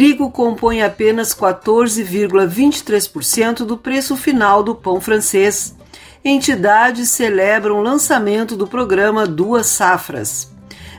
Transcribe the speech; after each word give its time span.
trigo 0.00 0.30
compõe 0.30 0.80
apenas 0.80 1.34
14,23% 1.34 3.66
do 3.66 3.76
preço 3.76 4.16
final 4.16 4.62
do 4.62 4.74
pão 4.74 4.98
francês. 4.98 5.76
Entidades 6.24 7.10
celebram 7.10 7.76
o 7.76 7.82
lançamento 7.82 8.56
do 8.56 8.66
programa 8.66 9.26
Duas 9.26 9.66
Safras. 9.66 10.50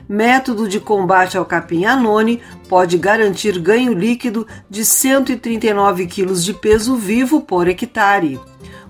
Método 0.08 0.70
de 0.70 0.80
combate 0.80 1.36
ao 1.36 1.46
capim 1.46 1.86
anone 1.86 2.44
pode 2.70 2.96
garantir 3.00 3.58
ganho 3.58 3.92
líquido 3.92 4.46
de 4.70 4.86
139 4.86 6.06
kg 6.06 6.36
de 6.36 6.54
peso 6.54 6.96
vivo 6.96 7.42
por 7.42 7.68
hectare. 7.68 8.40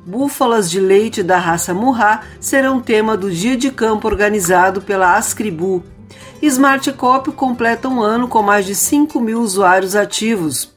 Búfalas 0.05 0.69
de 0.69 0.81
leite 0.81 1.23
da 1.23 1.37
raça 1.37 1.73
Murrá 1.73 2.23
serão 2.37 2.81
tema 2.81 3.15
do 3.15 3.31
dia 3.31 3.55
de 3.55 3.71
campo 3.71 4.09
organizado 4.09 4.81
pela 4.81 5.15
Ascribu. 5.15 5.81
Smart 6.41 6.91
Cop 6.93 7.31
completa 7.31 7.87
um 7.87 8.01
ano 8.01 8.27
com 8.27 8.41
mais 8.41 8.65
de 8.65 8.73
5 8.73 9.19
mil 9.19 9.41
usuários 9.41 9.95
ativos. 9.95 10.73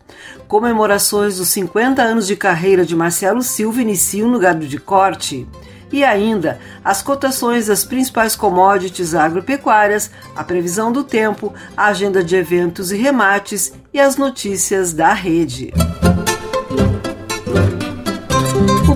Comemorações 0.47 1.39
dos 1.39 1.49
50 1.49 2.03
anos 2.03 2.27
de 2.27 2.37
carreira 2.37 2.84
de 2.84 2.95
Marcelo 2.95 3.43
Silva 3.43 3.81
iniciam 3.81 4.28
no 4.28 4.39
gado 4.39 4.67
de 4.67 4.78
corte. 4.78 5.47
E 5.93 6.03
ainda, 6.03 6.59
as 6.84 7.03
cotações 7.03 7.69
das 7.69 7.84
principais 7.84 8.34
commodities 8.34 9.15
agropecuárias, 9.15 10.11
a 10.34 10.43
previsão 10.43 10.91
do 10.91 11.05
tempo, 11.05 11.55
a 11.77 11.87
agenda 11.87 12.22
de 12.22 12.37
eventos 12.37 12.91
e 12.91 12.97
remates 12.97 13.72
e 13.93 14.01
as 14.01 14.16
notícias 14.16 14.93
da 14.93 15.12
rede. 15.12 15.72
O 17.09 17.14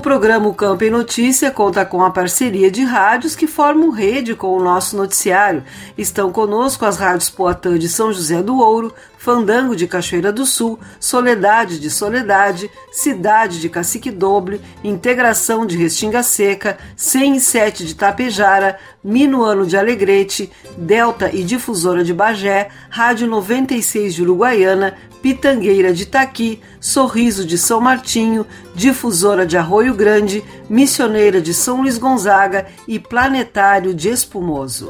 programa 0.09 0.47
o 0.47 0.55
Campo 0.55 0.83
em 0.83 0.89
Notícia 0.89 1.51
conta 1.51 1.85
com 1.85 2.03
a 2.03 2.09
parceria 2.09 2.71
de 2.71 2.83
rádios 2.83 3.35
que 3.35 3.45
formam 3.45 3.91
rede 3.91 4.33
com 4.33 4.57
o 4.57 4.59
nosso 4.59 4.97
noticiário. 4.97 5.63
Estão 5.95 6.31
conosco 6.31 6.83
as 6.83 6.97
rádios 6.97 7.29
Poatã 7.29 7.77
de 7.77 7.87
São 7.87 8.11
José 8.11 8.41
do 8.41 8.57
Ouro, 8.57 8.91
Fandango 9.19 9.75
de 9.75 9.85
Cachoeira 9.85 10.31
do 10.31 10.45
Sul, 10.45 10.79
Soledade 10.97 11.77
de 11.77 11.89
Soledade, 11.89 12.71
Cidade 12.89 13.59
de 13.59 13.67
Cacique 13.67 14.09
Doble, 14.09 14.61
Integração 14.81 15.65
de 15.65 15.75
Restinga 15.75 16.23
Seca, 16.23 16.77
107 16.95 17.85
de 17.85 17.95
Tapejara, 17.95 18.79
Minuano 19.03 19.65
de 19.65 19.75
Alegrete, 19.75 20.49
Delta 20.77 21.29
e 21.35 21.43
Difusora 21.43 22.01
de 22.01 22.13
Bagé, 22.13 22.69
Rádio 22.89 23.27
96 23.27 24.15
de 24.15 24.21
Uruguaiana, 24.21 24.95
Pitangueira 25.21 25.93
de 25.93 26.05
Taqui, 26.05 26.61
Sorriso 26.79 27.45
de 27.45 27.57
São 27.57 27.81
Martinho, 27.81 28.47
Difusora 28.73 29.45
de 29.45 29.57
Arroio 29.57 29.95
Grande, 29.95 30.41
Missioneira 30.69 31.41
de 31.41 31.53
São 31.53 31.81
Luís 31.81 31.97
Gonzaga 31.97 32.67
e 32.87 32.97
Planetário 32.97 33.93
de 33.93 34.07
Espumoso. 34.07 34.89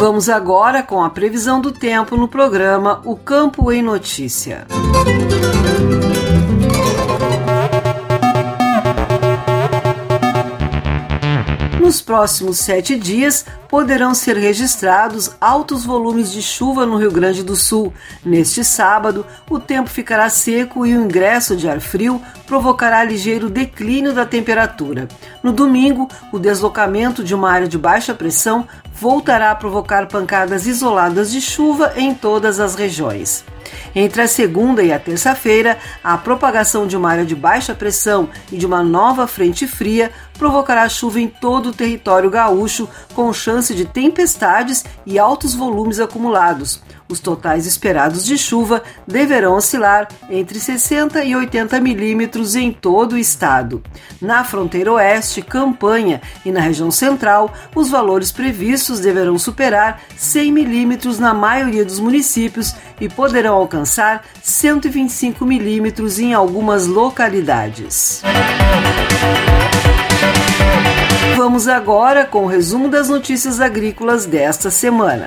Vamos 0.00 0.30
agora 0.30 0.82
com 0.82 1.04
a 1.04 1.10
previsão 1.10 1.60
do 1.60 1.70
tempo 1.70 2.16
no 2.16 2.26
programa 2.26 3.02
O 3.04 3.14
Campo 3.14 3.70
em 3.70 3.82
Notícia. 3.82 4.66
Nos 11.78 12.00
próximos 12.00 12.58
sete 12.58 12.98
dias, 12.98 13.44
poderão 13.68 14.14
ser 14.14 14.36
registrados 14.38 15.32
altos 15.38 15.84
volumes 15.84 16.32
de 16.32 16.40
chuva 16.40 16.86
no 16.86 16.96
Rio 16.96 17.10
Grande 17.10 17.42
do 17.42 17.54
Sul. 17.54 17.92
Neste 18.24 18.64
sábado, 18.64 19.26
o 19.50 19.58
tempo 19.58 19.90
ficará 19.90 20.30
seco 20.30 20.86
e 20.86 20.96
o 20.96 21.04
ingresso 21.04 21.54
de 21.54 21.68
ar 21.68 21.80
frio 21.80 22.22
provocará 22.46 23.04
ligeiro 23.04 23.50
declínio 23.50 24.14
da 24.14 24.24
temperatura. 24.24 25.08
No 25.42 25.52
domingo, 25.52 26.08
o 26.32 26.38
deslocamento 26.38 27.22
de 27.22 27.34
uma 27.34 27.50
área 27.50 27.68
de 27.68 27.76
baixa 27.76 28.14
pressão 28.14 28.66
voltará 29.00 29.50
a 29.50 29.54
provocar 29.54 30.06
pancadas 30.06 30.66
isoladas 30.66 31.32
de 31.32 31.40
chuva 31.40 31.94
em 31.96 32.14
todas 32.14 32.60
as 32.60 32.74
regiões. 32.74 33.44
Entre 33.94 34.20
a 34.20 34.28
segunda 34.28 34.82
e 34.82 34.92
a 34.92 34.98
terça-feira, 34.98 35.78
a 36.04 36.18
propagação 36.18 36.86
de 36.86 36.96
uma 36.96 37.10
área 37.10 37.24
de 37.24 37.34
baixa 37.34 37.74
pressão 37.74 38.28
e 38.52 38.58
de 38.58 38.66
uma 38.66 38.82
nova 38.82 39.26
frente 39.26 39.66
fria 39.66 40.10
provocará 40.38 40.88
chuva 40.88 41.18
em 41.18 41.28
todo 41.28 41.70
o 41.70 41.72
território 41.72 42.28
gaúcho, 42.28 42.88
com 43.14 43.32
chance 43.32 43.74
de 43.74 43.86
tempestades 43.86 44.84
e 45.06 45.18
altos 45.18 45.54
volumes 45.54 45.98
acumulados. 45.98 46.82
Os 47.10 47.18
totais 47.18 47.66
esperados 47.66 48.24
de 48.24 48.38
chuva 48.38 48.84
deverão 49.04 49.56
oscilar 49.56 50.06
entre 50.30 50.60
60 50.60 51.24
e 51.24 51.34
80 51.34 51.80
milímetros 51.80 52.54
em 52.54 52.72
todo 52.72 53.14
o 53.14 53.18
estado. 53.18 53.82
Na 54.22 54.44
fronteira 54.44 54.92
oeste, 54.92 55.42
Campanha 55.42 56.22
e 56.44 56.52
na 56.52 56.60
região 56.60 56.88
central, 56.88 57.52
os 57.74 57.90
valores 57.90 58.30
previstos 58.30 59.00
deverão 59.00 59.36
superar 59.40 60.00
100 60.16 60.52
milímetros 60.52 61.18
na 61.18 61.34
maioria 61.34 61.84
dos 61.84 61.98
municípios 61.98 62.76
e 63.00 63.08
poderão 63.08 63.54
alcançar 63.56 64.24
125 64.40 65.44
milímetros 65.44 66.20
em 66.20 66.32
algumas 66.32 66.86
localidades. 66.86 68.22
Vamos 71.36 71.66
agora 71.66 72.24
com 72.24 72.44
o 72.44 72.46
resumo 72.46 72.88
das 72.88 73.08
notícias 73.08 73.60
agrícolas 73.60 74.26
desta 74.26 74.70
semana. 74.70 75.26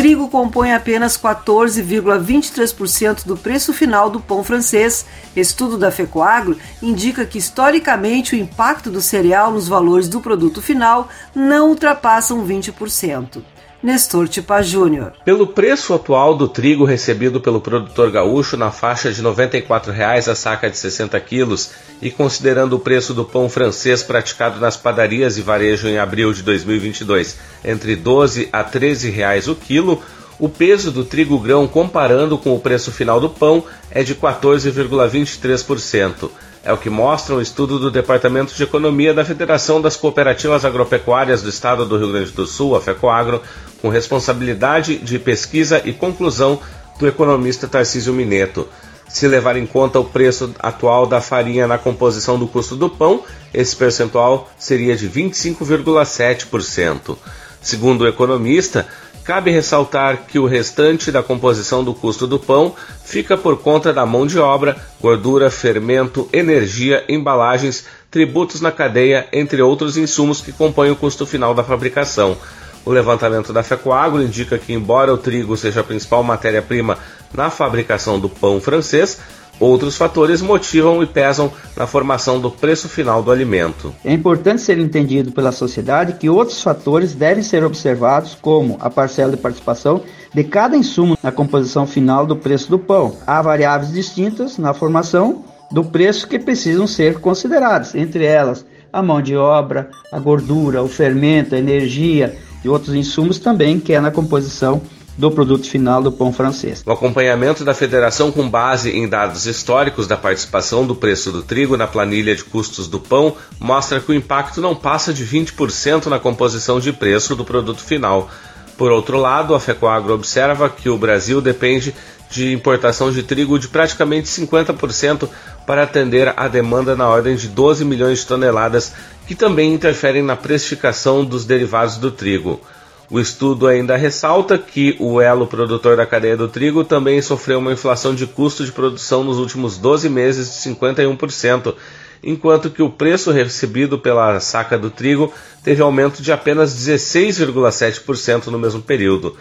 Trigo 0.00 0.28
compõe 0.28 0.72
apenas 0.72 1.18
14,23% 1.18 3.26
do 3.26 3.36
preço 3.36 3.74
final 3.74 4.08
do 4.08 4.18
pão 4.18 4.42
francês. 4.42 5.04
Estudo 5.36 5.76
da 5.76 5.90
Fecoagro 5.90 6.56
indica 6.82 7.26
que 7.26 7.36
historicamente 7.36 8.34
o 8.34 8.38
impacto 8.38 8.90
do 8.90 9.02
cereal 9.02 9.52
nos 9.52 9.68
valores 9.68 10.08
do 10.08 10.20
produto 10.20 10.62
final 10.62 11.06
não 11.34 11.68
ultrapassam 11.68 12.46
20%. 12.46 13.42
Nestor 13.82 14.28
Tipa 14.28 14.62
Júnior. 14.62 15.14
Pelo 15.24 15.46
preço 15.46 15.94
atual 15.94 16.36
do 16.36 16.46
trigo 16.46 16.84
recebido 16.84 17.40
pelo 17.40 17.62
produtor 17.62 18.10
gaúcho 18.10 18.54
na 18.56 18.70
faixa 18.70 19.10
de 19.10 19.22
R$ 19.22 19.28
94,00 19.28 20.30
a 20.30 20.34
saca 20.34 20.68
de 20.68 20.76
60 20.76 21.18
quilos 21.20 21.70
e 22.02 22.10
considerando 22.10 22.74
o 22.74 22.78
preço 22.78 23.14
do 23.14 23.24
pão 23.24 23.48
francês 23.48 24.02
praticado 24.02 24.60
nas 24.60 24.76
padarias 24.76 25.38
e 25.38 25.42
varejo 25.42 25.88
em 25.88 25.98
abril 25.98 26.34
de 26.34 26.42
2022 26.42 27.38
entre 27.64 27.92
R$ 27.92 27.96
12 27.96 28.50
a 28.52 28.62
13 28.62 29.08
reais 29.08 29.48
o 29.48 29.54
quilo, 29.54 30.02
o 30.38 30.46
peso 30.48 30.90
do 30.90 31.04
trigo 31.04 31.38
grão 31.38 31.66
comparando 31.66 32.36
com 32.36 32.54
o 32.54 32.60
preço 32.60 32.92
final 32.92 33.18
do 33.18 33.30
pão 33.30 33.64
é 33.90 34.02
de 34.02 34.14
14,23%. 34.14 36.30
É 36.62 36.72
o 36.72 36.76
que 36.76 36.90
mostra 36.90 37.34
um 37.34 37.40
estudo 37.40 37.78
do 37.78 37.90
Departamento 37.90 38.54
de 38.54 38.62
Economia 38.62 39.14
da 39.14 39.24
Federação 39.24 39.80
das 39.80 39.96
Cooperativas 39.96 40.62
Agropecuárias 40.62 41.42
do 41.42 41.48
Estado 41.48 41.86
do 41.86 41.96
Rio 41.96 42.12
Grande 42.12 42.32
do 42.32 42.46
Sul, 42.46 42.76
a 42.76 42.80
FECOAGRO, 42.82 43.40
com 43.80 43.88
responsabilidade 43.88 44.98
de 44.98 45.18
pesquisa 45.18 45.80
e 45.84 45.92
conclusão 45.92 46.60
do 46.98 47.06
economista 47.06 47.66
Tarcísio 47.66 48.12
Mineto. 48.12 48.68
Se 49.08 49.26
levar 49.26 49.56
em 49.56 49.66
conta 49.66 49.98
o 49.98 50.04
preço 50.04 50.54
atual 50.58 51.06
da 51.06 51.20
farinha 51.20 51.66
na 51.66 51.78
composição 51.78 52.38
do 52.38 52.46
custo 52.46 52.76
do 52.76 52.88
pão, 52.88 53.24
esse 53.52 53.74
percentual 53.74 54.48
seria 54.58 54.96
de 54.96 55.08
25,7%. 55.08 57.16
Segundo 57.60 58.02
o 58.02 58.08
economista, 58.08 58.86
Cabe 59.30 59.50
ressaltar 59.50 60.24
que 60.26 60.38
o 60.38 60.46
restante 60.46 61.12
da 61.12 61.22
composição 61.22 61.84
do 61.84 61.94
custo 61.94 62.26
do 62.26 62.38
pão 62.38 62.74
fica 63.04 63.36
por 63.36 63.58
conta 63.58 63.92
da 63.92 64.06
mão 64.06 64.26
de 64.26 64.38
obra, 64.38 64.76
gordura, 65.00 65.50
fermento, 65.50 66.28
energia, 66.32 67.04
embalagens, 67.08 67.84
tributos 68.10 68.60
na 68.60 68.72
cadeia, 68.72 69.28
entre 69.32 69.60
outros 69.60 69.96
insumos 69.96 70.40
que 70.40 70.52
compõem 70.52 70.90
o 70.90 70.96
custo 70.96 71.26
final 71.26 71.54
da 71.54 71.62
fabricação. 71.62 72.36
O 72.84 72.90
levantamento 72.90 73.52
da 73.52 73.62
Fecoagro 73.62 74.22
indica 74.22 74.58
que, 74.58 74.72
embora 74.72 75.12
o 75.12 75.18
trigo 75.18 75.56
seja 75.56 75.80
a 75.80 75.84
principal 75.84 76.22
matéria-prima 76.22 76.98
na 77.34 77.50
fabricação 77.50 78.18
do 78.18 78.28
pão 78.28 78.60
francês, 78.60 79.18
Outros 79.60 79.94
fatores 79.94 80.40
motivam 80.40 81.02
e 81.02 81.06
pesam 81.06 81.52
na 81.76 81.86
formação 81.86 82.40
do 82.40 82.50
preço 82.50 82.88
final 82.88 83.22
do 83.22 83.30
alimento. 83.30 83.94
É 84.02 84.10
importante 84.10 84.62
ser 84.62 84.78
entendido 84.78 85.32
pela 85.32 85.52
sociedade 85.52 86.14
que 86.14 86.30
outros 86.30 86.62
fatores 86.62 87.12
devem 87.12 87.42
ser 87.42 87.62
observados, 87.62 88.34
como 88.40 88.78
a 88.80 88.88
parcela 88.88 89.32
de 89.32 89.36
participação 89.36 90.02
de 90.32 90.44
cada 90.44 90.78
insumo 90.78 91.18
na 91.22 91.30
composição 91.30 91.86
final 91.86 92.24
do 92.24 92.34
preço 92.34 92.70
do 92.70 92.78
pão. 92.78 93.14
Há 93.26 93.42
variáveis 93.42 93.92
distintas 93.92 94.56
na 94.56 94.72
formação 94.72 95.44
do 95.70 95.84
preço 95.84 96.26
que 96.26 96.38
precisam 96.38 96.86
ser 96.86 97.20
consideradas, 97.20 97.94
entre 97.94 98.24
elas 98.24 98.64
a 98.90 99.02
mão 99.02 99.20
de 99.20 99.36
obra, 99.36 99.90
a 100.10 100.18
gordura, 100.18 100.82
o 100.82 100.88
fermento, 100.88 101.54
a 101.54 101.58
energia 101.58 102.36
e 102.64 102.68
outros 102.68 102.94
insumos 102.94 103.38
também 103.38 103.78
que 103.78 103.92
é 103.92 104.00
na 104.00 104.10
composição 104.10 104.82
do 105.16 105.30
produto 105.30 105.68
final 105.68 106.02
do 106.02 106.10
pão 106.10 106.32
francês. 106.32 106.82
O 106.86 106.92
acompanhamento 106.92 107.64
da 107.64 107.74
federação 107.74 108.32
com 108.32 108.48
base 108.48 108.90
em 108.90 109.06
dados 109.06 109.46
históricos 109.46 110.06
da 110.06 110.16
participação 110.16 110.86
do 110.86 110.94
preço 110.94 111.30
do 111.30 111.42
trigo 111.42 111.76
na 111.76 111.86
planilha 111.86 112.34
de 112.34 112.42
custos 112.42 112.88
do 112.88 112.98
pão 112.98 113.36
mostra 113.58 114.00
que 114.00 114.10
o 114.10 114.14
impacto 114.14 114.60
não 114.60 114.74
passa 114.74 115.12
de 115.12 115.24
20% 115.26 116.06
na 116.06 116.18
composição 116.18 116.80
de 116.80 116.92
preço 116.92 117.36
do 117.36 117.44
produto 117.44 117.82
final. 117.82 118.30
Por 118.78 118.90
outro 118.90 119.18
lado, 119.18 119.54
a 119.54 119.60
FECOAGRO 119.60 120.14
observa 120.14 120.70
que 120.70 120.88
o 120.88 120.96
Brasil 120.96 121.42
depende 121.42 121.94
de 122.30 122.52
importação 122.52 123.12
de 123.12 123.22
trigo 123.22 123.58
de 123.58 123.68
praticamente 123.68 124.28
50% 124.28 125.28
para 125.66 125.82
atender 125.82 126.32
a 126.34 126.48
demanda 126.48 126.96
na 126.96 127.06
ordem 127.06 127.36
de 127.36 127.48
12 127.48 127.84
milhões 127.84 128.20
de 128.20 128.26
toneladas, 128.26 128.92
que 129.30 129.36
também 129.36 129.72
interferem 129.72 130.24
na 130.24 130.34
precificação 130.34 131.24
dos 131.24 131.44
derivados 131.44 131.98
do 131.98 132.10
trigo. 132.10 132.60
O 133.08 133.20
estudo 133.20 133.68
ainda 133.68 133.96
ressalta 133.96 134.58
que 134.58 134.96
o 134.98 135.20
elo 135.20 135.46
produtor 135.46 135.96
da 135.96 136.04
cadeia 136.04 136.36
do 136.36 136.48
trigo 136.48 136.82
também 136.82 137.22
sofreu 137.22 137.60
uma 137.60 137.72
inflação 137.72 138.12
de 138.12 138.26
custo 138.26 138.64
de 138.64 138.72
produção 138.72 139.22
nos 139.22 139.38
últimos 139.38 139.78
12 139.78 140.08
meses 140.08 140.48
de 140.48 140.70
51%, 140.74 141.76
enquanto 142.24 142.70
que 142.70 142.82
o 142.82 142.90
preço 142.90 143.30
recebido 143.30 144.00
pela 144.00 144.40
saca 144.40 144.76
do 144.76 144.90
trigo 144.90 145.32
teve 145.62 145.80
aumento 145.80 146.20
de 146.20 146.32
apenas 146.32 146.74
16,7% 146.74 148.48
no 148.48 148.58
mesmo 148.58 148.82
período. 148.82 149.36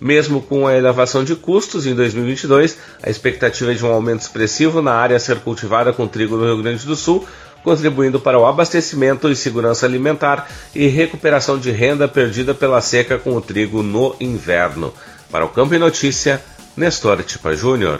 Mesmo 0.00 0.40
com 0.40 0.66
a 0.66 0.74
elevação 0.74 1.22
de 1.22 1.36
custos 1.36 1.86
em 1.86 1.94
2022, 1.94 2.78
a 3.02 3.10
expectativa 3.10 3.72
é 3.72 3.74
de 3.74 3.84
um 3.84 3.92
aumento 3.92 4.22
expressivo 4.22 4.80
na 4.80 4.94
área 4.94 5.16
a 5.18 5.20
ser 5.20 5.40
cultivada 5.40 5.92
com 5.92 6.08
trigo 6.08 6.34
no 6.38 6.46
Rio 6.46 6.62
Grande 6.62 6.86
do 6.86 6.96
Sul, 6.96 7.26
contribuindo 7.64 8.20
para 8.20 8.38
o 8.38 8.46
abastecimento 8.46 9.28
e 9.30 9.34
segurança 9.34 9.86
alimentar 9.86 10.48
e 10.74 10.86
recuperação 10.86 11.58
de 11.58 11.70
renda 11.70 12.06
perdida 12.06 12.54
pela 12.54 12.80
seca 12.80 13.18
com 13.18 13.34
o 13.34 13.40
trigo 13.40 13.82
no 13.82 14.14
inverno. 14.20 14.92
Para 15.30 15.46
o 15.46 15.48
Campo 15.48 15.74
e 15.74 15.78
Notícia, 15.78 16.40
Nestor 16.76 17.22
Tipa 17.24 17.56
Júnior. 17.56 17.98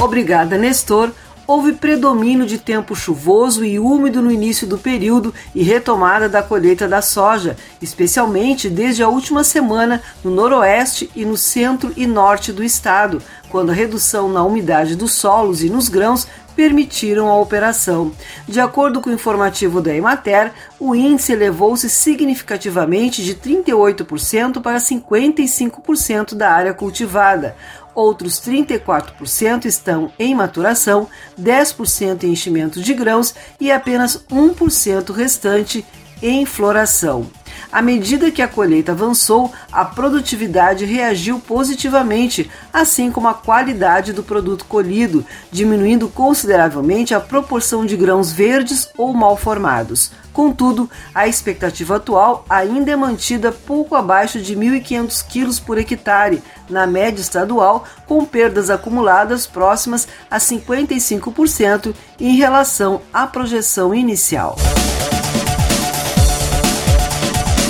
Obrigada, 0.00 0.58
Nestor 0.58 1.10
houve 1.46 1.72
predomínio 1.72 2.46
de 2.46 2.58
tempo 2.58 2.94
chuvoso 2.94 3.64
e 3.64 3.78
úmido 3.78 4.22
no 4.22 4.30
início 4.30 4.66
do 4.66 4.78
período 4.78 5.32
e 5.54 5.62
retomada 5.62 6.28
da 6.28 6.42
colheita 6.42 6.88
da 6.88 7.02
soja, 7.02 7.56
especialmente 7.80 8.70
desde 8.70 9.02
a 9.02 9.08
última 9.08 9.44
semana 9.44 10.02
no 10.22 10.30
noroeste 10.30 11.10
e 11.14 11.24
no 11.24 11.36
centro 11.36 11.92
e 11.96 12.06
norte 12.06 12.52
do 12.52 12.62
estado, 12.62 13.22
quando 13.54 13.70
a 13.70 13.72
redução 13.72 14.28
na 14.28 14.42
umidade 14.42 14.96
dos 14.96 15.12
solos 15.12 15.62
e 15.62 15.70
nos 15.70 15.88
grãos 15.88 16.26
permitiram 16.56 17.28
a 17.28 17.38
operação. 17.38 18.10
De 18.48 18.58
acordo 18.58 19.00
com 19.00 19.10
o 19.10 19.12
informativo 19.12 19.80
da 19.80 19.94
Emater, 19.94 20.52
o 20.76 20.92
índice 20.92 21.30
elevou-se 21.30 21.88
significativamente 21.88 23.22
de 23.22 23.32
38% 23.32 24.60
para 24.60 24.78
55% 24.78 26.34
da 26.34 26.50
área 26.50 26.74
cultivada. 26.74 27.54
Outros 27.94 28.40
34% 28.40 29.66
estão 29.66 30.10
em 30.18 30.34
maturação, 30.34 31.06
10% 31.40 32.24
em 32.24 32.32
enchimento 32.32 32.82
de 32.82 32.92
grãos 32.92 33.36
e 33.60 33.70
apenas 33.70 34.16
1% 34.28 35.14
restante 35.14 35.86
em 36.20 36.44
floração. 36.44 37.30
À 37.74 37.82
medida 37.82 38.30
que 38.30 38.40
a 38.40 38.46
colheita 38.46 38.92
avançou, 38.92 39.52
a 39.72 39.84
produtividade 39.84 40.84
reagiu 40.84 41.40
positivamente, 41.40 42.48
assim 42.72 43.10
como 43.10 43.26
a 43.26 43.34
qualidade 43.34 44.12
do 44.12 44.22
produto 44.22 44.64
colhido, 44.66 45.26
diminuindo 45.50 46.08
consideravelmente 46.08 47.14
a 47.14 47.18
proporção 47.18 47.84
de 47.84 47.96
grãos 47.96 48.30
verdes 48.30 48.88
ou 48.96 49.12
mal 49.12 49.36
formados. 49.36 50.12
Contudo, 50.32 50.88
a 51.12 51.26
expectativa 51.26 51.96
atual 51.96 52.46
ainda 52.48 52.92
é 52.92 52.96
mantida 52.96 53.50
pouco 53.50 53.96
abaixo 53.96 54.40
de 54.40 54.54
1.500 54.54 55.26
quilos 55.26 55.58
por 55.58 55.76
hectare, 55.76 56.40
na 56.70 56.86
média 56.86 57.20
estadual, 57.20 57.82
com 58.06 58.24
perdas 58.24 58.70
acumuladas 58.70 59.48
próximas 59.48 60.06
a 60.30 60.38
55% 60.38 61.92
em 62.20 62.36
relação 62.36 63.02
à 63.12 63.26
projeção 63.26 63.92
inicial. 63.92 64.54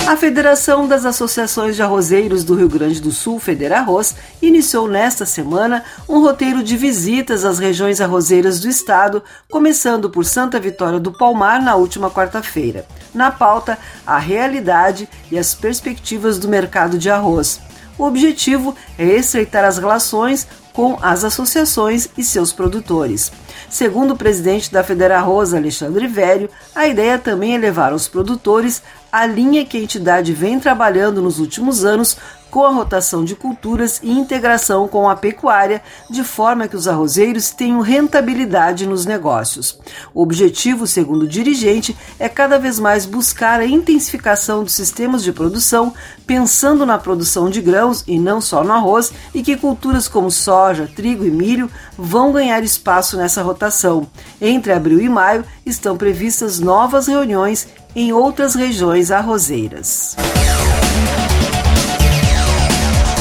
A 0.07 0.15
Federação 0.15 0.87
das 0.87 1.03
Associações 1.03 1.75
de 1.75 1.81
Arrozeiros 1.81 2.43
do 2.43 2.53
Rio 2.53 2.69
Grande 2.69 3.01
do 3.01 3.11
Sul, 3.11 3.39
Federarroz, 3.39 4.15
iniciou 4.39 4.87
nesta 4.87 5.25
semana 5.25 5.83
um 6.07 6.21
roteiro 6.21 6.61
de 6.61 6.77
visitas 6.77 7.43
às 7.43 7.57
regiões 7.57 7.99
arrozeiras 7.99 8.59
do 8.59 8.69
estado, 8.69 9.23
começando 9.49 10.07
por 10.07 10.23
Santa 10.23 10.59
Vitória 10.59 10.99
do 10.99 11.11
Palmar 11.11 11.59
na 11.59 11.75
última 11.75 12.11
quarta-feira. 12.11 12.85
Na 13.15 13.31
pauta, 13.31 13.79
a 14.05 14.19
realidade 14.19 15.09
e 15.31 15.39
as 15.39 15.55
perspectivas 15.55 16.37
do 16.37 16.47
mercado 16.47 16.99
de 16.99 17.09
arroz. 17.09 17.59
O 17.97 18.03
objetivo 18.03 18.75
é 18.99 19.05
estreitar 19.05 19.65
as 19.65 19.79
relações 19.79 20.47
com 20.71 20.99
as 21.01 21.23
associações 21.23 22.09
e 22.15 22.23
seus 22.23 22.53
produtores. 22.53 23.31
Segundo 23.75 24.13
o 24.13 24.17
presidente 24.17 24.71
da 24.71 24.85
Federarroz, 24.85 25.53
Alexandre 25.53 26.07
Velho, 26.07 26.49
a 26.73 26.87
ideia 26.87 27.19
também 27.19 27.55
é 27.55 27.57
levar 27.57 27.91
aos 27.91 28.07
produtores 28.07 28.81
a 29.11 29.25
linha 29.25 29.65
que 29.65 29.75
a 29.75 29.81
entidade 29.81 30.31
vem 30.31 30.57
trabalhando 30.61 31.21
nos 31.21 31.39
últimos 31.39 31.83
anos 31.83 32.15
com 32.55 32.63
a 32.63 32.69
rotação 32.69 33.25
de 33.25 33.35
culturas 33.35 33.99
e 34.01 34.09
integração 34.09 34.87
com 34.87 35.09
a 35.09 35.15
pecuária, 35.17 35.81
de 36.09 36.23
forma 36.23 36.69
que 36.69 36.77
os 36.77 36.87
arrozeiros 36.87 37.51
tenham 37.51 37.81
rentabilidade 37.81 38.87
nos 38.87 39.05
negócios. 39.05 39.77
O 40.13 40.21
objetivo, 40.21 40.87
segundo 40.87 41.23
o 41.23 41.27
dirigente, 41.27 41.93
é 42.17 42.29
cada 42.29 42.57
vez 42.57 42.79
mais 42.79 43.05
buscar 43.05 43.59
a 43.59 43.65
intensificação 43.65 44.63
dos 44.63 44.71
sistemas 44.71 45.21
de 45.21 45.33
produção, 45.33 45.93
pensando 46.25 46.85
na 46.85 46.97
produção 46.97 47.49
de 47.49 47.59
grãos 47.59 48.05
e 48.07 48.17
não 48.17 48.39
só 48.39 48.63
no 48.63 48.71
arroz, 48.71 49.11
e 49.33 49.43
que 49.43 49.57
culturas 49.57 50.07
como 50.07 50.31
soja, 50.31 50.89
trigo 50.95 51.25
e 51.25 51.29
milho 51.29 51.69
vão 51.97 52.31
ganhar 52.31 52.63
espaço 52.63 53.17
nessa 53.17 53.43
rotação. 53.43 54.07
Entre 54.39 54.71
abril 54.71 55.01
e 55.01 55.09
maio 55.09 55.43
estão 55.65 55.97
previstas 55.97 56.61
novas 56.61 57.07
reuniões 57.07 57.67
em 57.93 58.13
outras 58.13 58.55
regiões 58.55 59.11
arrozeiras. 59.11 60.15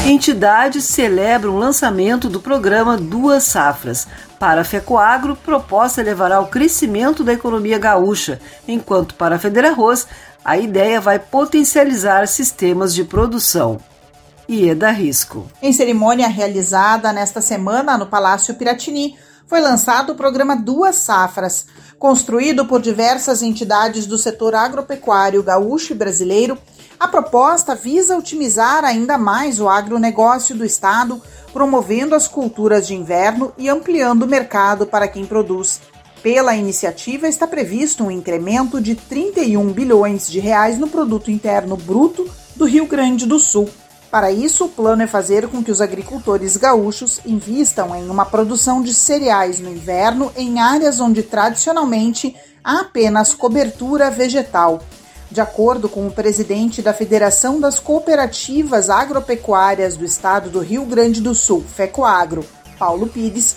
Entidades 0.06 0.84
celebram 0.84 1.54
o 1.54 1.58
lançamento 1.58 2.28
do 2.28 2.38
programa 2.38 2.94
Duas 2.94 3.44
Safras. 3.44 4.06
Para 4.38 4.60
a 4.60 4.64
FECOAGRO, 4.64 5.34
proposta 5.34 6.02
levará 6.02 6.36
ao 6.36 6.48
crescimento 6.48 7.24
da 7.24 7.32
economia 7.32 7.78
gaúcha, 7.78 8.38
enquanto 8.68 9.14
para 9.14 9.36
a 9.36 9.38
Federarroz, 9.38 10.06
a 10.44 10.58
ideia 10.58 11.00
vai 11.00 11.18
potencializar 11.18 12.28
sistemas 12.28 12.94
de 12.94 13.02
produção. 13.02 13.80
Ieda 14.46 14.90
Risco. 14.90 15.46
Em 15.62 15.72
cerimônia 15.72 16.28
realizada 16.28 17.10
nesta 17.10 17.40
semana 17.40 17.96
no 17.96 18.04
Palácio 18.04 18.54
Piratini, 18.56 19.16
foi 19.46 19.60
lançado 19.60 20.12
o 20.12 20.14
programa 20.14 20.56
Duas 20.56 20.96
Safras, 20.96 21.66
construído 21.98 22.66
por 22.66 22.80
diversas 22.80 23.42
entidades 23.42 24.06
do 24.06 24.18
setor 24.18 24.54
agropecuário 24.54 25.42
gaúcho 25.42 25.92
e 25.92 25.96
brasileiro 25.96 26.58
a 26.98 27.08
proposta 27.08 27.74
visa 27.74 28.16
otimizar 28.16 28.84
ainda 28.84 29.18
mais 29.18 29.60
o 29.60 29.68
agronegócio 29.68 30.54
do 30.54 30.64
Estado, 30.64 31.20
promovendo 31.52 32.14
as 32.14 32.28
culturas 32.28 32.86
de 32.86 32.94
inverno 32.94 33.52
e 33.58 33.68
ampliando 33.68 34.22
o 34.22 34.28
mercado 34.28 34.86
para 34.86 35.08
quem 35.08 35.26
produz. 35.26 35.80
Pela 36.22 36.56
iniciativa 36.56 37.28
está 37.28 37.46
previsto 37.46 38.04
um 38.04 38.10
incremento 38.10 38.80
de 38.80 38.94
31 38.94 39.72
bilhões 39.72 40.26
de 40.26 40.40
reais 40.40 40.78
no 40.78 40.88
produto 40.88 41.30
interno 41.30 41.76
bruto 41.76 42.26
do 42.56 42.64
Rio 42.64 42.86
Grande 42.86 43.26
do 43.26 43.38
Sul. 43.38 43.68
Para 44.14 44.30
isso, 44.30 44.66
o 44.66 44.68
plano 44.68 45.02
é 45.02 45.08
fazer 45.08 45.48
com 45.48 45.60
que 45.60 45.72
os 45.72 45.80
agricultores 45.80 46.56
gaúchos 46.56 47.18
invistam 47.26 47.96
em 47.96 48.08
uma 48.08 48.24
produção 48.24 48.80
de 48.80 48.94
cereais 48.94 49.58
no 49.58 49.68
inverno 49.68 50.30
em 50.36 50.60
áreas 50.60 51.00
onde 51.00 51.20
tradicionalmente 51.20 52.32
há 52.62 52.82
apenas 52.82 53.34
cobertura 53.34 54.12
vegetal. 54.12 54.80
De 55.28 55.40
acordo 55.40 55.88
com 55.88 56.06
o 56.06 56.12
presidente 56.12 56.80
da 56.80 56.94
Federação 56.94 57.58
das 57.58 57.80
Cooperativas 57.80 58.88
Agropecuárias 58.88 59.96
do 59.96 60.04
Estado 60.04 60.48
do 60.48 60.60
Rio 60.60 60.86
Grande 60.86 61.20
do 61.20 61.34
Sul, 61.34 61.64
FECOAGRO, 61.74 62.46
Paulo 62.78 63.08
Pires, 63.08 63.56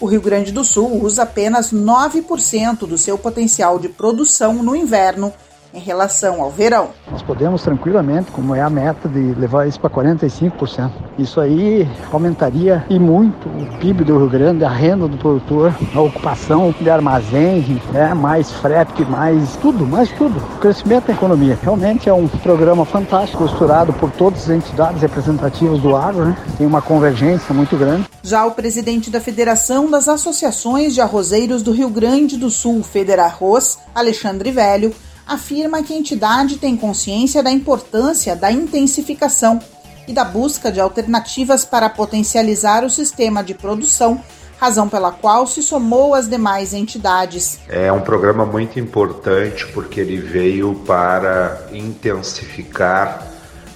o 0.00 0.06
Rio 0.06 0.22
Grande 0.22 0.52
do 0.52 0.64
Sul 0.64 1.04
usa 1.04 1.24
apenas 1.24 1.70
9% 1.70 2.86
do 2.86 2.96
seu 2.96 3.18
potencial 3.18 3.78
de 3.78 3.90
produção 3.90 4.54
no 4.54 4.74
inverno 4.74 5.34
em 5.72 5.80
relação 5.80 6.42
ao 6.42 6.50
verão. 6.50 6.90
Nós 7.10 7.22
podemos 7.22 7.62
tranquilamente, 7.62 8.30
como 8.30 8.54
é 8.54 8.60
a 8.60 8.70
meta, 8.70 9.08
de 9.08 9.34
levar 9.34 9.66
isso 9.66 9.80
para 9.80 9.90
45%. 9.90 10.90
Isso 11.18 11.40
aí 11.40 11.88
aumentaria 12.12 12.84
e 12.88 12.98
muito 12.98 13.48
o 13.48 13.78
PIB 13.78 14.04
do 14.04 14.18
Rio 14.18 14.30
Grande, 14.30 14.64
a 14.64 14.68
renda 14.68 15.08
do 15.08 15.16
produtor, 15.16 15.74
a 15.94 16.00
ocupação 16.00 16.74
de 16.80 16.88
armazém, 16.88 17.80
né, 17.92 18.14
mais 18.14 18.50
frete, 18.50 19.04
mais 19.04 19.56
tudo, 19.56 19.86
mais 19.86 20.10
tudo. 20.12 20.38
O 20.38 20.58
crescimento 20.58 21.06
da 21.06 21.12
economia. 21.12 21.58
Realmente 21.62 22.08
é 22.08 22.12
um 22.12 22.28
programa 22.28 22.84
fantástico, 22.84 23.38
costurado 23.38 23.92
por 23.92 24.10
todas 24.10 24.44
as 24.44 24.50
entidades 24.50 25.02
representativas 25.02 25.80
do 25.80 25.96
agro, 25.96 26.26
né? 26.26 26.36
tem 26.56 26.66
uma 26.66 26.82
convergência 26.82 27.54
muito 27.54 27.76
grande. 27.76 28.06
Já 28.22 28.44
o 28.44 28.52
presidente 28.52 29.10
da 29.10 29.20
Federação 29.20 29.90
das 29.90 30.08
Associações 30.08 30.94
de 30.94 31.00
Arrozeiros 31.00 31.62
do 31.62 31.72
Rio 31.72 31.88
Grande 31.88 32.36
do 32.36 32.50
Sul, 32.50 32.82
Federarroz, 32.82 33.78
Alexandre 33.94 34.50
Velho, 34.50 34.92
afirma 35.28 35.82
que 35.82 35.92
a 35.92 35.96
entidade 35.96 36.56
tem 36.56 36.76
consciência 36.76 37.42
da 37.42 37.50
importância 37.50 38.34
da 38.34 38.50
intensificação 38.50 39.60
e 40.08 40.12
da 40.12 40.24
busca 40.24 40.72
de 40.72 40.80
alternativas 40.80 41.66
para 41.66 41.90
potencializar 41.90 42.82
o 42.82 42.88
sistema 42.88 43.44
de 43.44 43.52
produção, 43.52 44.20
razão 44.58 44.88
pela 44.88 45.12
qual 45.12 45.46
se 45.46 45.62
somou 45.62 46.14
às 46.14 46.26
demais 46.26 46.72
entidades. 46.72 47.60
É 47.68 47.92
um 47.92 48.00
programa 48.00 48.46
muito 48.46 48.80
importante 48.80 49.66
porque 49.66 50.00
ele 50.00 50.16
veio 50.16 50.74
para 50.86 51.68
intensificar 51.72 53.26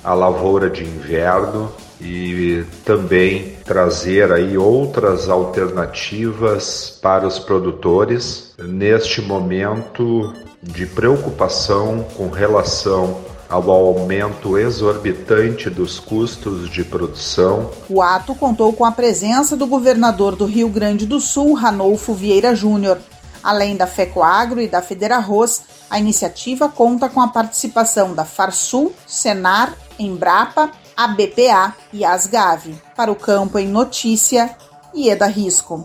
a 0.02 0.14
lavoura 0.14 0.70
de 0.70 0.82
inverno 0.84 1.70
e 2.00 2.64
também 2.84 3.56
trazer 3.64 4.32
aí 4.32 4.58
outras 4.58 5.28
alternativas 5.28 6.98
para 7.00 7.26
os 7.26 7.38
produtores 7.38 8.54
neste 8.58 9.20
momento 9.20 10.32
de 10.62 10.86
preocupação 10.86 12.06
com 12.16 12.28
relação 12.28 13.20
ao 13.48 13.70
aumento 13.70 14.56
exorbitante 14.56 15.68
dos 15.68 16.00
custos 16.00 16.70
de 16.70 16.84
produção. 16.84 17.70
O 17.88 18.00
ato 18.00 18.34
contou 18.34 18.72
com 18.72 18.84
a 18.84 18.92
presença 18.92 19.56
do 19.56 19.66
governador 19.66 20.36
do 20.36 20.46
Rio 20.46 20.68
Grande 20.68 21.04
do 21.04 21.20
Sul, 21.20 21.52
Ranolfo 21.54 22.14
Vieira 22.14 22.54
Júnior. 22.54 22.98
Além 23.42 23.76
da 23.76 23.86
FECOAGRO 23.86 24.60
e 24.60 24.68
da 24.68 24.80
Federarroz, 24.80 25.62
a 25.90 25.98
iniciativa 25.98 26.68
conta 26.68 27.08
com 27.08 27.20
a 27.20 27.28
participação 27.28 28.14
da 28.14 28.24
Farsul, 28.24 28.94
Senar, 29.06 29.74
Embrapa, 29.98 30.70
ABPA 30.96 31.74
e 31.92 32.04
Asgave. 32.04 32.80
Para 32.96 33.10
o 33.10 33.16
campo 33.16 33.58
em 33.58 33.66
notícia, 33.66 34.56
Ieda 34.94 35.26
Risco. 35.26 35.82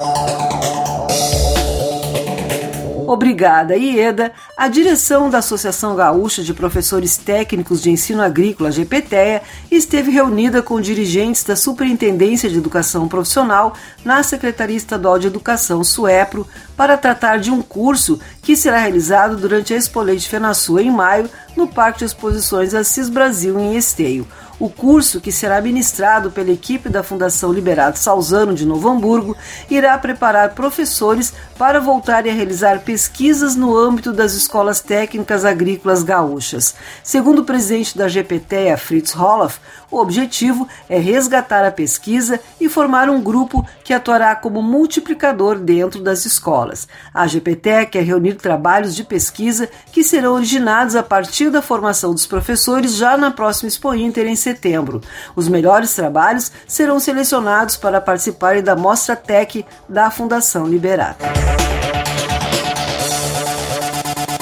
Obrigada, 3.07 3.77
Ieda. 3.77 4.33
A 4.57 4.67
direção 4.67 5.29
da 5.29 5.37
Associação 5.37 5.95
Gaúcha 5.95 6.43
de 6.43 6.53
Professores 6.53 7.15
Técnicos 7.15 7.81
de 7.81 7.89
Ensino 7.89 8.21
Agrícola, 8.21 8.69
GPTEA, 8.69 9.41
esteve 9.71 10.11
reunida 10.11 10.61
com 10.61 10.81
dirigentes 10.81 11.41
da 11.45 11.55
Superintendência 11.55 12.49
de 12.49 12.57
Educação 12.57 13.07
Profissional 13.07 13.73
na 14.03 14.21
Secretaria 14.23 14.75
Estadual 14.75 15.17
de 15.17 15.27
Educação, 15.27 15.85
SUEPRO, 15.85 16.45
para 16.75 16.97
tratar 16.97 17.39
de 17.39 17.49
um 17.49 17.61
curso 17.61 18.19
que 18.41 18.57
será 18.57 18.79
realizado 18.79 19.37
durante 19.37 19.73
a 19.73 19.77
Expo 19.77 20.01
Leite 20.01 20.27
FenaSul 20.27 20.81
em 20.81 20.91
maio, 20.91 21.29
no 21.55 21.65
Parque 21.65 21.99
de 21.99 22.05
Exposições 22.05 22.73
Assis 22.73 23.07
Brasil, 23.07 23.57
em 23.57 23.77
Esteio. 23.77 24.27
O 24.59 24.69
curso, 24.69 25.21
que 25.21 25.31
será 25.31 25.61
ministrado 25.61 26.31
pela 26.31 26.49
equipe 26.49 26.89
da 26.89 27.03
Fundação 27.03 27.53
Liberato 27.53 27.99
Salzano 27.99 28.55
de 28.55 28.65
Novo 28.65 28.89
Hamburgo, 28.89 29.37
irá 29.69 29.95
preparar 29.99 30.55
professores 30.55 31.31
para 31.59 31.79
voltarem 31.79 32.31
a 32.31 32.35
realizar 32.35 32.79
pesquisas 32.79 33.55
no 33.55 33.77
âmbito 33.77 34.11
das 34.11 34.33
escolas 34.33 34.81
técnicas 34.81 35.45
agrícolas 35.45 36.01
gaúchas. 36.01 36.73
Segundo 37.03 37.39
o 37.39 37.45
presidente 37.45 37.95
da 37.95 38.07
GPTEA, 38.07 38.77
Fritz 38.77 39.11
Roloff, 39.11 39.59
o 39.89 39.97
objetivo 39.99 40.67
é 40.89 40.97
resgatar 40.97 41.65
a 41.65 41.71
pesquisa 41.71 42.39
e 42.59 42.67
formar 42.67 43.09
um 43.09 43.21
grupo 43.21 43.65
que 43.83 43.93
atuará 43.93 44.35
como 44.35 44.61
multiplicador 44.61 45.57
dentro 45.57 46.01
das 46.01 46.25
escolas. 46.25 46.87
A 47.13 47.25
GPTEA 47.25 47.85
quer 47.85 48.03
reunir 48.03 48.35
trabalhos 48.35 48.95
de 48.95 49.03
pesquisa 49.03 49.69
que 49.91 50.03
serão 50.03 50.33
originados 50.33 50.95
a 50.95 51.03
partir 51.03 51.49
da 51.49 51.61
formação 51.61 52.13
dos 52.13 52.25
professores 52.25 52.95
já 52.95 53.17
na 53.17 53.31
próxima 53.31 53.69
Expo 53.69 53.93
Inter 53.93 54.27
em 54.27 54.35
setembro. 54.35 55.01
Os 55.35 55.47
melhores 55.47 55.93
trabalhos 55.93 56.51
serão 56.67 56.99
selecionados 56.99 57.77
para 57.77 58.01
participarem 58.01 58.63
da 58.63 58.75
Mostra 58.75 59.15
Tech 59.15 59.65
da 59.87 60.11
Fundação 60.11 60.67
Liberato. 60.67 61.23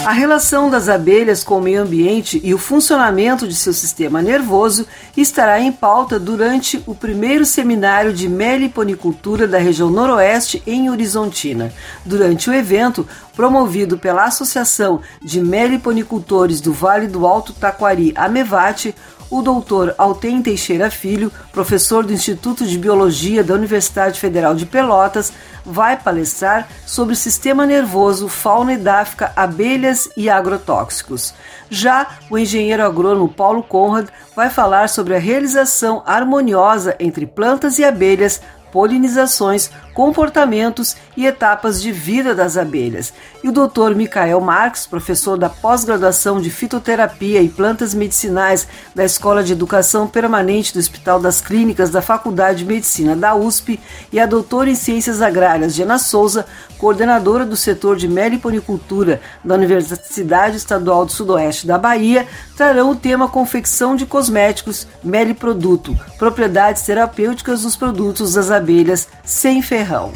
A 0.05 0.11
relação 0.11 0.69
das 0.69 0.87
abelhas 0.87 1.43
com 1.43 1.57
o 1.57 1.61
meio 1.61 1.81
ambiente 1.81 2.39
e 2.43 2.53
o 2.53 2.59
funcionamento 2.59 3.47
de 3.47 3.55
seu 3.55 3.73
sistema 3.73 4.21
nervoso 4.21 4.85
estará 5.17 5.59
em 5.59 5.71
pauta 5.71 6.19
durante 6.19 6.79
o 6.85 6.93
primeiro 6.93 7.43
seminário 7.43 8.13
de 8.13 8.29
meliponicultura 8.29 9.47
da 9.47 9.57
região 9.57 9.89
Noroeste 9.89 10.61
em 10.67 10.91
Horizontina. 10.91 11.73
Durante 12.05 12.51
o 12.51 12.53
evento, 12.53 13.07
promovido 13.35 13.97
pela 13.97 14.25
Associação 14.25 15.01
de 15.23 15.41
Meliponicultores 15.41 16.61
do 16.61 16.71
Vale 16.71 17.07
do 17.07 17.25
Alto 17.25 17.51
Taquari, 17.51 18.13
Amevate, 18.15 18.93
o 19.37 19.41
doutor 19.41 19.93
Alten 19.97 20.41
Teixeira 20.41 20.89
Filho, 20.89 21.29
professor 21.51 22.05
do 22.05 22.13
Instituto 22.13 22.65
de 22.65 22.77
Biologia 22.77 23.43
da 23.43 23.53
Universidade 23.53 24.17
Federal 24.17 24.55
de 24.55 24.65
Pelotas, 24.65 25.33
vai 25.65 25.97
palestrar 25.97 26.69
sobre 26.85 27.17
sistema 27.17 27.65
nervoso, 27.65 28.29
fauna 28.29 28.73
edáfica, 28.73 29.33
abelhas 29.35 30.09
e 30.15 30.29
agrotóxicos. 30.29 31.33
Já 31.69 32.07
o 32.29 32.37
engenheiro 32.37 32.85
agrônomo 32.85 33.27
Paulo 33.27 33.61
Conrad 33.61 34.07
vai 34.33 34.49
falar 34.49 34.87
sobre 34.87 35.13
a 35.13 35.19
realização 35.19 36.01
harmoniosa 36.05 36.95
entre 36.97 37.25
plantas 37.25 37.77
e 37.77 37.83
abelhas 37.83 38.41
polinizações, 38.71 39.69
comportamentos 39.95 40.97
e 41.15 41.25
etapas 41.25 41.81
de 41.81 41.89
vida 41.89 42.35
das 42.35 42.57
abelhas. 42.57 43.13
E 43.41 43.47
o 43.47 43.51
Dr. 43.51 43.95
Michael 43.95 44.41
Marx, 44.41 44.85
professor 44.85 45.37
da 45.37 45.49
pós-graduação 45.49 46.41
de 46.41 46.49
fitoterapia 46.49 47.41
e 47.41 47.47
plantas 47.47 47.93
medicinais 47.93 48.67
da 48.93 49.05
Escola 49.05 49.41
de 49.41 49.53
Educação 49.53 50.05
Permanente 50.05 50.73
do 50.73 50.79
Hospital 50.79 51.19
das 51.19 51.39
Clínicas 51.39 51.89
da 51.89 52.01
Faculdade 52.01 52.59
de 52.59 52.65
Medicina 52.65 53.15
da 53.15 53.33
USP, 53.33 53.79
e 54.11 54.19
a 54.19 54.25
doutora 54.25 54.69
em 54.69 54.75
Ciências 54.75 55.21
Agrárias, 55.21 55.73
Diana 55.73 55.97
Souza, 55.97 56.45
coordenadora 56.77 57.45
do 57.45 57.55
setor 57.55 57.95
de 57.95 58.07
meliponicultura 58.07 59.21
da 59.43 59.55
Universidade 59.55 60.57
Estadual 60.57 61.05
do 61.05 61.11
Sudoeste 61.13 61.65
da 61.65 61.77
Bahia, 61.77 62.27
trarão 62.57 62.91
o 62.91 62.95
tema 62.95 63.29
confecção 63.29 63.95
de 63.95 64.05
cosméticos, 64.05 64.85
meliproduto, 65.01 65.97
propriedades 66.17 66.81
terapêuticas 66.81 67.61
dos 67.61 67.77
produtos 67.77 68.33
das 68.33 68.51
abelhas 68.51 69.07
sem 69.23 69.61
ferrão. 69.85 70.11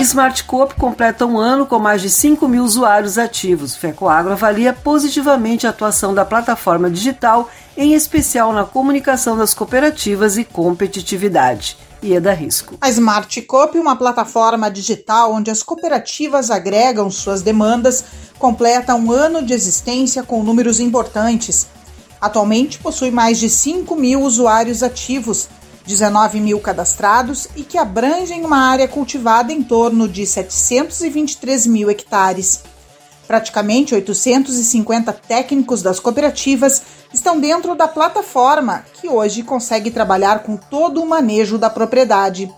Smartcope 0.00 0.74
completa 0.74 1.26
um 1.26 1.38
ano 1.38 1.66
com 1.66 1.78
mais 1.78 2.02
de 2.02 2.10
5 2.10 2.48
mil 2.48 2.64
usuários 2.64 3.18
ativos. 3.18 3.76
Fecoagro 3.76 4.32
avalia 4.32 4.72
positivamente 4.72 5.66
a 5.66 5.70
atuação 5.70 6.14
da 6.14 6.24
plataforma 6.24 6.90
digital 6.90 7.48
em 7.76 7.94
especial 7.94 8.52
na 8.52 8.64
comunicação 8.64 9.36
das 9.36 9.54
cooperativas 9.54 10.36
e 10.36 10.44
competitividade. 10.44 11.76
Ieda 12.02 12.32
Risco. 12.32 12.76
A 12.80 12.88
Smart 12.90 13.42
Coop, 13.42 13.76
uma 13.76 13.96
plataforma 13.96 14.70
digital 14.70 15.34
onde 15.34 15.50
as 15.50 15.64
cooperativas 15.64 16.48
agregam 16.50 17.10
suas 17.10 17.42
demandas, 17.42 18.04
completa 18.38 18.94
um 18.94 19.10
ano 19.10 19.42
de 19.42 19.52
existência 19.52 20.22
com 20.22 20.44
números 20.44 20.78
importantes. 20.78 21.66
Atualmente 22.20 22.78
possui 22.78 23.10
mais 23.10 23.38
de 23.38 23.50
5 23.50 23.94
mil 23.96 24.22
usuários 24.22 24.82
ativos, 24.82 25.48
19 25.88 26.38
mil 26.38 26.60
cadastrados 26.60 27.48
e 27.56 27.62
que 27.62 27.78
abrangem 27.78 28.44
uma 28.44 28.58
área 28.58 28.86
cultivada 28.86 29.54
em 29.54 29.62
torno 29.62 30.06
de 30.06 30.26
723 30.26 31.66
mil 31.66 31.88
hectares. 31.88 32.62
Praticamente 33.26 33.94
850 33.94 35.14
técnicos 35.14 35.80
das 35.80 35.98
cooperativas 35.98 36.82
estão 37.10 37.40
dentro 37.40 37.74
da 37.74 37.88
plataforma, 37.88 38.84
que 39.00 39.08
hoje 39.08 39.42
consegue 39.42 39.90
trabalhar 39.90 40.42
com 40.42 40.58
todo 40.58 41.00
o 41.00 41.08
manejo 41.08 41.56
da 41.56 41.70
propriedade. 41.70 42.52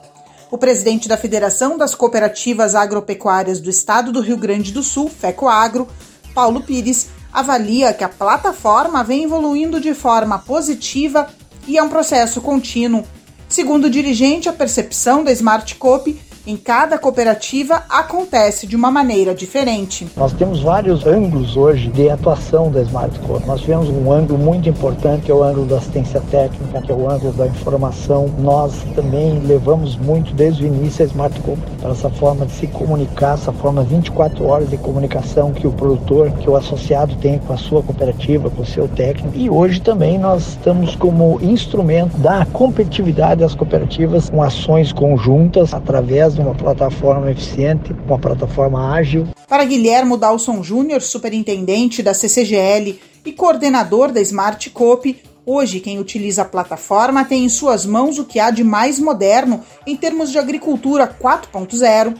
O 0.50 0.58
presidente 0.58 1.08
da 1.08 1.16
Federação 1.16 1.78
das 1.78 1.94
Cooperativas 1.94 2.74
Agropecuárias 2.74 3.60
do 3.60 3.70
Estado 3.70 4.10
do 4.10 4.20
Rio 4.20 4.36
Grande 4.36 4.72
do 4.72 4.82
Sul, 4.82 5.08
FECOAGRO, 5.08 5.86
Paulo 6.34 6.62
Pires, 6.62 7.06
avalia 7.32 7.94
que 7.94 8.02
a 8.02 8.08
plataforma 8.08 9.04
vem 9.04 9.22
evoluindo 9.22 9.80
de 9.80 9.94
forma 9.94 10.36
positiva 10.40 11.28
e 11.68 11.78
é 11.78 11.82
um 11.82 11.88
processo 11.88 12.40
contínuo 12.40 13.04
Segundo 13.50 13.86
o 13.86 13.90
dirigente, 13.90 14.48
a 14.48 14.52
percepção 14.52 15.24
da 15.24 15.32
Smart 15.32 15.74
Coop 15.74 16.16
em 16.46 16.56
cada 16.56 16.98
cooperativa 16.98 17.84
acontece 17.88 18.66
de 18.66 18.74
uma 18.74 18.90
maneira 18.90 19.34
diferente. 19.34 20.06
Nós 20.16 20.32
temos 20.32 20.62
vários 20.62 21.06
ângulos 21.06 21.56
hoje 21.56 21.88
de 21.88 22.08
atuação 22.08 22.70
da 22.70 22.80
Smart 22.82 23.18
Core. 23.20 23.44
Nós 23.46 23.60
tivemos 23.60 23.88
um 23.88 24.10
ângulo 24.10 24.38
muito 24.38 24.68
importante, 24.68 25.26
que 25.26 25.30
é 25.30 25.34
o 25.34 25.42
ângulo 25.42 25.66
da 25.66 25.76
assistência 25.76 26.20
técnica, 26.30 26.80
que 26.80 26.90
é 26.90 26.94
o 26.94 27.10
ângulo 27.10 27.32
da 27.32 27.46
informação. 27.46 28.28
Nós 28.38 28.72
também 28.94 29.38
levamos 29.40 29.96
muito 29.96 30.32
desde 30.34 30.64
o 30.64 30.66
início 30.66 31.04
a 31.04 31.08
Smart 31.08 31.38
Core 31.40 31.58
para 31.80 31.90
essa 31.90 32.10
forma 32.10 32.46
de 32.46 32.52
se 32.52 32.66
comunicar, 32.66 33.34
essa 33.34 33.52
forma 33.52 33.82
24 33.82 34.44
horas 34.46 34.70
de 34.70 34.76
comunicação 34.76 35.52
que 35.52 35.66
o 35.66 35.72
produtor, 35.72 36.30
que 36.32 36.48
o 36.48 36.56
associado 36.56 37.14
tem 37.16 37.38
com 37.38 37.52
a 37.52 37.56
sua 37.56 37.82
cooperativa, 37.82 38.50
com 38.50 38.62
o 38.62 38.66
seu 38.66 38.88
técnico. 38.88 39.36
E 39.36 39.50
hoje 39.50 39.80
também 39.80 40.18
nós 40.18 40.48
estamos 40.48 40.96
como 40.96 41.38
instrumento 41.42 42.16
da 42.18 42.46
competitividade 42.46 43.40
das 43.40 43.54
cooperativas 43.54 44.30
com 44.30 44.42
ações 44.42 44.92
conjuntas 44.92 45.74
através 45.74 46.29
através 46.30 46.38
uma 46.38 46.54
plataforma 46.54 47.30
eficiente, 47.30 47.92
uma 48.06 48.18
plataforma 48.18 48.92
ágil. 48.94 49.28
Para 49.48 49.64
Guilhermo 49.64 50.16
Dalson 50.16 50.62
Júnior, 50.62 51.02
superintendente 51.02 52.02
da 52.02 52.14
CCGL 52.14 52.98
e 53.24 53.32
coordenador 53.32 54.12
da 54.12 54.20
Smart 54.20 54.70
Coop, 54.70 55.20
hoje 55.44 55.80
quem 55.80 55.98
utiliza 55.98 56.42
a 56.42 56.44
plataforma 56.44 57.24
tem 57.24 57.44
em 57.44 57.48
suas 57.48 57.84
mãos 57.84 58.18
o 58.18 58.24
que 58.24 58.38
há 58.38 58.50
de 58.50 58.62
mais 58.62 58.98
moderno 58.98 59.62
em 59.86 59.96
termos 59.96 60.30
de 60.30 60.38
agricultura 60.38 61.12
4.0, 61.20 62.16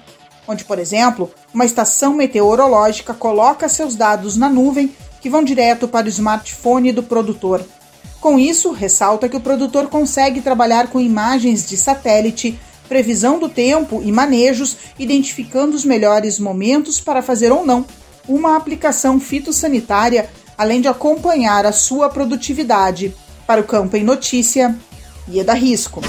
onde, 0.49 0.65
por 0.65 0.79
exemplo, 0.79 1.31
uma 1.55 1.65
estação 1.65 2.15
meteorológica 2.15 3.15
coloca 3.15 3.69
seus 3.69 3.95
dados 3.95 4.37
na 4.37 4.49
nuvem 4.49 4.93
que 5.21 5.31
vão 5.31 5.45
direto 5.45 5.87
para 5.87 6.07
o 6.07 6.09
smartphone 6.09 6.93
do 6.93 7.03
produtor. 7.03 7.63
Com 8.21 8.39
isso, 8.39 8.73
ressalta 8.73 9.29
que 9.29 9.37
o 9.37 9.41
produtor 9.41 9.89
consegue 9.89 10.41
trabalhar 10.41 10.89
com 10.89 11.01
imagens 11.01 11.67
de 11.69 11.77
satélite 11.77 12.59
previsão 12.91 13.39
do 13.39 13.49
tempo 13.49 14.03
e 14.05 14.11
manejos, 14.11 14.77
identificando 14.99 15.77
os 15.77 15.85
melhores 15.85 16.41
momentos 16.41 17.01
para 17.01 17.23
fazer 17.23 17.53
ou 17.53 17.65
não 17.65 17.87
uma 18.27 18.57
aplicação 18.57 19.21
fitossanitária, 19.21 20.29
além 20.59 20.81
de 20.81 20.89
acompanhar 20.89 21.65
a 21.65 21.71
sua 21.71 22.09
produtividade. 22.09 23.15
Para 23.47 23.61
o 23.61 23.65
Campo 23.65 23.97
em 23.97 24.03
Notícia, 24.03 24.77
Ieda 25.29 25.55
Risco. 25.55 26.03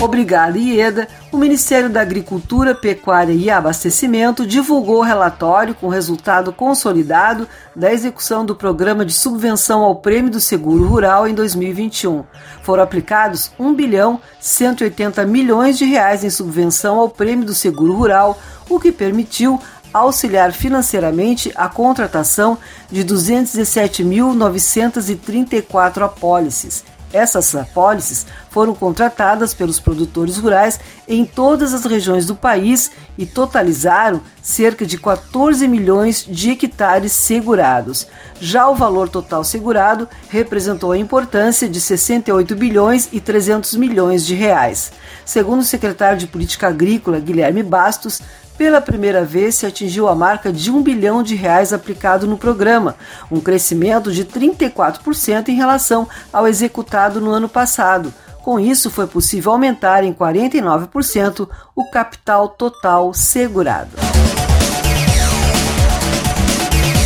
Obrigada, 0.00 0.56
Ieda. 0.56 1.08
O 1.32 1.36
Ministério 1.36 1.90
da 1.90 2.00
Agricultura, 2.00 2.72
Pecuária 2.72 3.32
e 3.32 3.50
Abastecimento 3.50 4.46
divulgou 4.46 4.98
o 4.98 5.02
relatório 5.02 5.74
com 5.74 5.88
resultado 5.88 6.52
consolidado 6.52 7.48
da 7.74 7.92
execução 7.92 8.46
do 8.46 8.54
programa 8.54 9.04
de 9.04 9.12
subvenção 9.12 9.82
ao 9.82 9.96
Prêmio 9.96 10.30
do 10.30 10.40
Seguro 10.40 10.86
Rural 10.86 11.26
em 11.26 11.34
2021. 11.34 12.22
Foram 12.62 12.84
aplicados 12.84 13.50
1 13.58 13.74
bilhão 13.74 14.20
180 14.38 15.26
milhões 15.26 15.76
de 15.76 15.84
reais 15.84 16.22
em 16.22 16.30
subvenção 16.30 17.00
ao 17.00 17.08
Prêmio 17.08 17.44
do 17.44 17.52
Seguro 17.52 17.94
Rural, 17.94 18.38
o 18.70 18.78
que 18.78 18.92
permitiu 18.92 19.60
auxiliar 19.92 20.52
financeiramente 20.52 21.50
a 21.56 21.68
contratação 21.68 22.56
de 22.88 23.04
217.934 23.04 26.04
apólices 26.04 26.84
essas 27.12 27.54
apólices 27.54 28.26
foram 28.50 28.74
contratadas 28.74 29.54
pelos 29.54 29.78
produtores 29.78 30.36
rurais 30.36 30.80
em 31.06 31.24
todas 31.24 31.72
as 31.72 31.84
regiões 31.84 32.26
do 32.26 32.34
país 32.34 32.90
e 33.16 33.24
totalizaram 33.24 34.20
cerca 34.42 34.84
de 34.86 34.98
14 34.98 35.66
milhões 35.68 36.24
de 36.28 36.50
hectares 36.50 37.12
segurados. 37.12 38.06
Já 38.40 38.68
o 38.68 38.74
valor 38.74 39.08
total 39.08 39.44
segurado 39.44 40.08
representou 40.28 40.92
a 40.92 40.98
importância 40.98 41.68
de 41.68 41.80
68 41.80 42.54
bilhões 42.56 43.08
e 43.12 43.20
300 43.20 43.74
milhões 43.74 44.24
de 44.26 44.34
reais. 44.34 44.92
Segundo 45.24 45.60
o 45.60 45.64
secretário 45.64 46.18
de 46.18 46.26
Política 46.26 46.68
Agrícola, 46.68 47.20
Guilherme 47.20 47.62
Bastos, 47.62 48.20
pela 48.58 48.80
primeira 48.80 49.24
vez 49.24 49.54
se 49.54 49.64
atingiu 49.64 50.08
a 50.08 50.16
marca 50.16 50.52
de 50.52 50.68
um 50.68 50.82
bilhão 50.82 51.22
de 51.22 51.36
reais 51.36 51.72
aplicado 51.72 52.26
no 52.26 52.36
programa, 52.36 52.96
um 53.30 53.40
crescimento 53.40 54.10
de 54.10 54.24
34% 54.24 55.48
em 55.48 55.54
relação 55.54 56.08
ao 56.32 56.46
executado 56.46 57.20
no 57.20 57.30
ano 57.30 57.48
passado. 57.48 58.12
Com 58.42 58.58
isso, 58.58 58.90
foi 58.90 59.06
possível 59.06 59.52
aumentar 59.52 60.02
em 60.02 60.12
49% 60.12 61.48
o 61.76 61.88
capital 61.90 62.48
total 62.48 63.14
segurado. 63.14 63.90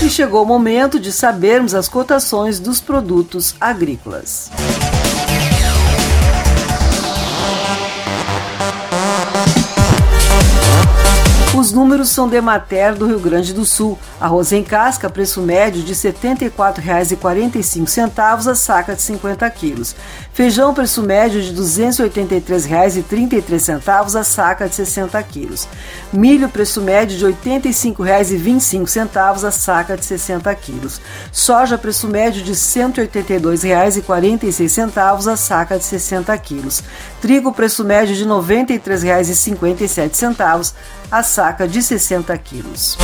E 0.03 0.09
chegou 0.09 0.43
o 0.43 0.47
momento 0.47 0.99
de 0.99 1.12
sabermos 1.12 1.75
as 1.75 1.87
cotações 1.87 2.59
dos 2.59 2.81
produtos 2.81 3.55
agrícolas. 3.61 4.51
Os 11.62 11.70
números 11.70 12.09
são 12.09 12.29
de 12.29 12.40
Mater 12.40 12.96
do 12.96 13.07
Rio 13.07 13.20
Grande 13.20 13.55
do 13.55 13.64
Sul. 13.64 13.96
Arroz 14.20 14.51
em 14.51 14.64
casca, 14.64 15.09
preço 15.09 15.40
médio 15.40 15.81
de 15.85 15.92
R$ 15.92 16.12
74,45 16.12 18.51
a 18.51 18.55
saca 18.57 18.96
de 18.96 19.03
50 19.03 19.48
quilos. 19.51 19.94
Feijão, 20.33 20.75
preço 20.75 21.05
médio 21.05 21.40
de 21.40 21.51
R$ 21.51 21.57
283,33 21.57 24.18
a 24.18 24.25
saca 24.25 24.68
de 24.68 24.75
60 24.75 25.22
quilos. 25.22 25.68
Milho, 26.12 26.48
preço 26.48 26.81
médio 26.81 27.16
de 27.16 27.25
R$ 27.27 27.33
85,25 27.33 29.44
a 29.44 29.53
saca 29.53 29.96
de 29.96 30.05
60 30.05 30.53
quilos. 30.57 31.01
Soja, 31.31 31.79
preço 31.79 32.09
médio 32.09 32.42
de 32.42 32.51
R$ 32.51 32.57
182,46 32.57 35.33
a 35.33 35.37
saca 35.37 35.79
de 35.79 35.85
60 35.85 36.37
quilos. 36.38 36.83
Trigo, 37.20 37.53
preço 37.53 37.85
médio 37.85 38.16
de 38.16 38.25
R$ 38.25 38.31
93,57 38.31 40.72
a 41.12 41.22
saca 41.22 41.68
de 41.68 41.83
60 41.83 42.37
quilos. 42.38 42.96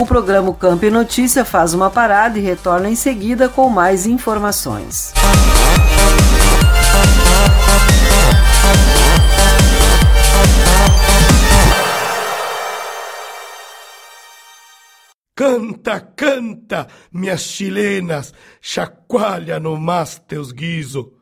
O 0.00 0.06
programa 0.06 0.54
Campo 0.54 0.84
e 0.84 0.90
Notícia 0.90 1.44
faz 1.44 1.74
uma 1.74 1.90
parada 1.90 2.38
e 2.38 2.40
retorna 2.40 2.88
em 2.88 2.94
seguida 2.94 3.48
com 3.48 3.68
mais 3.68 4.06
informações. 4.06 5.12
Canta, 15.34 15.98
canta, 15.98 16.86
minhas 17.12 17.40
chilenas, 17.40 18.32
chacoalha 18.60 19.58
no 19.58 19.76
mais 19.76 20.16
teus 20.28 20.52
guiso 20.52 21.21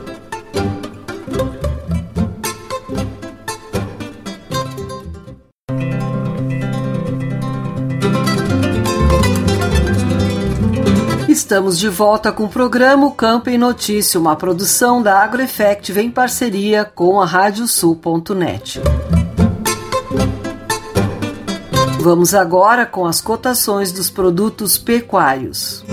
Estamos 11.51 11.77
de 11.77 11.89
volta 11.89 12.31
com 12.31 12.45
o 12.45 12.47
programa 12.47 13.11
Campo 13.11 13.49
em 13.49 13.57
Notícia, 13.57 14.17
uma 14.17 14.37
produção 14.37 15.03
da 15.03 15.21
AgroEffect 15.21 15.91
em 15.99 16.09
parceria 16.09 16.85
com 16.85 17.19
a 17.19 17.25
Radiosul.net. 17.25 18.79
Vamos 21.99 22.33
agora 22.33 22.85
com 22.85 23.05
as 23.05 23.19
cotações 23.19 23.91
dos 23.91 24.09
produtos 24.09 24.77
pecuários. 24.77 25.83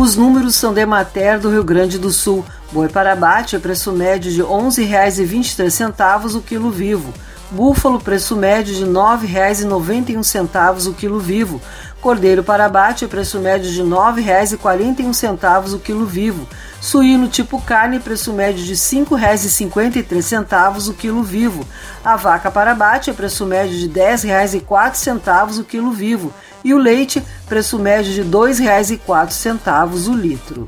Os 0.00 0.14
números 0.14 0.54
são 0.54 0.72
de 0.72 0.86
Mater 0.86 1.40
do 1.40 1.50
Rio 1.50 1.64
Grande 1.64 1.98
do 1.98 2.12
Sul. 2.12 2.44
Boi 2.70 2.88
para 2.88 3.12
abate, 3.12 3.58
preço 3.58 3.90
médio 3.90 4.30
de 4.30 4.40
R$ 4.40 4.46
11,23 4.46 6.36
o 6.36 6.40
quilo 6.40 6.70
vivo. 6.70 7.12
Búfalo, 7.52 8.00
preço 8.00 8.34
médio 8.34 8.74
de 8.74 8.82
R$ 8.84 8.90
9,91 8.90 10.88
o 10.88 10.94
quilo 10.94 11.20
vivo. 11.20 11.60
Cordeiro 12.00 12.42
para 12.42 12.64
abate, 12.64 13.06
preço 13.06 13.38
médio 13.38 13.70
de 13.70 13.82
R$ 13.82 13.88
9,41 13.88 15.74
o 15.74 15.78
quilo 15.78 16.06
vivo. 16.06 16.48
Suíno 16.80 17.28
tipo 17.28 17.60
carne, 17.60 18.00
preço 18.00 18.32
médio 18.32 18.64
de 18.64 18.72
R$ 18.72 18.76
5,53 18.76 20.88
o 20.88 20.94
quilo 20.94 21.22
vivo. 21.22 21.62
A 22.02 22.16
vaca 22.16 22.50
para 22.50 22.72
abate, 22.72 23.12
preço 23.12 23.44
médio 23.44 23.76
de 23.76 23.86
R$ 23.86 23.92
10,04 24.14 25.60
o 25.60 25.64
quilo 25.64 25.92
vivo. 25.92 26.32
E 26.64 26.72
o 26.72 26.78
leite, 26.78 27.22
preço 27.46 27.78
médio 27.78 28.14
de 28.14 28.22
R$ 28.22 28.30
2,04 28.30 30.08
o 30.08 30.14
litro. 30.14 30.66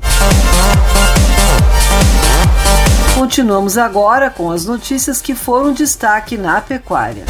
Continuamos 3.15 3.77
agora 3.77 4.29
com 4.29 4.51
as 4.51 4.65
notícias 4.65 5.21
que 5.21 5.33
foram 5.33 5.71
destaque 5.71 6.37
na 6.37 6.59
pecuária. 6.59 7.23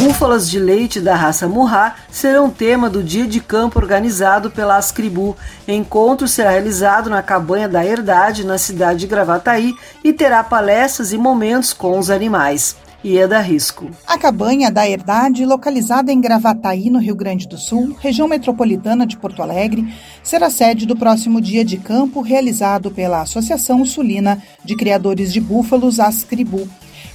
Búfalas 0.00 0.50
de 0.50 0.58
leite 0.58 1.00
da 1.00 1.14
raça 1.14 1.46
Murrá 1.46 1.94
serão 2.10 2.50
tema 2.50 2.90
do 2.90 3.04
dia 3.04 3.24
de 3.24 3.40
campo 3.40 3.78
organizado 3.78 4.50
pela 4.50 4.76
Ascribu. 4.76 5.36
Encontro 5.68 6.26
será 6.26 6.50
realizado 6.50 7.08
na 7.08 7.22
cabanha 7.22 7.68
da 7.68 7.86
Herdade, 7.86 8.44
na 8.44 8.58
cidade 8.58 8.98
de 8.98 9.06
Gravataí, 9.06 9.76
e 10.02 10.12
terá 10.12 10.42
palestras 10.42 11.12
e 11.12 11.18
momentos 11.18 11.72
com 11.72 12.00
os 12.00 12.10
animais. 12.10 12.76
Ieda 13.06 13.40
Risco. 13.40 13.88
A 14.04 14.18
cabanha 14.18 14.68
da 14.68 14.88
Herdade, 14.88 15.46
localizada 15.46 16.12
em 16.12 16.20
Gravataí, 16.20 16.90
no 16.90 16.98
Rio 16.98 17.14
Grande 17.14 17.46
do 17.46 17.56
Sul, 17.56 17.94
região 18.00 18.26
metropolitana 18.26 19.06
de 19.06 19.16
Porto 19.16 19.40
Alegre, 19.40 19.86
será 20.24 20.50
sede 20.50 20.86
do 20.86 20.96
próximo 20.96 21.40
dia 21.40 21.64
de 21.64 21.76
campo 21.76 22.20
realizado 22.20 22.90
pela 22.90 23.20
Associação 23.20 23.84
Sulina 23.84 24.42
de 24.64 24.74
Criadores 24.74 25.32
de 25.32 25.40
Búfalos, 25.40 26.00
Ascribu. 26.00 26.68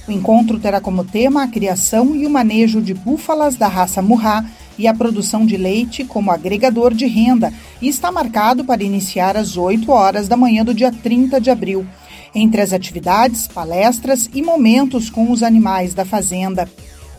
O 0.08 0.10
encontro 0.10 0.58
terá 0.58 0.80
como 0.80 1.04
tema 1.04 1.42
a 1.42 1.48
criação 1.48 2.16
e 2.16 2.26
o 2.26 2.30
manejo 2.30 2.80
de 2.80 2.94
búfalas 2.94 3.56
da 3.56 3.68
raça 3.68 4.00
Murrá 4.00 4.46
e 4.78 4.86
a 4.86 4.94
produção 4.94 5.44
de 5.44 5.58
leite 5.58 6.04
como 6.04 6.30
agregador 6.30 6.94
de 6.94 7.04
renda 7.04 7.52
e 7.82 7.88
está 7.88 8.10
marcado 8.10 8.64
para 8.64 8.82
iniciar 8.82 9.36
às 9.36 9.58
8 9.58 9.92
horas 9.92 10.26
da 10.26 10.38
manhã 10.38 10.64
do 10.64 10.72
dia 10.72 10.90
30 10.90 11.38
de 11.38 11.50
abril. 11.50 11.86
Entre 12.34 12.60
as 12.60 12.72
atividades, 12.72 13.46
palestras 13.46 14.28
e 14.32 14.42
momentos 14.42 15.10
com 15.10 15.30
os 15.30 15.42
animais 15.42 15.94
da 15.94 16.04
fazenda. 16.04 16.68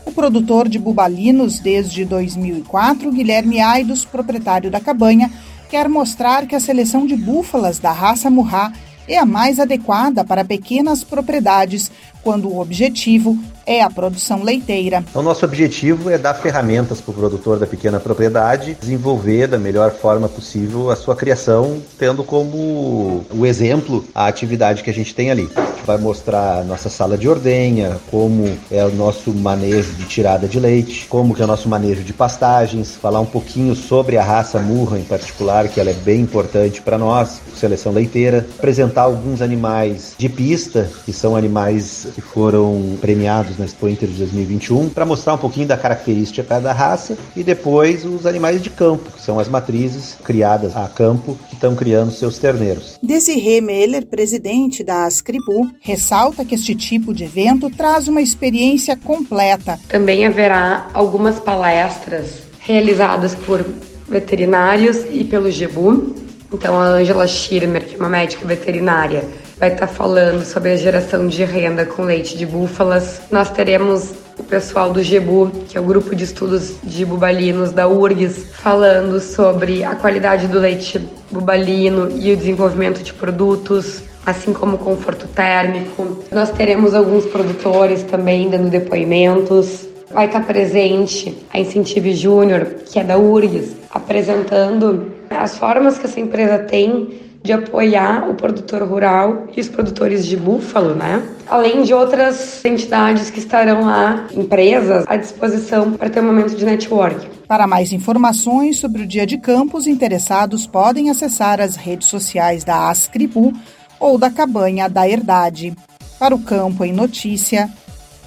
O 0.04 0.12
produtor 0.12 0.68
de 0.68 0.78
bubalinos 0.78 1.60
desde 1.60 2.04
2004, 2.04 3.10
Guilherme 3.12 3.60
Aidos, 3.60 4.04
proprietário 4.04 4.70
da 4.70 4.80
cabanha, 4.80 5.30
quer 5.70 5.88
mostrar 5.88 6.46
que 6.46 6.54
a 6.54 6.60
seleção 6.60 7.06
de 7.06 7.16
búfalas 7.16 7.78
da 7.78 7.92
raça 7.92 8.28
Murrá 8.28 8.72
é 9.06 9.16
a 9.16 9.24
mais 9.24 9.60
adequada 9.60 10.24
para 10.24 10.44
pequenas 10.44 11.04
propriedades, 11.04 11.90
quando 12.22 12.48
o 12.48 12.60
objetivo 12.60 13.38
é 13.66 13.82
a 13.82 13.90
produção 13.90 14.42
leiteira. 14.42 15.04
O 15.14 15.22
nosso 15.22 15.44
objetivo 15.44 16.10
é 16.10 16.18
dar 16.18 16.34
ferramentas 16.34 17.00
para 17.00 17.10
o 17.10 17.14
produtor 17.14 17.58
da 17.58 17.66
pequena 17.66 18.00
propriedade 18.00 18.76
desenvolver 18.80 19.46
da 19.46 19.58
melhor 19.58 19.92
forma 19.92 20.28
possível 20.28 20.90
a 20.90 20.96
sua 20.96 21.16
criação, 21.16 21.82
tendo 21.98 22.24
como 22.24 23.24
o 23.30 23.46
exemplo 23.46 24.04
a 24.14 24.26
atividade 24.26 24.82
que 24.82 24.90
a 24.90 24.94
gente 24.94 25.14
tem 25.14 25.30
ali. 25.30 25.48
Vai 25.86 25.98
mostrar 25.98 26.60
a 26.60 26.64
nossa 26.64 26.88
sala 26.88 27.18
de 27.18 27.28
ordenha, 27.28 27.98
como 28.10 28.56
é 28.70 28.84
o 28.84 28.90
nosso 28.90 29.32
manejo 29.32 29.92
de 29.92 30.04
tirada 30.04 30.48
de 30.48 30.58
leite, 30.58 31.06
como 31.08 31.34
que 31.34 31.42
é 31.42 31.44
o 31.44 31.48
nosso 31.48 31.68
manejo 31.68 32.02
de 32.02 32.12
pastagens, 32.12 32.94
falar 32.94 33.20
um 33.20 33.26
pouquinho 33.26 33.74
sobre 33.74 34.16
a 34.16 34.22
raça 34.22 34.58
Murra 34.58 34.98
em 34.98 35.04
particular, 35.04 35.68
que 35.68 35.80
ela 35.80 35.90
é 35.90 35.94
bem 35.94 36.20
importante 36.20 36.80
para 36.80 36.96
nós, 36.96 37.40
seleção 37.54 37.92
leiteira, 37.92 38.46
apresentar 38.58 39.02
alguns 39.02 39.42
animais 39.42 40.14
de 40.16 40.28
pista, 40.28 40.90
que 41.04 41.12
são 41.12 41.36
animais 41.36 42.06
que 42.14 42.20
foram 42.20 42.96
premiados 43.00 43.53
na 43.58 43.64
Expo 43.64 43.88
Inter 43.88 44.08
de 44.08 44.16
2021, 44.16 44.88
para 44.90 45.04
mostrar 45.04 45.34
um 45.34 45.38
pouquinho 45.38 45.66
da 45.66 45.76
característica 45.76 46.42
da 46.60 46.72
raça 46.72 47.16
e 47.36 47.42
depois 47.42 48.04
os 48.04 48.26
animais 48.26 48.62
de 48.62 48.70
campo, 48.70 49.10
que 49.10 49.22
são 49.22 49.38
as 49.38 49.48
matrizes 49.48 50.16
criadas 50.22 50.76
a 50.76 50.88
campo, 50.88 51.38
que 51.48 51.54
estão 51.54 51.74
criando 51.74 52.12
seus 52.12 52.38
terneiros. 52.38 52.98
Desirê 53.02 53.60
Meller, 53.60 54.06
presidente 54.06 54.84
da 54.84 55.04
Ascribu, 55.04 55.70
ressalta 55.80 56.44
que 56.44 56.54
este 56.54 56.74
tipo 56.74 57.12
de 57.12 57.24
evento 57.24 57.70
traz 57.70 58.08
uma 58.08 58.20
experiência 58.20 58.96
completa. 58.96 59.78
Também 59.88 60.26
haverá 60.26 60.88
algumas 60.92 61.38
palestras 61.38 62.42
realizadas 62.60 63.34
por 63.34 63.64
veterinários 64.08 64.98
e 65.10 65.24
pelo 65.24 65.50
GEBU. 65.50 66.14
Então, 66.52 66.78
a 66.78 66.84
Angela 66.84 67.26
Schirmer, 67.26 67.84
que 67.84 67.94
é 67.94 67.98
uma 67.98 68.08
médica 68.08 68.46
veterinária, 68.46 69.24
vai 69.64 69.72
estar 69.72 69.86
falando 69.86 70.44
sobre 70.44 70.72
a 70.72 70.76
geração 70.76 71.26
de 71.26 71.42
renda 71.42 71.86
com 71.86 72.02
leite 72.02 72.36
de 72.36 72.44
búfalas. 72.44 73.22
Nós 73.30 73.48
teremos 73.48 74.12
o 74.38 74.42
pessoal 74.42 74.92
do 74.92 75.02
GEBU, 75.02 75.50
que 75.66 75.78
é 75.78 75.80
o 75.80 75.84
grupo 75.84 76.14
de 76.14 76.24
estudos 76.24 76.74
de 76.84 77.02
bubalinos 77.02 77.72
da 77.72 77.88
URGS, 77.88 78.44
falando 78.52 79.18
sobre 79.20 79.82
a 79.82 79.94
qualidade 79.94 80.48
do 80.48 80.58
leite 80.58 81.00
bubalino 81.30 82.10
e 82.14 82.30
o 82.30 82.36
desenvolvimento 82.36 83.02
de 83.02 83.14
produtos, 83.14 84.02
assim 84.26 84.52
como 84.52 84.76
conforto 84.76 85.26
térmico. 85.28 86.22
Nós 86.30 86.50
teremos 86.50 86.94
alguns 86.94 87.24
produtores 87.24 88.02
também 88.02 88.50
dando 88.50 88.68
depoimentos. 88.68 89.88
Vai 90.12 90.26
estar 90.26 90.44
presente 90.44 91.38
a 91.50 91.58
Incentive 91.58 92.12
Júnior, 92.12 92.66
que 92.84 92.98
é 92.98 93.02
da 93.02 93.16
URGS, 93.16 93.74
apresentando 93.90 95.10
as 95.30 95.56
formas 95.56 95.96
que 95.96 96.04
essa 96.04 96.20
empresa 96.20 96.58
tem 96.58 97.23
de 97.44 97.52
apoiar 97.52 98.26
o 98.30 98.34
produtor 98.34 98.82
rural 98.82 99.48
e 99.54 99.60
os 99.60 99.68
produtores 99.68 100.24
de 100.24 100.34
búfalo, 100.34 100.94
né? 100.94 101.22
Além 101.46 101.82
de 101.82 101.92
outras 101.92 102.64
entidades 102.64 103.28
que 103.28 103.38
estarão 103.38 103.82
lá, 103.84 104.26
empresas, 104.32 105.04
à 105.06 105.14
disposição 105.18 105.92
para 105.92 106.08
ter 106.08 106.20
um 106.20 106.24
momento 106.24 106.56
de 106.56 106.64
network. 106.64 107.28
Para 107.46 107.66
mais 107.66 107.92
informações 107.92 108.78
sobre 108.78 109.02
o 109.02 109.06
dia 109.06 109.26
de 109.26 109.36
campo, 109.36 109.76
os 109.76 109.86
interessados 109.86 110.66
podem 110.66 111.10
acessar 111.10 111.60
as 111.60 111.76
redes 111.76 112.08
sociais 112.08 112.64
da 112.64 112.88
Ascribu 112.88 113.52
ou 114.00 114.16
da 114.16 114.30
Cabanha 114.30 114.88
da 114.88 115.06
Herdade. 115.06 115.76
Para 116.18 116.34
o 116.34 116.38
Campo 116.38 116.82
em 116.82 116.94
Notícia, 116.94 117.68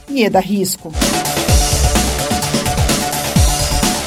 Ieda 0.07 0.39
Risco. 0.39 0.91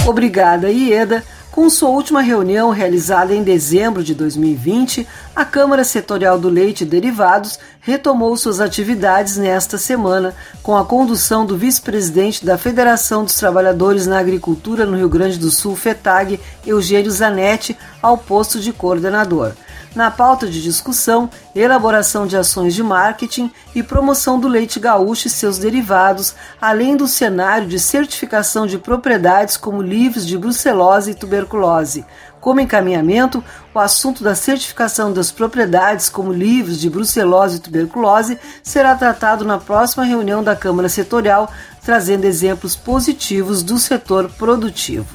Obrigada, 0.07 0.71
Ieda. 0.71 1.25
Com 1.61 1.69
sua 1.69 1.91
última 1.91 2.23
reunião 2.23 2.71
realizada 2.71 3.35
em 3.35 3.43
dezembro 3.43 4.03
de 4.03 4.15
2020, 4.15 5.07
a 5.37 5.45
Câmara 5.45 5.85
Setorial 5.85 6.39
do 6.39 6.49
Leite 6.49 6.85
e 6.85 6.87
Derivados 6.87 7.59
retomou 7.83 8.35
suas 8.39 8.63
atividades 8.63 9.37
nesta 9.37 9.77
semana, 9.77 10.35
com 10.63 10.75
a 10.75 10.87
condução 10.87 11.45
do 11.45 11.59
vice-presidente 11.59 12.47
da 12.47 12.57
Federação 12.57 13.25
dos 13.25 13.35
Trabalhadores 13.35 14.07
na 14.07 14.19
Agricultura 14.19 14.87
no 14.87 14.97
Rio 14.97 15.11
Grande 15.11 15.39
do 15.39 15.51
Sul, 15.51 15.77
FETAG, 15.77 16.41
Eugênio 16.67 17.11
Zanetti, 17.11 17.77
ao 18.01 18.17
posto 18.17 18.59
de 18.59 18.73
coordenador. 18.73 19.53
Na 19.95 20.09
pauta 20.09 20.47
de 20.47 20.63
discussão, 20.63 21.29
elaboração 21.55 22.25
de 22.25 22.37
ações 22.37 22.75
de 22.75 22.83
marketing 22.83 23.51
e 23.75 23.83
promoção 23.83 24.39
do 24.39 24.47
leite 24.47 24.79
gaúcho 24.79 25.27
e 25.27 25.31
seus 25.31 25.59
derivados, 25.59 26.35
além 26.61 26.97
do 26.97 27.09
cenário 27.09 27.67
de 27.67 27.79
certificação 27.79 28.69
de 28.69 28.79
propriedades 28.79 29.57
como 29.57 29.83
livres 29.83 30.25
de 30.25 30.39
brucelose 30.39 31.11
e 31.11 31.15
tuberculose. 31.15 32.05
Como 32.41 32.61
encaminhamento, 32.61 33.45
o 33.75 33.79
assunto 33.81 34.23
da 34.23 34.35
certificação 34.35 35.13
das 35.13 35.33
propriedades 35.33 36.09
como 36.09 36.33
livres 36.33 36.79
de 36.79 36.89
brucelose 36.89 37.57
e 37.57 37.61
tuberculose 37.61 38.39
será 38.63 38.95
tratado 38.95 39.45
na 39.45 39.59
próxima 39.59 40.05
reunião 40.05 40.43
da 40.43 40.55
Câmara 40.55 40.89
Setorial, 40.89 41.53
trazendo 41.85 42.25
exemplos 42.25 42.77
positivos 42.77 43.63
do 43.63 43.77
setor 43.77 44.31
produtivo. 44.39 45.07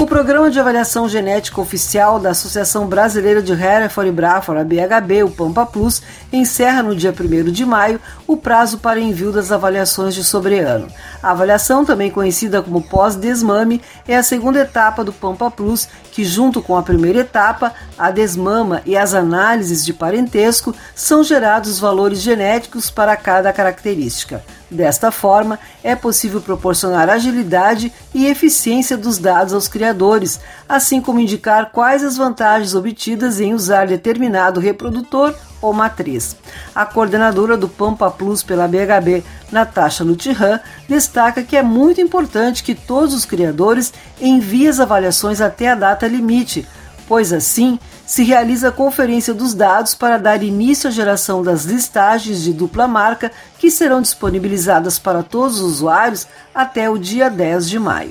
O 0.00 0.06
Programa 0.06 0.50
de 0.50 0.58
Avaliação 0.58 1.06
Genética 1.06 1.60
Oficial 1.60 2.18
da 2.18 2.30
Associação 2.30 2.86
Brasileira 2.86 3.42
de 3.42 3.52
Hereford 3.52 4.10
Braford, 4.10 4.58
a 4.58 4.64
BHB, 4.64 5.24
o 5.24 5.30
Pampa 5.30 5.66
Plus, 5.66 6.00
encerra 6.32 6.82
no 6.82 6.96
dia 6.96 7.12
1 7.12 7.52
de 7.52 7.66
maio 7.66 8.00
o 8.26 8.34
prazo 8.34 8.78
para 8.78 8.98
envio 8.98 9.30
das 9.30 9.52
avaliações 9.52 10.14
de 10.14 10.24
sobreano. 10.24 10.88
A 11.22 11.32
avaliação, 11.32 11.84
também 11.84 12.10
conhecida 12.10 12.62
como 12.62 12.80
pós-desmame, 12.80 13.82
é 14.08 14.16
a 14.16 14.22
segunda 14.22 14.60
etapa 14.60 15.04
do 15.04 15.12
Pampa 15.12 15.50
Plus, 15.50 15.86
que, 16.10 16.24
junto 16.24 16.62
com 16.62 16.78
a 16.78 16.82
primeira 16.82 17.18
etapa, 17.18 17.74
a 17.98 18.10
desmama 18.10 18.80
e 18.86 18.96
as 18.96 19.12
análises 19.12 19.84
de 19.84 19.92
parentesco, 19.92 20.74
são 20.94 21.22
gerados 21.22 21.78
valores 21.78 22.22
genéticos 22.22 22.90
para 22.90 23.14
cada 23.18 23.52
característica. 23.52 24.42
Desta 24.70 25.10
forma, 25.10 25.58
é 25.82 25.96
possível 25.96 26.40
proporcionar 26.40 27.10
agilidade 27.10 27.92
e 28.14 28.26
eficiência 28.26 28.96
dos 28.96 29.18
dados 29.18 29.52
aos 29.52 29.66
criadores, 29.66 30.38
assim 30.68 31.00
como 31.00 31.18
indicar 31.18 31.70
quais 31.72 32.04
as 32.04 32.16
vantagens 32.16 32.74
obtidas 32.74 33.40
em 33.40 33.52
usar 33.52 33.88
determinado 33.88 34.60
reprodutor 34.60 35.34
ou 35.60 35.72
matriz. 35.72 36.36
A 36.72 36.86
coordenadora 36.86 37.56
do 37.56 37.68
Pampa 37.68 38.10
Plus 38.10 38.44
pela 38.44 38.68
BHB, 38.68 39.24
Natasha 39.50 40.04
Lutihan, 40.04 40.60
destaca 40.88 41.42
que 41.42 41.56
é 41.56 41.62
muito 41.62 42.00
importante 42.00 42.62
que 42.62 42.74
todos 42.74 43.12
os 43.12 43.24
criadores 43.24 43.92
enviem 44.20 44.68
as 44.68 44.78
avaliações 44.78 45.40
até 45.40 45.68
a 45.68 45.74
data 45.74 46.06
limite, 46.06 46.66
pois 47.08 47.32
assim 47.32 47.76
se 48.10 48.24
realiza 48.24 48.70
a 48.70 48.72
conferência 48.72 49.32
dos 49.32 49.54
dados 49.54 49.94
para 49.94 50.18
dar 50.18 50.42
início 50.42 50.88
à 50.88 50.90
geração 50.90 51.44
das 51.44 51.62
listagens 51.62 52.42
de 52.42 52.52
dupla 52.52 52.88
marca 52.88 53.30
que 53.56 53.70
serão 53.70 54.02
disponibilizadas 54.02 54.98
para 54.98 55.22
todos 55.22 55.60
os 55.60 55.74
usuários 55.74 56.26
até 56.52 56.90
o 56.90 56.98
dia 56.98 57.30
10 57.30 57.70
de 57.70 57.78
maio. 57.78 58.10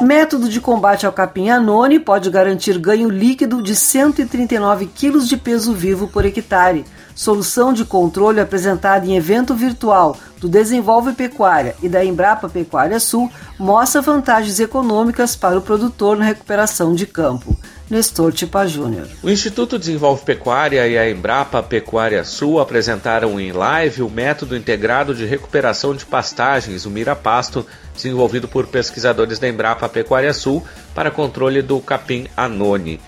Método 0.00 0.48
de 0.48 0.62
combate 0.62 1.04
ao 1.04 1.12
capim 1.12 1.50
anone 1.50 2.00
pode 2.00 2.30
garantir 2.30 2.78
ganho 2.78 3.10
líquido 3.10 3.60
de 3.60 3.76
139 3.76 4.86
kg 4.86 5.18
de 5.18 5.36
peso 5.36 5.74
vivo 5.74 6.08
por 6.08 6.24
hectare. 6.24 6.86
Solução 7.18 7.72
de 7.72 7.84
controle 7.84 8.38
apresentada 8.38 9.04
em 9.04 9.16
evento 9.16 9.52
virtual 9.52 10.16
do 10.36 10.48
Desenvolve 10.48 11.14
Pecuária 11.14 11.74
e 11.82 11.88
da 11.88 12.04
Embrapa 12.04 12.48
Pecuária 12.48 13.00
Sul 13.00 13.28
mostra 13.58 14.00
vantagens 14.00 14.60
econômicas 14.60 15.34
para 15.34 15.58
o 15.58 15.60
produtor 15.60 16.16
na 16.16 16.24
recuperação 16.24 16.94
de 16.94 17.06
campo. 17.06 17.58
Nestor 17.90 18.32
Tipa 18.32 18.68
Júnior. 18.68 19.08
O 19.20 19.28
Instituto 19.28 19.80
Desenvolve 19.80 20.22
Pecuária 20.22 20.86
e 20.86 20.96
a 20.96 21.10
Embrapa 21.10 21.60
Pecuária 21.60 22.22
Sul 22.22 22.60
apresentaram 22.60 23.40
em 23.40 23.50
live 23.50 24.02
o 24.02 24.08
método 24.08 24.56
integrado 24.56 25.12
de 25.12 25.26
recuperação 25.26 25.96
de 25.96 26.06
pastagens, 26.06 26.86
o 26.86 26.90
Mirapasto, 26.90 27.66
desenvolvido 27.96 28.46
por 28.46 28.68
pesquisadores 28.68 29.40
da 29.40 29.48
Embrapa 29.48 29.88
Pecuária 29.88 30.32
Sul 30.32 30.62
para 30.94 31.10
controle 31.10 31.62
do 31.62 31.80
capim 31.80 32.28
anone. 32.36 33.00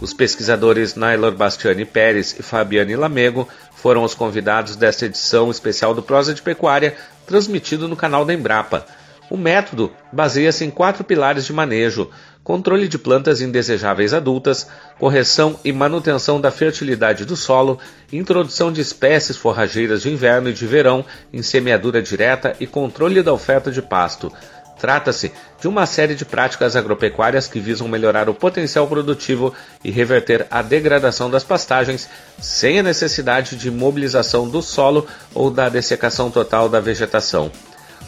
Os 0.00 0.14
pesquisadores 0.14 0.94
Nailor 0.94 1.32
Bastiani 1.32 1.84
Pérez 1.84 2.36
e 2.38 2.42
Fabiane 2.42 2.94
Lamego 2.94 3.48
foram 3.74 4.04
os 4.04 4.14
convidados 4.14 4.76
desta 4.76 5.06
edição 5.06 5.50
especial 5.50 5.92
do 5.92 6.02
Prosa 6.02 6.32
de 6.32 6.40
Pecuária, 6.40 6.94
transmitido 7.26 7.88
no 7.88 7.96
canal 7.96 8.24
da 8.24 8.32
Embrapa. 8.32 8.86
O 9.28 9.36
método 9.36 9.92
baseia-se 10.12 10.64
em 10.64 10.70
quatro 10.70 11.02
pilares 11.02 11.44
de 11.44 11.52
manejo: 11.52 12.10
controle 12.44 12.88
de 12.88 12.96
plantas 12.96 13.42
indesejáveis 13.42 14.14
adultas, 14.14 14.68
correção 14.98 15.58
e 15.64 15.72
manutenção 15.72 16.40
da 16.40 16.50
fertilidade 16.50 17.24
do 17.24 17.36
solo, 17.36 17.78
introdução 18.12 18.72
de 18.72 18.80
espécies 18.80 19.36
forrageiras 19.36 20.02
de 20.02 20.10
inverno 20.10 20.48
e 20.48 20.54
de 20.54 20.66
verão 20.66 21.04
em 21.32 21.42
semeadura 21.42 22.00
direta 22.00 22.56
e 22.58 22.66
controle 22.66 23.22
da 23.22 23.32
oferta 23.32 23.70
de 23.70 23.82
pasto. 23.82 24.32
Trata-se 24.78 25.32
de 25.60 25.66
uma 25.66 25.86
série 25.86 26.14
de 26.14 26.24
práticas 26.24 26.76
agropecuárias 26.76 27.48
que 27.48 27.58
visam 27.58 27.88
melhorar 27.88 28.28
o 28.28 28.34
potencial 28.34 28.86
produtivo 28.86 29.52
e 29.82 29.90
reverter 29.90 30.46
a 30.50 30.62
degradação 30.62 31.28
das 31.28 31.44
pastagens 31.44 32.08
sem 32.40 32.78
a 32.78 32.82
necessidade 32.82 33.56
de 33.56 33.70
mobilização 33.70 34.48
do 34.48 34.62
solo 34.62 35.06
ou 35.34 35.50
da 35.50 35.68
dessecação 35.68 36.30
total 36.30 36.68
da 36.68 36.80
vegetação. 36.80 37.50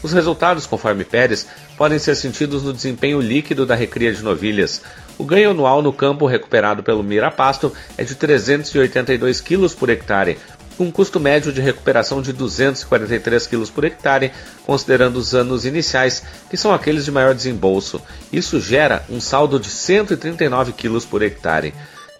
Os 0.03 0.13
resultados, 0.13 0.67
conforme 0.67 1.05
Pérez, 1.05 1.47
podem 1.77 1.99
ser 1.99 2.15
sentidos 2.15 2.63
no 2.63 2.73
desempenho 2.73 3.21
líquido 3.21 3.67
da 3.67 3.75
recria 3.75 4.13
de 4.13 4.23
novilhas. 4.23 4.81
O 5.19 5.25
ganho 5.25 5.51
anual 5.51 5.83
no 5.83 5.93
campo 5.93 6.25
recuperado 6.25 6.83
pelo 6.83 7.03
Mirapasto 7.03 7.73
é 7.99 8.05
de 8.05 8.15
382 8.15 9.41
kg 9.43 9.69
por 9.75 9.91
hectare, 9.91 10.39
com 10.81 10.85
um 10.85 10.91
custo 10.91 11.21
médio 11.21 11.53
de 11.53 11.61
recuperação 11.61 12.23
de 12.23 12.33
243 12.33 13.47
kg 13.47 13.67
por 13.71 13.85
hectare, 13.85 14.33
considerando 14.65 15.19
os 15.19 15.35
anos 15.35 15.67
iniciais, 15.67 16.23
que 16.49 16.57
são 16.57 16.73
aqueles 16.73 17.05
de 17.05 17.13
maior 17.13 17.35
desembolso. 17.35 18.01
Isso 18.33 18.59
gera 18.59 19.05
um 19.11 19.21
saldo 19.21 19.61
de 19.61 19.69
139 19.69 20.73
kg 20.73 20.99
por 21.03 21.21
hectare. 21.21 21.75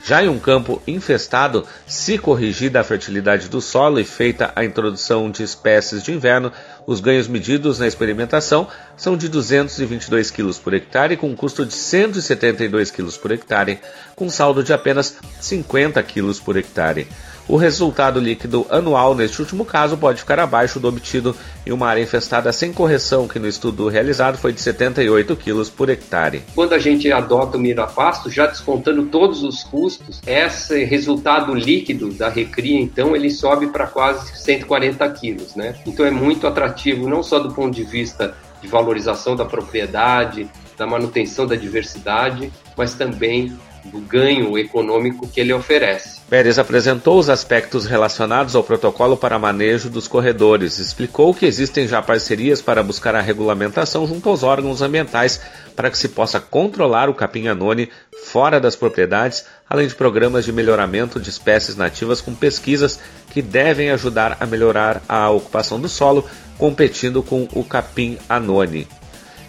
Já 0.05 0.23
em 0.23 0.29
um 0.29 0.39
campo 0.39 0.83
infestado, 0.87 1.67
se 1.87 2.19
corrigida 2.19 2.81
a 2.81 2.85
fertilidade 2.85 3.49
do 3.49 3.63
solo 3.63 3.99
e 3.99 4.05
feita 4.05 4.53
a 4.55 4.63
introdução 4.63 5.31
de 5.31 5.43
espécies 5.43 6.03
de 6.03 6.13
inverno, 6.13 6.53
os 6.87 7.01
ganhos 7.01 7.29
medidos 7.29 7.79
na 7.79 7.87
experimentação 7.87 8.69
são 8.95 9.17
de 9.17 9.27
222 9.29 10.31
kg 10.31 10.55
por 10.63 10.75
hectare, 10.75 11.17
com 11.17 11.29
um 11.29 11.37
custo 11.37 11.65
de 11.65 11.73
172 11.73 12.91
kg 12.91 13.11
por 13.19 13.31
hectare, 13.31 13.79
com 14.15 14.29
saldo 14.29 14.63
de 14.63 14.75
apenas 14.75 15.17
50 15.41 16.03
kg 16.03 16.35
por 16.45 16.59
hectare. 16.59 17.09
O 17.51 17.57
resultado 17.57 18.21
líquido 18.21 18.65
anual 18.71 19.13
neste 19.13 19.41
último 19.41 19.65
caso 19.65 19.97
pode 19.97 20.21
ficar 20.21 20.39
abaixo 20.39 20.79
do 20.79 20.87
obtido 20.87 21.35
em 21.67 21.73
uma 21.73 21.89
área 21.89 22.01
infestada 22.01 22.53
sem 22.53 22.73
correção, 22.73 23.27
que 23.27 23.41
no 23.41 23.49
estudo 23.49 23.89
realizado 23.89 24.39
foi 24.39 24.53
de 24.53 24.61
78 24.61 25.35
kg 25.35 25.69
por 25.73 25.91
hectare. 25.91 26.45
Quando 26.55 26.75
a 26.75 26.79
gente 26.79 27.11
adota 27.11 27.57
o 27.57 27.61
mirapasto, 27.61 28.31
já 28.31 28.47
descontando 28.47 29.07
todos 29.07 29.43
os 29.43 29.65
custos, 29.65 30.23
esse 30.25 30.85
resultado 30.85 31.53
líquido 31.53 32.13
da 32.13 32.29
recria, 32.29 32.81
então, 32.81 33.17
ele 33.17 33.31
sobe 33.31 33.67
para 33.67 33.89
quase 33.89 34.31
140 34.45 35.11
quilos, 35.11 35.57
né? 35.57 35.75
Então 35.85 36.07
é 36.07 36.11
muito 36.13 36.47
atrativo, 36.47 37.09
não 37.09 37.21
só 37.21 37.41
do 37.41 37.53
ponto 37.53 37.75
de 37.75 37.83
vista 37.83 38.33
de 38.63 38.69
valorização 38.69 39.35
da 39.35 39.45
propriedade, 39.45 40.49
da 40.79 40.87
manutenção 40.87 41.49
da 41.49 41.57
diversidade, 41.57 42.53
mas 42.77 42.95
também 42.95 43.59
do 43.85 44.01
ganho 44.01 44.59
econômico 44.59 45.29
que 45.29 45.41
ele 45.41 45.53
oferece. 45.53 46.21
Pérez 46.29 46.59
apresentou 46.59 47.19
os 47.19 47.29
aspectos 47.29 47.87
relacionados 47.87 48.55
ao 48.55 48.63
protocolo 48.63 49.17
para 49.17 49.39
manejo 49.39 49.91
dos 49.91 50.07
corredores, 50.07 50.79
explicou 50.79 51.35
que 51.35 51.47
existem 51.47 51.89
já 51.89 52.01
parcerias 52.01 52.63
para 52.63 52.83
buscar 52.83 53.15
a 53.15 53.21
regulamentação 53.21 54.07
junto 54.07 54.29
aos 54.29 54.43
órgãos 54.43 54.83
ambientais 54.83 55.41
para 55.75 55.91
que 55.91 55.99
se 55.99 56.09
possa 56.09 56.39
controlar 56.39 57.09
o 57.09 57.15
capim 57.15 57.49
anone 57.49 57.89
fora 58.27 58.61
das 58.61 58.77
propriedades, 58.77 59.45
além 59.69 59.87
de 59.87 59.95
programas 59.95 60.45
de 60.45 60.53
melhoramento 60.53 61.19
de 61.19 61.31
espécies 61.31 61.77
nativas 61.77 62.21
com 62.21 62.35
pesquisas 62.35 63.01
que 63.31 63.41
devem 63.41 63.91
ajudar 63.91 64.37
a 64.41 64.47
melhorar 64.47 65.03
a 65.09 65.31
ocupação 65.31 65.81
do 65.81 65.89
solo, 65.89 66.29
competindo 66.59 67.23
com 67.23 67.49
o 67.55 67.65
capim 67.65 68.19
anone. 68.29 68.87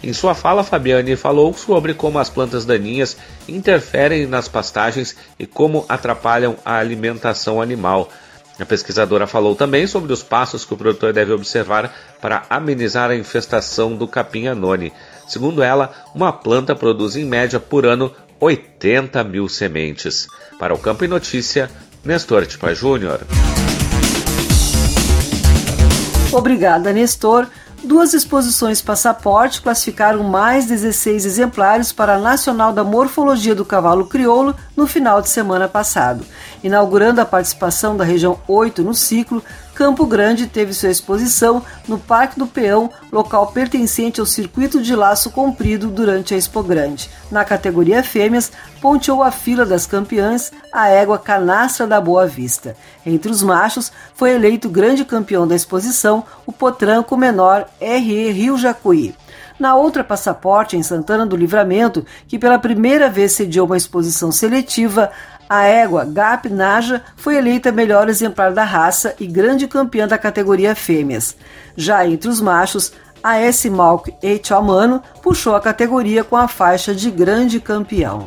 Em 0.02 0.12
sua 0.12 0.34
fala, 0.34 0.64
Fabiane 0.64 1.14
falou 1.14 1.54
sobre 1.54 1.94
como 1.94 2.18
as 2.18 2.28
plantas 2.28 2.64
daninhas 2.64 3.16
interferem 3.48 4.26
nas 4.26 4.48
pastagens 4.48 5.14
e 5.38 5.46
como 5.46 5.84
atrapalham 5.88 6.56
a 6.64 6.76
alimentação 6.76 7.62
animal. 7.62 8.08
A 8.58 8.66
pesquisadora 8.66 9.26
falou 9.26 9.54
também 9.54 9.86
sobre 9.86 10.12
os 10.12 10.22
passos 10.22 10.64
que 10.64 10.74
o 10.74 10.76
produtor 10.76 11.12
deve 11.12 11.32
observar 11.32 11.94
para 12.20 12.42
amenizar 12.50 13.10
a 13.10 13.16
infestação 13.16 13.96
do 13.96 14.08
capim 14.08 14.48
anone. 14.48 14.92
Segundo 15.26 15.62
ela, 15.62 15.92
uma 16.14 16.32
planta 16.32 16.74
produz 16.74 17.16
em 17.16 17.24
média 17.24 17.60
por 17.60 17.86
ano 17.86 18.12
80 18.40 19.22
mil 19.24 19.48
sementes. 19.48 20.26
Para 20.58 20.74
o 20.74 20.78
Campo 20.78 21.04
e 21.04 21.08
Notícia, 21.08 21.70
Nestor 22.04 22.44
Tipa 22.44 22.74
Júnior. 22.74 23.20
Obrigada, 26.32 26.92
Nestor. 26.92 27.46
Duas 27.84 28.14
exposições 28.14 28.80
passaporte 28.80 29.60
classificaram 29.60 30.22
mais 30.22 30.66
16 30.66 31.26
exemplares 31.26 31.92
para 31.92 32.14
a 32.14 32.18
Nacional 32.18 32.72
da 32.72 32.84
Morfologia 32.84 33.56
do 33.56 33.64
Cavalo 33.64 34.06
Crioulo 34.06 34.54
no 34.76 34.86
final 34.86 35.20
de 35.20 35.28
semana 35.28 35.66
passado. 35.66 36.24
Inaugurando 36.62 37.20
a 37.20 37.24
participação 37.24 37.96
da 37.96 38.04
região 38.04 38.38
8 38.46 38.82
no 38.84 38.94
ciclo, 38.94 39.42
Campo 39.74 40.06
Grande 40.06 40.46
teve 40.46 40.74
sua 40.74 40.90
exposição 40.90 41.62
no 41.88 41.98
Parque 41.98 42.38
do 42.38 42.46
Peão, 42.46 42.90
local 43.10 43.48
pertencente 43.48 44.20
ao 44.20 44.26
circuito 44.26 44.82
de 44.82 44.94
laço 44.94 45.30
comprido 45.30 45.88
durante 45.88 46.34
a 46.34 46.36
Expo 46.36 46.62
Grande. 46.62 47.10
Na 47.30 47.44
categoria 47.44 48.02
fêmeas, 48.02 48.52
ponteou 48.80 49.22
a 49.22 49.30
fila 49.30 49.64
das 49.64 49.86
campeãs 49.86 50.52
a 50.72 50.88
égua 50.88 51.18
Canastra 51.18 51.86
da 51.86 52.00
Boa 52.00 52.26
Vista. 52.26 52.76
Entre 53.04 53.30
os 53.30 53.42
machos, 53.42 53.90
foi 54.14 54.32
eleito 54.32 54.68
grande 54.68 55.04
campeão 55.04 55.48
da 55.48 55.54
exposição 55.54 56.22
o 56.44 56.52
potranco 56.52 57.16
menor 57.16 57.66
RE 57.80 58.30
Rio 58.30 58.58
Jacuí. 58.58 59.14
Na 59.58 59.76
outra 59.76 60.02
passaporte, 60.02 60.76
em 60.76 60.82
Santana 60.82 61.24
do 61.24 61.36
Livramento, 61.36 62.04
que 62.26 62.38
pela 62.38 62.58
primeira 62.58 63.08
vez 63.08 63.32
sediou 63.32 63.66
uma 63.66 63.76
exposição 63.76 64.32
seletiva, 64.32 65.12
a 65.54 65.64
égua 65.64 66.06
Gap 66.06 66.48
Naja 66.48 67.02
foi 67.14 67.36
eleita 67.36 67.70
melhor 67.70 68.08
exemplar 68.08 68.54
da 68.54 68.64
raça 68.64 69.14
e 69.20 69.26
grande 69.26 69.68
campeã 69.68 70.08
da 70.08 70.16
categoria 70.16 70.74
fêmeas. 70.74 71.36
Já 71.76 72.06
entre 72.06 72.26
os 72.30 72.40
machos, 72.40 72.90
A 73.22 73.38
S. 73.38 73.68
Malk 73.68 74.14
Amano 74.56 75.02
puxou 75.22 75.54
a 75.54 75.60
categoria 75.60 76.24
com 76.24 76.38
a 76.38 76.48
faixa 76.48 76.94
de 76.94 77.10
grande 77.10 77.60
campeão. 77.60 78.26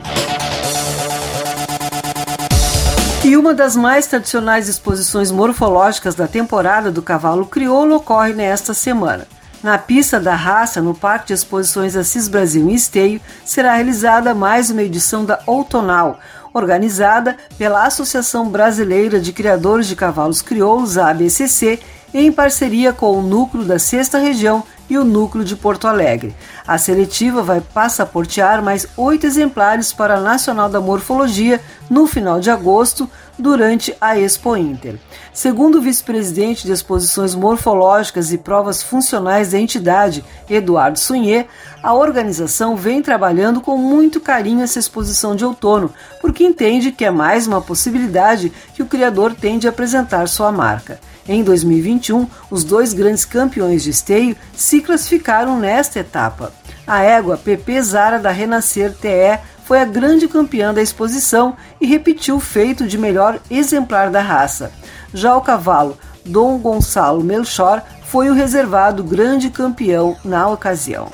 E 3.24 3.36
uma 3.36 3.56
das 3.56 3.76
mais 3.76 4.06
tradicionais 4.06 4.70
exposições 4.70 5.32
morfológicas 5.32 6.14
da 6.14 6.28
temporada 6.28 6.92
do 6.92 7.02
cavalo 7.02 7.48
crioulo 7.48 7.96
ocorre 7.96 8.34
nesta 8.34 8.72
semana. 8.72 9.26
Na 9.66 9.80
pista 9.80 10.20
da 10.20 10.36
raça, 10.36 10.80
no 10.80 10.94
Parque 10.94 11.30
de 11.30 11.34
Exposições 11.34 11.96
Assis 11.96 12.28
Brasil 12.28 12.70
em 12.70 12.76
Esteio, 12.76 13.20
será 13.44 13.74
realizada 13.74 14.36
mais 14.36 14.70
uma 14.70 14.84
edição 14.84 15.26
da 15.26 15.40
Outonal, 15.48 16.20
organizada 16.58 17.36
pela 17.58 17.86
Associação 17.86 18.50
Brasileira 18.50 19.20
de 19.20 19.34
Criadores 19.34 19.88
de 19.88 19.96
Cavalos 19.96 20.42
Crioulos, 20.42 20.98
ABCC, 20.98 21.80
em 22.14 22.32
parceria 22.32 22.94
com 22.94 23.12
o 23.18 23.22
Núcleo 23.22 23.66
da 23.66 23.78
Sexta 23.78 24.18
Região 24.18 24.64
e 24.90 24.98
o 24.98 25.04
Núcleo 25.04 25.44
de 25.44 25.56
Porto 25.56 25.88
Alegre. 25.88 26.34
A 26.66 26.78
seletiva 26.78 27.42
vai 27.42 27.60
passaportear 27.60 28.64
mais 28.64 28.88
oito 28.96 29.26
exemplares 29.26 29.92
para 29.92 30.16
a 30.16 30.22
Nacional 30.22 30.70
da 30.70 30.80
Morfologia 30.80 31.60
no 31.90 32.08
final 32.08 32.40
de 32.40 32.50
agosto, 32.50 33.10
durante 33.38 33.96
a 34.00 34.18
Expo 34.18 34.56
Inter. 34.56 34.96
Segundo 35.34 35.80
o 35.80 35.82
vice-presidente 35.82 36.66
de 36.66 36.72
exposições 36.72 37.36
morfológicas 37.36 38.32
e 38.32 38.38
provas 38.38 38.82
funcionais 38.82 39.52
da 39.52 39.60
entidade, 39.60 40.24
Eduardo 40.50 40.98
Sunhê, 40.98 41.46
a 41.84 41.94
organização 41.94 42.76
vem 42.76 43.02
trabalhando 43.02 43.62
com 43.62 43.78
muito 43.78 44.20
carinho 44.22 44.64
essa 44.64 44.80
exposição 44.80 45.36
de 45.36 45.44
outono, 45.44 45.94
porque 46.22 46.44
entende 46.44 46.92
que 46.92 47.06
é 47.06 47.12
mais 47.12 47.48
uma 47.48 47.62
possibilidade 47.62 48.52
que 48.74 48.82
o 48.82 48.88
criador 48.88 49.36
tem 49.36 49.60
de 49.60 49.68
apresentar 49.68 50.28
sua 50.28 50.52
marca. 50.52 51.00
Em 51.28 51.44
2021, 51.44 52.28
os 52.52 52.64
dois 52.64 52.94
grandes 52.94 53.26
campeões 53.26 53.84
de 53.84 53.90
esteio 53.90 54.38
se 54.56 54.80
classificaram 54.80 55.60
nesta 55.60 56.00
etapa. 56.00 56.54
A 56.86 57.02
égua 57.02 57.36
PP 57.36 57.82
Zara 57.82 58.20
da 58.20 58.30
Renascer 58.30 58.94
TE 58.94 59.40
foi 59.66 59.82
a 59.82 59.86
grande 59.86 60.28
campeã 60.28 60.74
da 60.74 60.82
exposição 60.82 61.56
e 61.82 61.86
repetiu 61.86 62.38
o 62.38 62.40
feito 62.40 62.88
de 62.88 62.98
melhor 62.98 63.40
exemplar 63.50 64.10
da 64.10 64.22
raça. 64.22 64.72
Já 65.14 65.36
o 65.36 65.42
cavalo 65.42 65.98
Dom 66.26 66.58
Gonçalo 66.58 67.24
Melchor 67.24 67.82
foi 68.06 68.30
o 68.30 68.34
reservado 68.34 69.04
grande 69.04 69.50
campeão 69.50 70.16
na 70.24 70.48
ocasião 70.48 71.10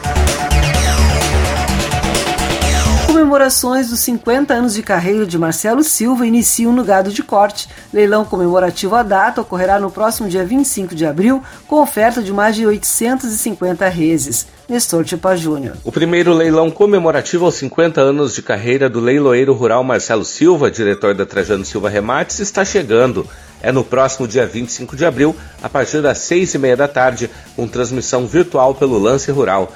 comemorações 3.31 3.89
dos 3.89 4.01
50 4.01 4.53
anos 4.53 4.73
de 4.73 4.83
carreira 4.83 5.25
de 5.25 5.37
Marcelo 5.37 5.85
Silva 5.85 6.27
iniciam 6.27 6.73
no 6.73 6.83
Gado 6.83 7.09
de 7.13 7.23
Corte. 7.23 7.69
Leilão 7.93 8.25
comemorativo 8.25 8.93
à 8.93 9.03
data 9.03 9.39
ocorrerá 9.39 9.79
no 9.79 9.89
próximo 9.89 10.27
dia 10.27 10.43
25 10.43 10.93
de 10.93 11.05
abril, 11.05 11.41
com 11.65 11.81
oferta 11.81 12.21
de 12.21 12.33
mais 12.33 12.57
de 12.57 12.65
850 12.67 13.87
reses. 13.87 14.47
Nestor 14.67 15.05
Tipa 15.05 15.33
Júnior. 15.37 15.77
O 15.85 15.93
primeiro 15.93 16.33
leilão 16.33 16.69
comemorativo 16.69 17.45
aos 17.45 17.55
50 17.55 18.01
anos 18.01 18.35
de 18.35 18.41
carreira 18.41 18.89
do 18.89 18.99
leiloeiro 18.99 19.53
rural 19.53 19.81
Marcelo 19.81 20.25
Silva, 20.25 20.69
diretor 20.69 21.15
da 21.15 21.25
Trajano 21.25 21.63
Silva 21.63 21.89
Remates, 21.89 22.39
está 22.39 22.65
chegando. 22.65 23.25
É 23.61 23.71
no 23.71 23.83
próximo 23.83 24.27
dia 24.27 24.45
25 24.45 24.93
de 24.93 25.05
abril, 25.05 25.33
a 25.63 25.69
partir 25.69 26.01
das 26.01 26.17
6 26.17 26.55
e 26.55 26.57
meia 26.57 26.75
da 26.75 26.87
tarde, 26.87 27.29
com 27.55 27.65
transmissão 27.65 28.27
virtual 28.27 28.75
pelo 28.75 28.97
Lance 28.97 29.31
Rural. 29.31 29.71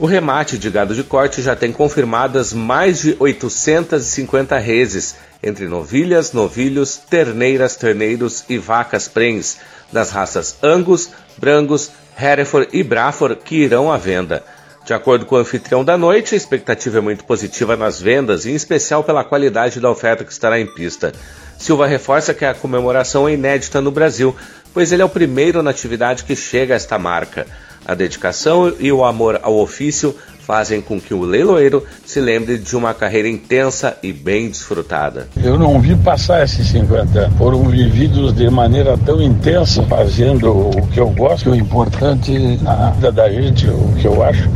O 0.00 0.06
remate 0.06 0.56
de 0.56 0.70
gado 0.70 0.94
de 0.94 1.02
corte 1.02 1.42
já 1.42 1.56
tem 1.56 1.72
confirmadas 1.72 2.52
mais 2.52 3.00
de 3.00 3.16
850 3.18 4.56
reses, 4.56 5.16
entre 5.42 5.66
novilhas, 5.66 6.32
novilhos, 6.32 6.96
terneiras, 6.96 7.74
terneiros 7.74 8.44
e 8.48 8.58
vacas 8.58 9.08
prens, 9.08 9.58
das 9.92 10.10
raças 10.10 10.56
Angus, 10.62 11.10
Brangus, 11.36 11.90
Hereford 12.16 12.68
e 12.72 12.84
Braford 12.84 13.40
que 13.44 13.56
irão 13.56 13.90
à 13.90 13.96
venda. 13.96 14.44
De 14.86 14.94
acordo 14.94 15.26
com 15.26 15.34
o 15.34 15.38
anfitrião 15.38 15.84
da 15.84 15.98
noite, 15.98 16.32
a 16.32 16.36
expectativa 16.36 16.98
é 16.98 17.00
muito 17.00 17.24
positiva 17.24 17.76
nas 17.76 18.00
vendas, 18.00 18.46
em 18.46 18.54
especial 18.54 19.02
pela 19.02 19.24
qualidade 19.24 19.80
da 19.80 19.90
oferta 19.90 20.24
que 20.24 20.32
estará 20.32 20.60
em 20.60 20.66
pista. 20.66 21.12
Silva 21.58 21.88
reforça 21.88 22.32
que 22.32 22.44
a 22.44 22.54
comemoração 22.54 23.28
é 23.28 23.32
inédita 23.32 23.80
no 23.80 23.90
Brasil, 23.90 24.34
pois 24.72 24.92
ele 24.92 25.02
é 25.02 25.04
o 25.04 25.08
primeiro 25.08 25.60
na 25.60 25.70
atividade 25.70 26.22
que 26.22 26.36
chega 26.36 26.74
a 26.74 26.76
esta 26.76 26.96
marca. 27.00 27.48
A 27.88 27.94
dedicação 27.94 28.70
e 28.78 28.92
o 28.92 29.02
amor 29.02 29.40
ao 29.42 29.56
ofício 29.56 30.14
fazem 30.40 30.82
com 30.82 31.00
que 31.00 31.14
o 31.14 31.22
leiloeiro 31.22 31.82
se 32.04 32.20
lembre 32.20 32.58
de 32.58 32.76
uma 32.76 32.92
carreira 32.92 33.26
intensa 33.26 33.96
e 34.02 34.12
bem 34.12 34.50
desfrutada. 34.50 35.26
Eu 35.42 35.58
não 35.58 35.80
vi 35.80 35.96
passar 35.96 36.44
esses 36.44 36.68
50 36.68 37.18
anos. 37.18 37.38
Foram 37.38 37.64
vividos 37.64 38.34
de 38.34 38.50
maneira 38.50 38.98
tão 38.98 39.22
intensa, 39.22 39.82
fazendo 39.84 40.50
o 40.50 40.86
que 40.88 41.00
eu 41.00 41.08
gosto. 41.08 41.50
O 41.50 41.54
importante 41.54 42.58
na 42.62 42.90
vida 42.90 43.10
da 43.10 43.30
gente, 43.30 43.66
o 43.66 43.94
que 43.98 44.06
eu 44.06 44.22
acho, 44.22 44.50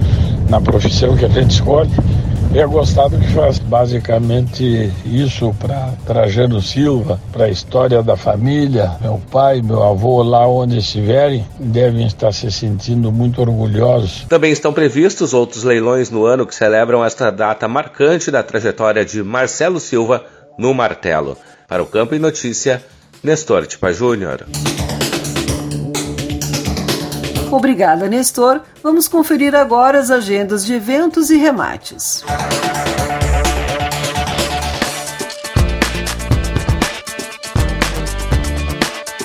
na 0.51 0.61
profissão 0.61 1.17
que 1.17 1.25
a 1.25 1.29
gente 1.29 1.53
escolhe, 1.53 1.91
é 2.55 2.67
gostar 2.67 3.09
que 3.11 3.33
faz. 3.33 3.59
Basicamente 3.59 4.93
isso 5.05 5.55
para 5.59 5.95
Trajano 6.07 6.61
Silva, 6.61 7.21
para 7.33 7.47
a 7.47 7.49
história 7.49 8.03
da 8.03 8.17
família, 8.17 8.93
meu 9.01 9.21
pai, 9.31 9.63
meu 9.63 9.83
avô 9.83 10.23
lá 10.23 10.47
onde 10.47 10.79
estiverem, 10.79 11.47
devem 11.59 12.07
estar 12.07 12.33
se 12.33 12.51
sentindo 12.51 13.11
muito 13.11 13.41
orgulhosos. 13.41 14.27
Também 14.29 14.53
estão 14.53 14.73
previstos 14.73 15.33
outros 15.33 15.65
leilões 15.65 16.11
no 16.11 16.25
ano 16.25 16.47
que 16.47 16.55
celebram 16.55 17.05
esta 17.05 17.31
data 17.31 17.67
marcante 17.67 18.31
da 18.31 18.43
trajetória 18.43 19.05
de 19.05 19.23
Marcelo 19.23 19.81
Silva 19.81 20.25
no 20.59 20.75
martelo. 20.75 21.37
Para 21.67 21.83
o 21.83 21.87
Campo 21.87 22.15
e 22.15 22.19
Notícia, 22.19 22.83
Nestor 23.23 23.67
Tipa 23.67 23.93
Júnior. 23.93 24.45
Obrigada, 27.53 28.09
Nestor. 28.09 28.63
Vamos 28.83 29.07
conferir 29.07 29.55
agora 29.55 30.01
as 30.01 30.11
agendas 30.11 30.65
de 30.65 30.73
eventos 30.73 31.29
e 31.29 31.37
remates. 31.37 32.25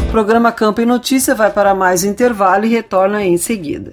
O 0.08 0.10
programa 0.10 0.50
Campo 0.50 0.80
e 0.80 0.86
Notícia 0.86 1.34
vai 1.34 1.52
para 1.52 1.74
mais 1.74 2.02
intervalo 2.02 2.64
e 2.64 2.70
retorna 2.70 3.22
em 3.22 3.36
seguida. 3.36 3.92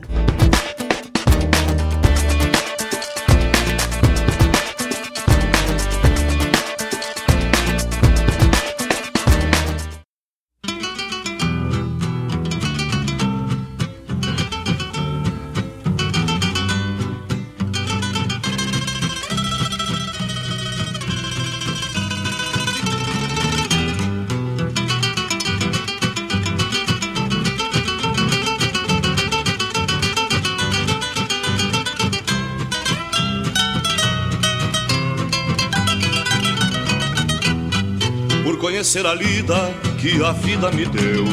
Lida 39.14 39.72
que 39.99 40.24
a 40.24 40.32
vida 40.32 40.72
me 40.72 40.86
deu. 40.86 41.26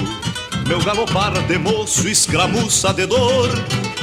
Meu 0.66 0.80
galopar 0.82 1.32
de 1.46 1.58
moço 1.58 2.08
escramuça 2.08 2.92
de 2.92 3.06
dor. 3.06 3.50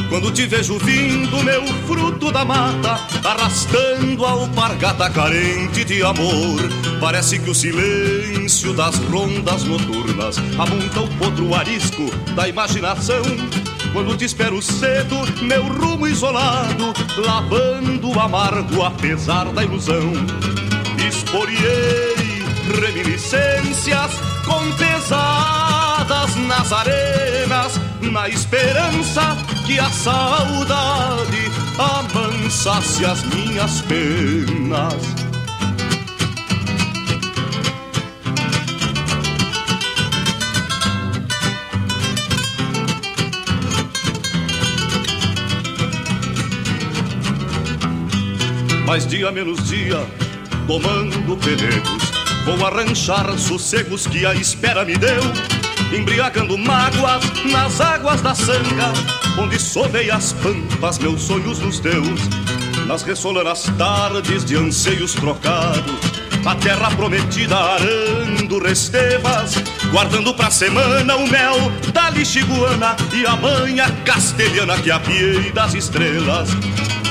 Quando 0.10 0.32
te 0.32 0.46
vejo 0.46 0.78
vindo, 0.80 1.44
meu 1.44 1.66
fruto 1.88 2.32
da 2.32 2.44
mata, 2.44 3.00
arrastando 3.24 4.26
a 4.26 4.32
alpargata 4.32 5.10
carente 5.10 5.86
de 5.86 6.02
amor. 6.02 6.60
Parece 7.00 7.40
que 7.40 7.50
o 7.50 7.56
silêncio 7.56 8.74
das 8.74 8.98
rondas 8.98 9.64
noturnas 9.64 10.38
amonta 10.58 11.02
o 11.02 11.08
potro 11.18 11.54
arisco 11.54 12.10
da 12.36 12.48
imaginação. 12.48 13.22
Quando 13.94 14.18
te 14.18 14.26
espero 14.26 14.62
cedo, 14.62 15.16
meu 15.42 15.64
rumo 15.64 16.08
isolado, 16.08 16.94
lavando 17.18 18.10
o 18.10 18.20
amargo 18.20 18.84
apesar 18.84 19.46
da 19.52 19.64
ilusão. 19.64 20.12
Esporiei 21.08 22.19
reminiscências 22.70 24.12
com 24.46 24.72
pesadas 24.74 26.36
nas 26.48 26.72
arenas, 26.72 27.80
na 28.02 28.30
esperança 28.30 29.38
que 29.66 29.80
a 29.80 29.90
saudade 29.90 31.52
amansasse 31.78 33.06
as 33.06 33.24
minhas 33.24 33.82
penas. 33.82 34.94
Mais 48.86 49.06
dia 49.06 49.32
menos 49.32 49.70
dia, 49.70 50.04
tomando 50.66 51.38
pelegos 51.38 52.09
Vou 52.46 52.66
arranchar 52.66 53.38
sossegos 53.38 54.08
que 54.08 54.26
a 54.26 54.34
espera 54.34 54.84
me 54.86 54.96
deu, 54.96 55.22
embriagando 55.94 56.58
mágoas 56.58 57.24
nas 57.46 57.80
águas 57.80 58.22
da 58.22 58.34
sanga, 58.34 58.92
onde 59.38 59.60
sovei 59.60 60.10
as 60.10 60.34
pampas 60.34 60.98
meus 60.98 61.22
sonhos 61.22 61.60
nos 61.60 61.80
teus, 61.80 62.22
nas 62.88 63.04
ressolanas 63.04 63.64
tardes 63.78 64.44
de 64.44 64.56
anseios 64.56 65.14
trocados, 65.14 66.20
a 66.46 66.56
terra 66.56 66.90
prometida 66.92 67.56
arando 67.56 68.60
restevas, 68.60 69.56
guardando 69.92 70.34
pra 70.34 70.50
semana 70.50 71.16
o 71.16 71.28
mel 71.28 71.72
da 71.94 72.10
lixiguana 72.10 72.96
e 73.14 73.26
a 73.26 73.36
manha 73.36 73.92
castelhana 74.06 74.80
que 74.80 74.90
apiei 74.90 75.52
das 75.52 75.74
estrelas. 75.74 76.50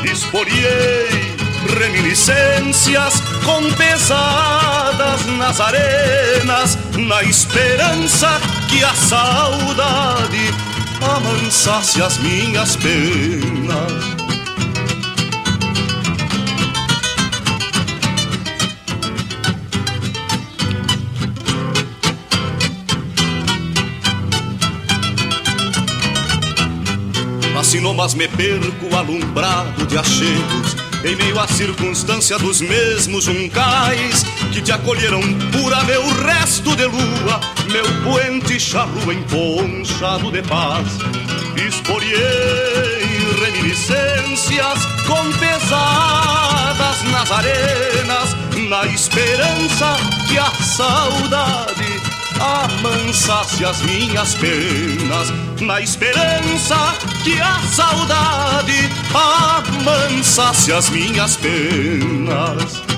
Esporiei 0.05 1.38
reminiscências 1.69 3.15
com 3.45 3.73
pesadas 3.75 5.27
nas 5.39 5.61
arenas, 5.61 6.79
na 6.97 7.23
esperança 7.23 8.41
que 8.69 8.83
a 8.85 8.95
saudade 8.95 10.55
amansasse 11.01 12.03
as 12.03 12.19
minhas 12.19 12.77
penas. 12.77 14.29
Assim 27.59 27.81
mas 27.95 28.15
me 28.15 28.27
perco 28.29 28.97
alumbrado 28.97 29.85
de 29.87 29.99
achegos 29.99 30.88
em 31.05 31.17
meio 31.17 31.39
à 31.39 31.47
circunstância 31.47 32.39
dos 32.39 32.61
mesmos 32.61 33.25
juncais 33.25 34.25
que 34.53 34.61
te 34.61 34.73
acolheram 34.73 35.21
pura 35.53 35.83
meu 35.85 36.03
resto 36.25 36.75
de 36.75 36.85
lua, 36.85 37.41
meu 37.71 37.85
puente 38.03 38.59
charrua 38.59 39.15
emponchado 39.15 40.31
de 40.31 40.43
paz. 40.43 40.87
Esporiei 41.69 43.09
reminiscências 43.45 44.85
com 45.07 45.33
pesadas 45.39 47.03
nas 47.13 47.31
arenas, 47.31 48.37
na 48.69 48.87
esperança 48.87 49.97
que 50.29 50.39
a 50.39 50.51
saudade 50.63 51.98
amansasse 52.41 53.65
as 53.65 53.81
minhas 53.83 54.35
penas, 54.35 55.33
na 55.61 55.81
esperança 55.81 56.95
que 57.25 57.41
a 57.41 57.61
saudade 57.61 58.89
amansasse 59.15 60.73
as 60.73 60.89
minhas 60.91 61.37
penas. 61.37 62.98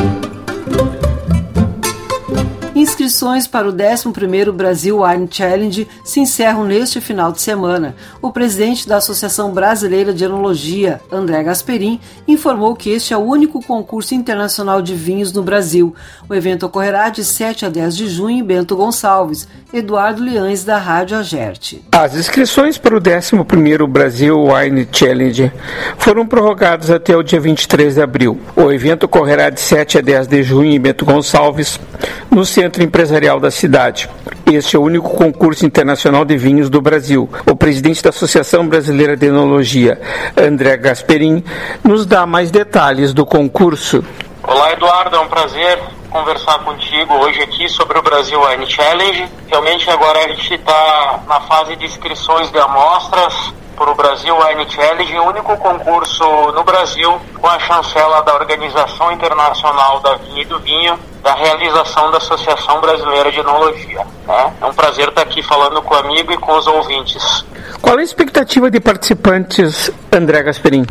Inscrições 2.81 3.45
para 3.45 3.69
o 3.69 3.71
11º 3.71 4.51
Brasil 4.51 5.03
Wine 5.03 5.27
Challenge 5.29 5.87
se 6.03 6.19
encerram 6.19 6.65
neste 6.65 6.99
final 6.99 7.31
de 7.31 7.39
semana. 7.39 7.95
O 8.19 8.31
presidente 8.31 8.87
da 8.87 8.97
Associação 8.97 9.51
Brasileira 9.51 10.11
de 10.11 10.23
Enologia, 10.23 10.99
André 11.11 11.43
Gasperin, 11.43 11.99
informou 12.27 12.75
que 12.75 12.89
este 12.89 13.13
é 13.13 13.17
o 13.17 13.19
único 13.19 13.63
concurso 13.63 14.15
internacional 14.15 14.81
de 14.81 14.95
vinhos 14.95 15.31
no 15.31 15.43
Brasil. 15.43 15.93
O 16.27 16.33
evento 16.33 16.65
ocorrerá 16.65 17.09
de 17.09 17.23
7 17.23 17.67
a 17.67 17.69
10 17.69 17.95
de 17.95 18.09
junho 18.09 18.39
em 18.39 18.43
Bento 18.43 18.75
Gonçalves. 18.75 19.47
Eduardo 19.71 20.21
Leães, 20.21 20.65
da 20.65 20.77
Rádio 20.77 21.17
Agerte. 21.17 21.81
As 21.93 22.15
inscrições 22.15 22.77
para 22.77 22.97
o 22.97 22.99
11º 22.99 23.87
Brasil 23.87 24.47
Wine 24.47 24.87
Challenge 24.91 25.51
foram 25.97 26.25
prorrogadas 26.27 26.89
até 26.89 27.15
o 27.15 27.23
dia 27.23 27.39
23 27.39 27.93
de 27.93 28.01
abril. 28.01 28.39
O 28.55 28.71
evento 28.71 29.03
ocorrerá 29.03 29.49
de 29.49 29.61
7 29.61 29.99
a 29.99 30.01
10 30.01 30.27
de 30.27 30.43
junho 30.43 30.71
em 30.71 30.79
Bento 30.79 31.05
Gonçalves, 31.05 31.79
no 32.29 32.45
Centro 32.45 32.70
Empresarial 32.79 33.39
da 33.39 33.49
cidade. 33.49 34.07
Este 34.45 34.75
é 34.75 34.79
o 34.79 34.83
único 34.83 35.09
concurso 35.09 35.65
internacional 35.65 36.23
de 36.23 36.37
vinhos 36.37 36.69
do 36.69 36.81
Brasil. 36.81 37.29
O 37.49 37.55
presidente 37.55 38.03
da 38.03 38.09
Associação 38.09 38.67
Brasileira 38.67 39.17
de 39.17 39.25
Enologia, 39.25 39.99
André 40.37 40.77
Gasperin, 40.77 41.43
nos 41.83 42.05
dá 42.05 42.25
mais 42.25 42.51
detalhes 42.51 43.13
do 43.13 43.25
concurso. 43.25 44.03
Olá, 44.43 44.73
Eduardo, 44.73 45.15
é 45.15 45.19
um 45.19 45.27
prazer 45.27 45.79
conversar 46.09 46.59
contigo 46.59 47.13
hoje 47.15 47.41
aqui 47.41 47.69
sobre 47.69 47.97
o 47.97 48.01
Brasil 48.01 48.39
Wine 48.41 48.69
Challenge. 48.69 49.27
Realmente 49.47 49.89
agora 49.89 50.19
a 50.19 50.27
gente 50.27 50.53
está 50.53 51.21
na 51.27 51.39
fase 51.41 51.75
de 51.77 51.85
inscrições 51.85 52.51
de 52.51 52.59
amostras 52.59 53.53
para 53.81 53.91
o 53.91 53.95
Brasil 53.95 54.37
Wine 54.37 54.69
Challenge, 54.69 55.17
o 55.17 55.23
único 55.23 55.57
concurso 55.57 56.23
no 56.51 56.63
Brasil 56.63 57.19
com 57.39 57.47
a 57.47 57.57
chancela 57.57 58.21
da 58.21 58.35
Organização 58.35 59.11
Internacional 59.11 59.99
da 60.01 60.17
Vinha 60.17 60.43
e 60.43 60.45
do 60.45 60.59
Vinho, 60.59 60.99
da 61.23 61.33
realização 61.33 62.11
da 62.11 62.17
Associação 62.17 62.79
Brasileira 62.79 63.31
de 63.31 63.39
Enologia. 63.39 64.05
Né? 64.27 64.53
É 64.61 64.65
um 64.67 64.73
prazer 64.73 65.09
estar 65.09 65.23
aqui 65.23 65.41
falando 65.41 65.81
com 65.81 65.95
o 65.95 65.97
amigo 65.97 66.31
e 66.31 66.37
com 66.37 66.55
os 66.55 66.67
ouvintes. 66.67 67.43
Qual 67.81 67.97
é 67.97 68.01
a 68.01 68.03
expectativa 68.03 68.69
de 68.69 68.79
participantes, 68.79 69.89
André 70.11 70.43
Gasperin? 70.43 70.85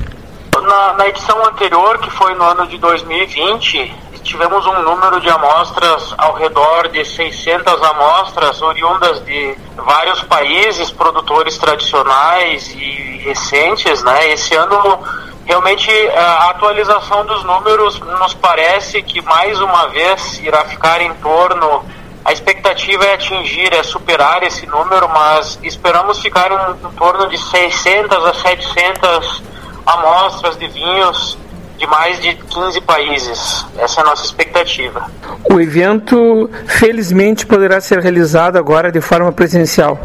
Na, 0.60 0.94
na 0.94 1.06
edição 1.06 1.46
anterior, 1.46 1.96
que 1.98 2.10
foi 2.10 2.34
no 2.34 2.42
ano 2.42 2.66
de 2.66 2.76
2020, 2.78 3.94
tivemos 4.22 4.66
um 4.66 4.82
número 4.82 5.20
de 5.20 5.28
amostras 5.28 6.14
ao 6.18 6.34
redor 6.34 6.88
de 6.88 7.04
600 7.04 7.82
amostras 7.82 8.60
oriundas 8.62 9.24
de 9.24 9.56
vários 9.76 10.22
países, 10.22 10.90
produtores 10.90 11.58
tradicionais 11.58 12.68
e 12.74 13.22
recentes, 13.24 14.02
né? 14.02 14.32
Esse 14.32 14.54
ano 14.54 14.98
realmente 15.44 15.90
a 16.16 16.50
atualização 16.50 17.24
dos 17.24 17.42
números 17.44 17.98
nos 17.98 18.34
parece 18.34 19.02
que 19.02 19.20
mais 19.22 19.60
uma 19.60 19.88
vez 19.88 20.38
irá 20.40 20.64
ficar 20.64 21.00
em 21.00 21.12
torno 21.14 21.84
a 22.24 22.32
expectativa 22.32 23.04
é 23.04 23.14
atingir, 23.14 23.72
é 23.72 23.82
superar 23.82 24.42
esse 24.42 24.66
número, 24.66 25.08
mas 25.08 25.58
esperamos 25.62 26.18
ficar 26.20 26.52
em, 26.52 26.86
em 26.86 26.90
torno 26.92 27.26
de 27.28 27.38
600 27.38 28.24
a 28.26 28.34
700 28.34 29.42
amostras 29.86 30.58
de 30.58 30.68
vinhos 30.68 31.38
de 31.80 31.86
mais 31.86 32.20
de 32.20 32.34
15 32.34 32.78
países. 32.82 33.66
Essa 33.78 34.00
é 34.00 34.04
a 34.04 34.06
nossa 34.06 34.22
expectativa. 34.26 35.10
O 35.50 35.58
evento, 35.58 36.50
felizmente, 36.66 37.46
poderá 37.46 37.80
ser 37.80 38.00
realizado 38.00 38.58
agora 38.58 38.92
de 38.92 39.00
forma 39.00 39.32
presencial. 39.32 39.98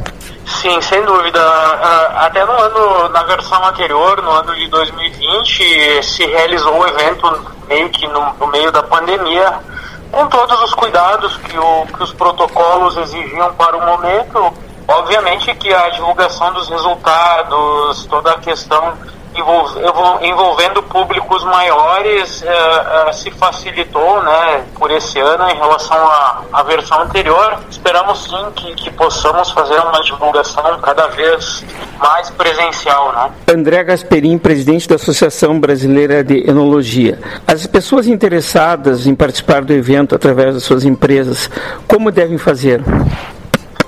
Sim, 0.46 0.80
sem 0.82 1.04
dúvida. 1.04 1.42
Até 2.16 2.46
no 2.46 2.54
ano, 2.54 3.10
na 3.10 3.24
versão 3.24 3.62
anterior, 3.66 4.22
no 4.22 4.32
ano 4.32 4.56
de 4.56 4.68
2020, 4.70 6.02
se 6.02 6.26
realizou 6.26 6.80
o 6.80 6.88
evento 6.88 7.54
meio 7.68 7.90
que 7.90 8.08
no, 8.08 8.34
no 8.40 8.48
meio 8.48 8.72
da 8.72 8.82
pandemia, 8.82 9.60
com 10.10 10.28
todos 10.28 10.62
os 10.62 10.74
cuidados 10.76 11.36
que, 11.38 11.60
o, 11.60 11.86
que 11.88 12.04
os 12.04 12.14
protocolos 12.14 12.96
exigiam 12.96 13.54
para 13.56 13.76
o 13.76 13.86
momento. 13.86 14.54
Obviamente 14.88 15.54
que 15.56 15.74
a 15.74 15.90
divulgação 15.90 16.54
dos 16.54 16.70
resultados, 16.70 18.06
toda 18.06 18.32
a 18.32 18.40
questão 18.40 18.94
envolvendo 20.22 20.82
públicos 20.84 21.44
maiores 21.44 22.42
uh, 22.42 23.10
uh, 23.10 23.14
se 23.14 23.30
facilitou 23.32 24.24
né, 24.24 24.66
por 24.76 24.90
esse 24.92 25.20
ano 25.20 25.50
em 25.50 25.56
relação 25.56 25.98
à, 25.98 26.42
à 26.54 26.64
versão 26.64 27.02
anterior. 27.02 27.60
Esperamos 27.70 28.24
sim 28.24 28.52
que, 28.56 28.74
que, 28.76 28.92
possamos 28.92 29.52
fazer 29.52 29.80
uma 29.80 30.02
divulgação 30.02 30.80
cada 30.82 31.08
vez 31.08 31.64
mais 32.00 32.30
presencial. 32.32 33.12
Né? 33.14 33.32
André 33.54 33.84
Gasperin, 33.84 34.38
presidente 34.38 34.88
da 34.88 34.96
Associação 34.96 35.60
Brasileira 35.60 36.24
de 36.24 36.50
Enologia. 36.50 37.20
As 37.48 37.68
pessoas 37.68 38.08
interessadas 38.08 39.06
em 39.06 39.16
participar 39.16 39.64
do 39.64 39.74
evento 39.74 40.16
através 40.16 40.54
das 40.54 40.64
suas 40.64 40.86
empresas, 40.86 41.50
como 41.88 42.12
devem 42.12 42.38
fazer? 42.38 42.82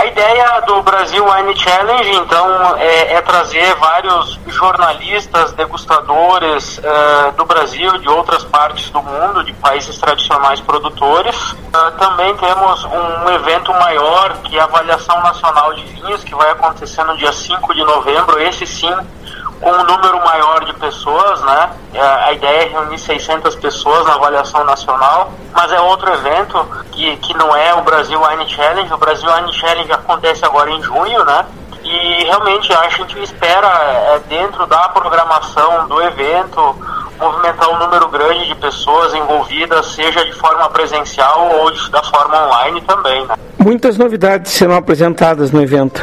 A 0.00 0.06
ideia 0.06 0.62
do 0.62 0.80
Brasil 0.80 1.22
Wine 1.22 1.54
Challenge, 1.54 2.10
então, 2.12 2.74
é, 2.78 3.12
é 3.12 3.20
trazer 3.20 3.74
vários 3.74 4.40
jornalistas, 4.46 5.52
degustadores 5.52 6.78
uh, 6.78 7.32
do 7.36 7.44
Brasil, 7.44 7.98
de 7.98 8.08
outras 8.08 8.42
partes 8.44 8.88
do 8.88 9.02
mundo, 9.02 9.44
de 9.44 9.52
países 9.52 9.98
tradicionais 9.98 10.58
produtores. 10.58 11.36
Uh, 11.52 11.98
também 11.98 12.34
temos 12.38 12.82
um 12.86 13.30
evento 13.30 13.74
maior, 13.74 14.38
que 14.38 14.56
é 14.56 14.60
a 14.62 14.64
Avaliação 14.64 15.20
Nacional 15.20 15.74
de 15.74 15.84
Vinhos, 15.84 16.24
que 16.24 16.34
vai 16.34 16.50
acontecer 16.50 17.04
no 17.04 17.14
dia 17.18 17.34
5 17.34 17.74
de 17.74 17.84
novembro. 17.84 18.40
Esse 18.40 18.66
sim 18.66 18.96
com 19.60 19.70
um 19.70 19.84
número 19.84 20.18
maior 20.24 20.64
de 20.64 20.72
pessoas, 20.74 21.42
né? 21.42 21.70
É, 21.92 22.00
a 22.00 22.32
ideia 22.32 22.64
é 22.64 22.68
reunir 22.68 22.98
600 22.98 23.54
pessoas 23.56 24.06
na 24.06 24.14
avaliação 24.14 24.64
nacional, 24.64 25.32
mas 25.52 25.70
é 25.70 25.80
outro 25.80 26.10
evento 26.12 26.66
que, 26.92 27.16
que 27.18 27.34
não 27.34 27.54
é 27.54 27.74
o 27.74 27.82
Brasil 27.82 28.20
Wine 28.20 28.48
Challenge. 28.48 28.92
O 28.92 28.98
Brasil 28.98 29.28
Wine 29.30 29.52
Challenge 29.52 29.92
acontece 29.92 30.44
agora 30.44 30.70
em 30.70 30.82
junho, 30.82 31.24
né? 31.24 31.44
E 31.82 32.24
realmente 32.24 32.72
a 32.72 32.88
gente 32.90 33.22
espera, 33.22 33.66
é, 33.66 34.20
dentro 34.28 34.66
da 34.66 34.88
programação 34.90 35.88
do 35.88 36.00
evento, 36.02 36.76
movimentar 37.18 37.68
um 37.70 37.78
número 37.78 38.08
grande 38.08 38.46
de 38.48 38.54
pessoas 38.54 39.14
envolvidas, 39.14 39.86
seja 39.86 40.24
de 40.24 40.32
forma 40.32 40.68
presencial 40.70 41.50
ou 41.58 41.70
de, 41.70 41.90
da 41.90 42.02
forma 42.02 42.46
online 42.46 42.80
também. 42.82 43.26
Né? 43.26 43.34
Muitas 43.58 43.98
novidades 43.98 44.52
serão 44.52 44.76
apresentadas 44.76 45.50
no 45.50 45.62
evento. 45.62 46.02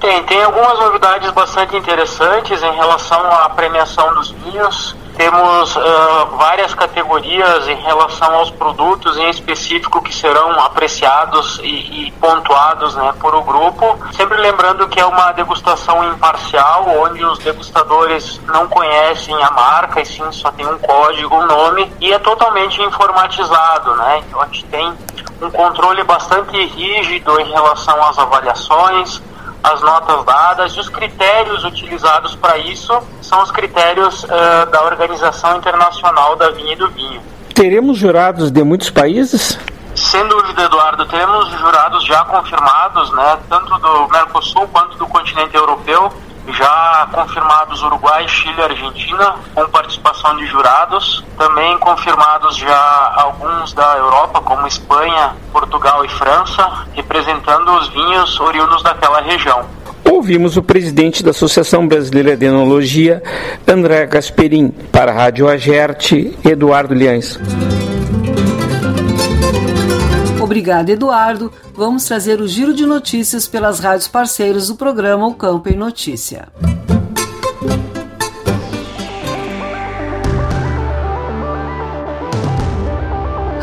Tem, 0.00 0.22
tem 0.24 0.42
algumas 0.42 0.78
novidades 0.78 1.30
bastante 1.30 1.74
interessantes 1.76 2.62
em 2.62 2.72
relação 2.72 3.18
à 3.32 3.48
premiação 3.50 4.14
dos 4.14 4.30
vinhos. 4.30 4.94
Temos 5.16 5.74
uh, 5.74 5.80
várias 6.36 6.74
categorias 6.74 7.66
em 7.66 7.76
relação 7.76 8.34
aos 8.34 8.50
produtos 8.50 9.16
em 9.16 9.30
específico 9.30 10.02
que 10.02 10.14
serão 10.14 10.60
apreciados 10.60 11.58
e, 11.62 12.08
e, 12.08 12.10
pontuados 12.20 12.94
né, 12.94 13.14
por 13.18 13.34
o 13.34 13.42
grupo. 13.42 13.98
Sempre 14.12 14.36
lembrando 14.36 14.86
que 14.88 15.00
é 15.00 15.06
uma 15.06 15.32
degustação 15.32 16.04
imparcial, 16.12 16.86
onde 17.02 17.24
os 17.24 17.38
degustadores 17.38 18.38
não 18.44 18.68
conhecem 18.68 19.34
a 19.42 19.50
marca 19.50 20.02
e 20.02 20.04
sim 20.04 20.30
só 20.30 20.50
tem 20.50 20.66
um 20.66 20.78
código, 20.78 21.34
um 21.34 21.46
nome, 21.46 21.90
e 21.98 22.12
é 22.12 22.18
totalmente 22.18 22.82
informatizado. 22.82 23.96
Né? 23.96 24.22
Então 24.28 24.42
a 24.42 24.46
gente 24.46 24.64
tem 24.66 24.92
um 25.40 25.50
controle 25.50 26.02
bastante 26.04 26.62
rígido 26.66 27.40
em 27.40 27.50
relação 27.50 28.02
às 28.04 28.18
avaliações 28.18 29.22
as 29.66 29.80
notas 29.82 30.24
dadas 30.24 30.72
e 30.72 30.80
os 30.80 30.88
critérios 30.88 31.64
utilizados 31.64 32.36
para 32.36 32.56
isso 32.58 32.96
são 33.20 33.42
os 33.42 33.50
critérios 33.50 34.22
uh, 34.24 34.70
da 34.70 34.84
Organização 34.84 35.56
Internacional 35.56 36.36
da 36.36 36.50
Vinha 36.50 36.72
e 36.72 36.76
do 36.76 36.88
Vinho. 36.90 37.20
Teremos 37.52 37.98
jurados 37.98 38.50
de 38.50 38.62
muitos 38.62 38.90
países? 38.90 39.58
Sem 39.94 40.26
dúvida, 40.28 40.62
Eduardo. 40.62 41.06
Temos 41.06 41.48
jurados 41.58 42.04
já 42.04 42.24
confirmados, 42.26 43.10
né, 43.12 43.38
tanto 43.48 43.76
do 43.78 44.08
Mercosul 44.08 44.68
quanto 44.68 44.96
do 44.98 45.06
continente 45.06 45.56
europeu 45.56 46.12
já 46.52 47.08
confirmados 47.12 47.82
Uruguai, 47.82 48.26
Chile 48.28 48.54
e 48.58 48.62
Argentina, 48.62 49.34
com 49.54 49.68
participação 49.68 50.36
de 50.36 50.46
jurados. 50.46 51.24
Também 51.36 51.78
confirmados 51.78 52.56
já 52.56 53.12
alguns 53.16 53.72
da 53.72 53.96
Europa, 53.96 54.40
como 54.40 54.66
Espanha, 54.66 55.34
Portugal 55.52 56.04
e 56.04 56.08
França, 56.08 56.86
representando 56.94 57.72
os 57.72 57.88
vinhos 57.88 58.40
oriundos 58.40 58.82
daquela 58.82 59.20
região. 59.20 59.64
ouvimos 60.04 60.56
o 60.56 60.62
presidente 60.62 61.22
da 61.22 61.30
Associação 61.30 61.86
Brasileira 61.86 62.36
de 62.36 62.46
Enologia, 62.46 63.22
André 63.66 64.06
Gasperin. 64.06 64.70
Para 64.90 65.12
a 65.12 65.14
Rádio 65.14 65.48
Agerte, 65.48 66.36
Eduardo 66.44 66.94
Liães. 66.94 67.38
Obrigada, 70.56 70.90
Eduardo. 70.90 71.52
Vamos 71.74 72.06
trazer 72.06 72.40
o 72.40 72.48
giro 72.48 72.72
de 72.72 72.86
notícias 72.86 73.46
pelas 73.46 73.78
rádios 73.78 74.08
parceiras 74.08 74.68
do 74.68 74.74
programa 74.74 75.26
O 75.26 75.34
Campo 75.34 75.68
em 75.68 75.76
Notícia. 75.76 76.48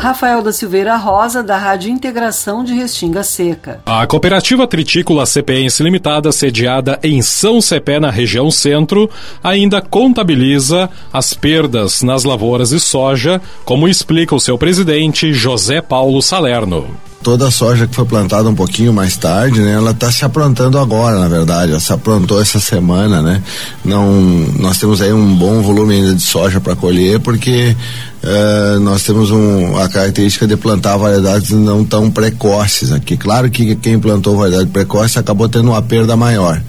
Rafael 0.04 0.42
da 0.42 0.52
Silveira 0.52 0.96
Rosa, 0.96 1.42
da 1.42 1.56
Rádio 1.56 1.90
Integração 1.90 2.62
de 2.62 2.74
Restinga 2.74 3.22
Seca. 3.22 3.80
A 3.86 4.06
cooperativa 4.06 4.66
tritícola 4.66 5.24
CPense 5.24 5.82
Limitada, 5.82 6.30
sediada 6.30 7.00
em 7.02 7.22
São 7.22 7.58
Cepé, 7.58 7.98
na 7.98 8.10
região 8.10 8.50
centro, 8.50 9.08
ainda 9.42 9.80
contabiliza 9.80 10.90
as 11.10 11.32
perdas 11.32 12.02
nas 12.02 12.22
lavouras 12.22 12.68
de 12.68 12.80
soja, 12.80 13.40
como 13.64 13.88
explica 13.88 14.34
o 14.34 14.40
seu 14.40 14.58
presidente, 14.58 15.32
José 15.32 15.80
Paulo 15.80 16.20
Salerno 16.20 16.94
toda 17.24 17.48
a 17.48 17.50
soja 17.50 17.86
que 17.86 17.96
foi 17.96 18.04
plantada 18.04 18.48
um 18.48 18.54
pouquinho 18.54 18.92
mais 18.92 19.16
tarde, 19.16 19.58
né? 19.60 19.72
Ela 19.72 19.92
está 19.92 20.12
se 20.12 20.24
aprontando 20.26 20.78
agora, 20.78 21.18
na 21.18 21.26
verdade. 21.26 21.70
Ela 21.72 21.80
se 21.80 21.92
aprontou 21.92 22.40
essa 22.40 22.60
semana, 22.60 23.22
né? 23.22 23.42
Não, 23.82 24.12
nós 24.58 24.78
temos 24.78 25.00
aí 25.00 25.12
um 25.12 25.34
bom 25.34 25.62
volume 25.62 25.94
ainda 25.94 26.14
de 26.14 26.22
soja 26.22 26.60
para 26.60 26.76
colher, 26.76 27.18
porque 27.20 27.74
uh, 28.22 28.80
nós 28.80 29.02
temos 29.02 29.30
um, 29.30 29.74
a 29.78 29.88
característica 29.88 30.46
de 30.46 30.54
plantar 30.54 30.98
variedades 30.98 31.50
não 31.50 31.82
tão 31.82 32.10
precoces 32.10 32.92
aqui. 32.92 33.16
Claro 33.16 33.50
que 33.50 33.74
quem 33.76 33.98
plantou 33.98 34.36
variedade 34.36 34.68
precoce 34.68 35.18
acabou 35.18 35.48
tendo 35.48 35.70
uma 35.70 35.80
perda 35.80 36.14
maior. 36.16 36.60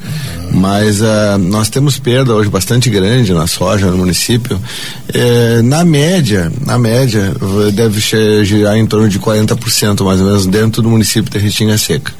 Mas 0.55 1.01
uh, 1.01 1.37
nós 1.37 1.69
temos 1.69 1.99
perda 1.99 2.33
hoje 2.33 2.49
bastante 2.49 2.89
grande 2.89 3.33
na 3.33 3.45
soja 3.45 3.91
no 3.91 3.97
município. 3.97 4.55
Uh, 4.55 5.61
na 5.63 5.83
média, 5.83 6.49
na 6.65 6.79
média, 6.79 7.33
deve 7.73 7.99
girar 8.45 8.77
em 8.77 8.85
torno 8.85 9.09
de 9.09 9.19
40% 9.19 10.01
mais 10.05 10.21
ou 10.21 10.27
menos 10.27 10.45
dentro 10.45 10.81
do 10.81 10.89
município 10.89 11.29
de 11.29 11.37
Restinga 11.39 11.77
Seca. 11.77 12.13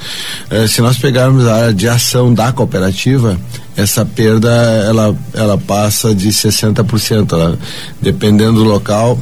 Uh, 0.52 0.68
se 0.68 0.82
nós 0.82 0.98
pegarmos 0.98 1.48
a 1.48 1.56
área 1.56 1.74
de 1.74 1.88
ação 1.88 2.34
da 2.34 2.52
cooperativa, 2.52 3.40
essa 3.78 4.06
perda 4.06 4.50
ela, 4.86 5.16
ela 5.34 5.58
passa 5.58 6.14
de 6.14 6.28
60%. 6.28 7.32
Ela, 7.32 7.58
dependendo 8.02 8.66
do 8.66 8.70
local, 8.70 9.18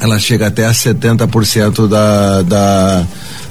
ela 0.00 0.18
chega 0.18 0.46
até 0.46 0.66
a 0.66 0.72
70% 0.72 1.86
da, 1.86 2.42
da 2.42 3.06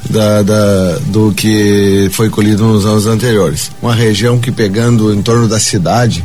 da, 0.10 0.42
da, 0.42 0.98
do 1.08 1.34
que 1.34 2.10
foi 2.14 2.30
colhido 2.30 2.64
nos 2.64 2.86
anos 2.86 3.06
anteriores. 3.06 3.72
Uma 3.82 3.94
região 3.94 4.40
que 4.40 4.52
pegando 4.52 5.14
em 5.14 5.22
torno 5.22 5.48
da 5.48 5.60
cidade, 5.60 6.24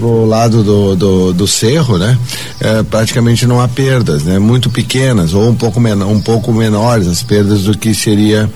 pro 0.00 0.24
lado 0.24 0.64
do, 0.64 0.96
do, 0.96 1.32
do 1.32 1.46
cerro, 1.46 1.98
né? 1.98 2.18
É, 2.58 2.82
praticamente 2.82 3.46
não 3.46 3.60
há 3.60 3.68
perdas, 3.68 4.24
né? 4.24 4.38
Muito 4.38 4.70
pequenas 4.70 5.34
ou 5.34 5.48
um 5.48 5.54
pouco, 5.54 5.78
menor, 5.78 6.08
um 6.08 6.20
pouco 6.20 6.52
menores 6.52 7.06
as 7.06 7.22
perdas 7.22 7.62
do 7.62 7.76
que 7.76 7.94
seria 7.94 8.50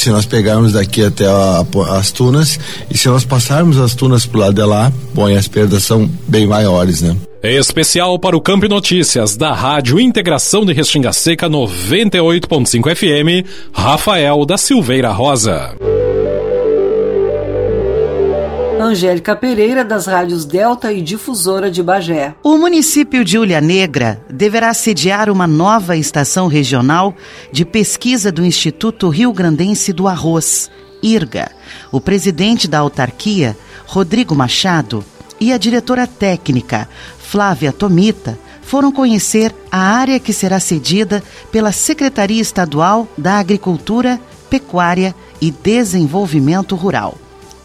se 0.00 0.10
nós 0.10 0.26
pegarmos 0.26 0.72
daqui 0.72 1.04
até 1.04 1.26
a, 1.26 1.64
a, 1.64 1.98
as 1.98 2.10
tunas 2.10 2.58
e 2.90 2.96
se 2.96 3.08
nós 3.08 3.24
passarmos 3.24 3.78
as 3.78 3.94
tunas 3.94 4.26
pro 4.26 4.40
lado 4.40 4.54
de 4.54 4.64
lá, 4.64 4.92
bom, 5.14 5.26
as 5.26 5.48
perdas 5.48 5.82
são 5.82 6.10
bem 6.26 6.46
maiores, 6.46 7.02
né? 7.02 7.16
Especial 7.42 8.18
para 8.18 8.36
o 8.36 8.40
Campo 8.40 8.68
Notícias 8.68 9.36
da 9.36 9.52
Rádio 9.52 10.00
Integração 10.00 10.66
de 10.66 10.72
Restinga 10.72 11.12
Seca 11.12 11.48
98.5 11.48 12.96
FM, 12.96 13.46
Rafael 13.72 14.44
da 14.44 14.58
Silveira 14.58 15.12
Rosa. 15.12 15.76
Angélica 18.88 19.36
Pereira, 19.36 19.84
das 19.84 20.06
rádios 20.06 20.44
Delta 20.44 20.92
e 20.92 21.02
Difusora 21.02 21.70
de 21.70 21.82
Bagé. 21.82 22.34
O 22.42 22.56
município 22.56 23.24
de 23.24 23.38
Ulha 23.38 23.60
Negra 23.60 24.24
deverá 24.30 24.72
sediar 24.72 25.28
uma 25.28 25.46
nova 25.46 25.96
estação 25.96 26.46
regional 26.46 27.14
de 27.52 27.64
pesquisa 27.64 28.32
do 28.32 28.44
Instituto 28.44 29.08
Rio 29.10 29.32
Grandense 29.32 29.92
do 29.92 30.08
Arroz, 30.08 30.70
IRGA. 31.02 31.50
O 31.92 32.00
presidente 32.00 32.66
da 32.66 32.78
autarquia, 32.78 33.56
Rodrigo 33.86 34.34
Machado, 34.34 35.04
e 35.38 35.52
a 35.52 35.58
diretora 35.58 36.06
técnica, 36.06 36.88
Flávia 37.18 37.72
Tomita, 37.72 38.38
foram 38.62 38.90
conhecer 38.90 39.54
a 39.70 39.78
área 39.78 40.18
que 40.18 40.32
será 40.32 40.58
cedida 40.58 41.22
pela 41.52 41.72
Secretaria 41.72 42.40
Estadual 42.40 43.06
da 43.16 43.38
Agricultura, 43.38 44.20
Pecuária 44.50 45.14
e 45.40 45.50
Desenvolvimento 45.50 46.74
Rural. 46.74 47.16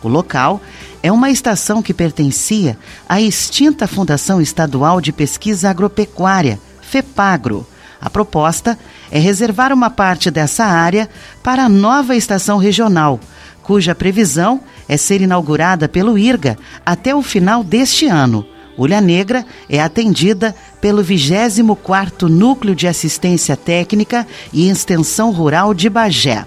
O 0.04 0.08
local 0.08 0.62
é 1.04 1.12
uma 1.12 1.30
estação 1.30 1.82
que 1.82 1.94
pertencia 1.94 2.78
à 3.08 3.20
extinta 3.22 3.86
Fundação 3.86 4.40
Estadual 4.40 5.02
de 5.02 5.12
Pesquisa 5.12 5.70
Agropecuária, 5.70 6.58
FEPAGRO. 6.82 7.68
A 8.00 8.10
proposta 8.10 8.80
é 9.12 9.20
reservar 9.20 9.74
uma 9.74 9.90
parte 9.90 10.32
dessa 10.32 10.64
área 10.64 11.10
para 11.44 11.66
a 11.66 11.70
nova 11.70 12.16
estação 12.16 12.58
regional, 12.58 13.20
cuja 13.62 13.94
previsão 13.94 14.62
é 14.88 14.96
ser 14.96 15.20
inaugurada 15.20 15.90
pelo 15.90 16.18
IRGA 16.18 16.58
até 16.86 17.14
o 17.14 17.22
final 17.22 17.66
deste 17.66 18.08
ano. 18.08 18.46
Ulha 18.78 19.02
Negra 19.02 19.46
é 19.70 19.82
atendida 19.82 20.56
pelo 20.80 21.04
24º 21.04 22.28
Núcleo 22.30 22.74
de 22.74 22.88
Assistência 22.88 23.58
Técnica 23.58 24.26
e 24.54 24.70
Extensão 24.70 25.32
Rural 25.32 25.74
de 25.74 25.90
Bagé. 25.90 26.46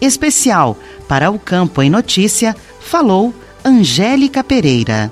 Especial 0.00 0.76
para 1.08 1.30
o 1.30 1.38
Campo 1.38 1.82
em 1.82 1.90
Notícia, 1.90 2.54
falou 2.78 3.34
Angélica 3.68 4.44
Pereira. 4.44 5.10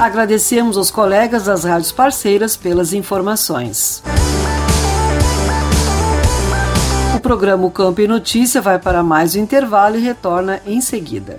Agradecemos 0.00 0.78
aos 0.78 0.90
colegas 0.90 1.44
das 1.44 1.64
rádios 1.64 1.92
parceiras 1.92 2.56
pelas 2.56 2.94
informações. 2.94 4.02
O 7.14 7.20
programa 7.20 7.70
Campo 7.70 8.00
e 8.00 8.08
Notícia 8.08 8.62
vai 8.62 8.78
para 8.78 9.02
mais 9.02 9.36
um 9.36 9.40
intervalo 9.40 9.98
e 9.98 10.00
retorna 10.00 10.62
em 10.64 10.80
seguida. 10.80 11.38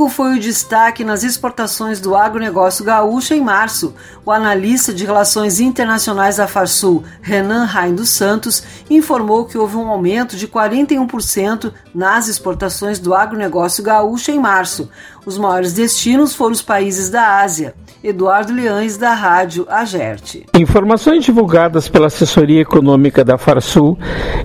Trigo 0.00 0.08
foi 0.08 0.36
o 0.36 0.40
destaque 0.40 1.04
nas 1.04 1.22
exportações 1.22 2.00
do 2.00 2.16
agronegócio 2.16 2.82
gaúcho 2.82 3.34
em 3.34 3.40
março. 3.42 3.94
O 4.24 4.32
analista 4.32 4.94
de 4.94 5.04
relações 5.04 5.60
internacionais 5.60 6.36
da 6.36 6.48
Farsul, 6.48 7.04
Renan 7.20 7.66
Rain 7.66 7.94
dos 7.94 8.08
Santos, 8.08 8.62
informou 8.88 9.44
que 9.44 9.58
houve 9.58 9.76
um 9.76 9.88
aumento 9.88 10.36
de 10.36 10.48
41% 10.48 11.74
nas 11.94 12.28
exportações 12.28 12.98
do 12.98 13.12
agronegócio 13.12 13.84
gaúcho 13.84 14.30
em 14.30 14.40
março. 14.40 14.88
Os 15.26 15.36
maiores 15.36 15.74
destinos 15.74 16.34
foram 16.34 16.52
os 16.52 16.62
países 16.62 17.10
da 17.10 17.40
Ásia. 17.40 17.74
Eduardo 18.02 18.54
Leães, 18.54 18.96
da 18.96 19.12
Rádio 19.12 19.66
Agerte. 19.68 20.46
Informações 20.58 21.22
divulgadas 21.22 21.86
pela 21.86 22.06
assessoria 22.06 22.62
econômica 22.62 23.22
da 23.22 23.36
Farsul 23.36 23.98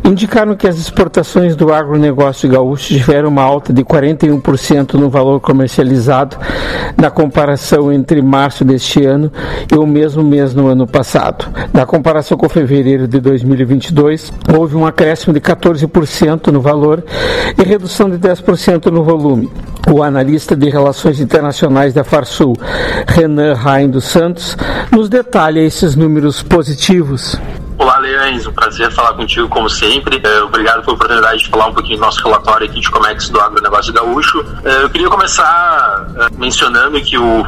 indicaram 0.04 0.58
que 0.58 0.68
as 0.68 0.78
exportações 0.78 1.56
do 1.56 1.74
agronegócio 1.74 2.50
gaúcho 2.50 2.88
tiveram 2.90 3.30
uma 3.30 3.44
alta 3.44 3.72
de 3.72 3.82
41% 3.82 4.96
no 4.96 5.10
valor 5.10 5.40
comercializado 5.40 6.38
na 6.98 7.10
comparação 7.10 7.94
entre 7.94 8.22
março 8.22 8.66
deste 8.66 9.06
ano 9.06 9.32
e 9.72 9.78
o 9.78 9.88
mesmo 9.88 10.22
mês 10.22 10.54
no 10.54 10.68
ano 10.68 10.86
passado. 10.86 11.46
Na 11.74 11.86
comparação 11.86 12.38
com 12.38 12.50
fevereiro 12.50 13.08
de 13.08 13.22
2022, 13.22 14.34
houve 14.54 14.76
um 14.76 14.86
acréscimo 14.86 15.34
de 15.34 15.40
14% 15.40 16.48
no 16.48 16.60
valor 16.60 17.02
e 17.58 17.64
redução 17.64 18.10
de 18.10 18.18
10% 18.18 18.88
no 18.88 19.02
volume. 19.02 19.50
O 19.90 20.04
analista 20.04 20.56
de 20.56 20.70
relações 20.76 21.22
internacionais 21.22 21.94
da 21.94 22.04
Farsul, 22.04 22.54
Renan 23.08 23.54
Rain 23.54 23.90
dos 23.90 24.06
Santos, 24.06 24.58
nos 24.92 25.08
detalha 25.08 25.62
esses 25.62 25.96
números 25.96 26.44
positivos. 26.44 27.40
Olá, 27.78 27.98
Leães, 28.00 28.48
um 28.48 28.54
prazer 28.54 28.90
falar 28.92 29.14
contigo 29.14 29.50
como 29.50 29.70
sempre. 29.70 30.22
É, 30.24 30.42
obrigado 30.42 30.82
pela 30.82 30.94
oportunidade 30.94 31.44
de 31.44 31.50
falar 31.50 31.68
um 31.68 31.74
pouquinho 31.74 31.98
do 31.98 32.02
nosso 32.02 32.24
relatório 32.24 32.68
aqui 32.68 32.80
de 32.80 32.90
Comex 32.90 33.30
do 33.30 33.40
agronegócio 33.40 33.94
gaúcho. 33.94 34.46
É, 34.64 34.84
eu 34.84 34.90
queria 34.90 35.10
começar 35.10 36.08
é, 36.18 36.28
mencionando 36.38 37.00
que 37.02 37.18
o, 37.18 37.46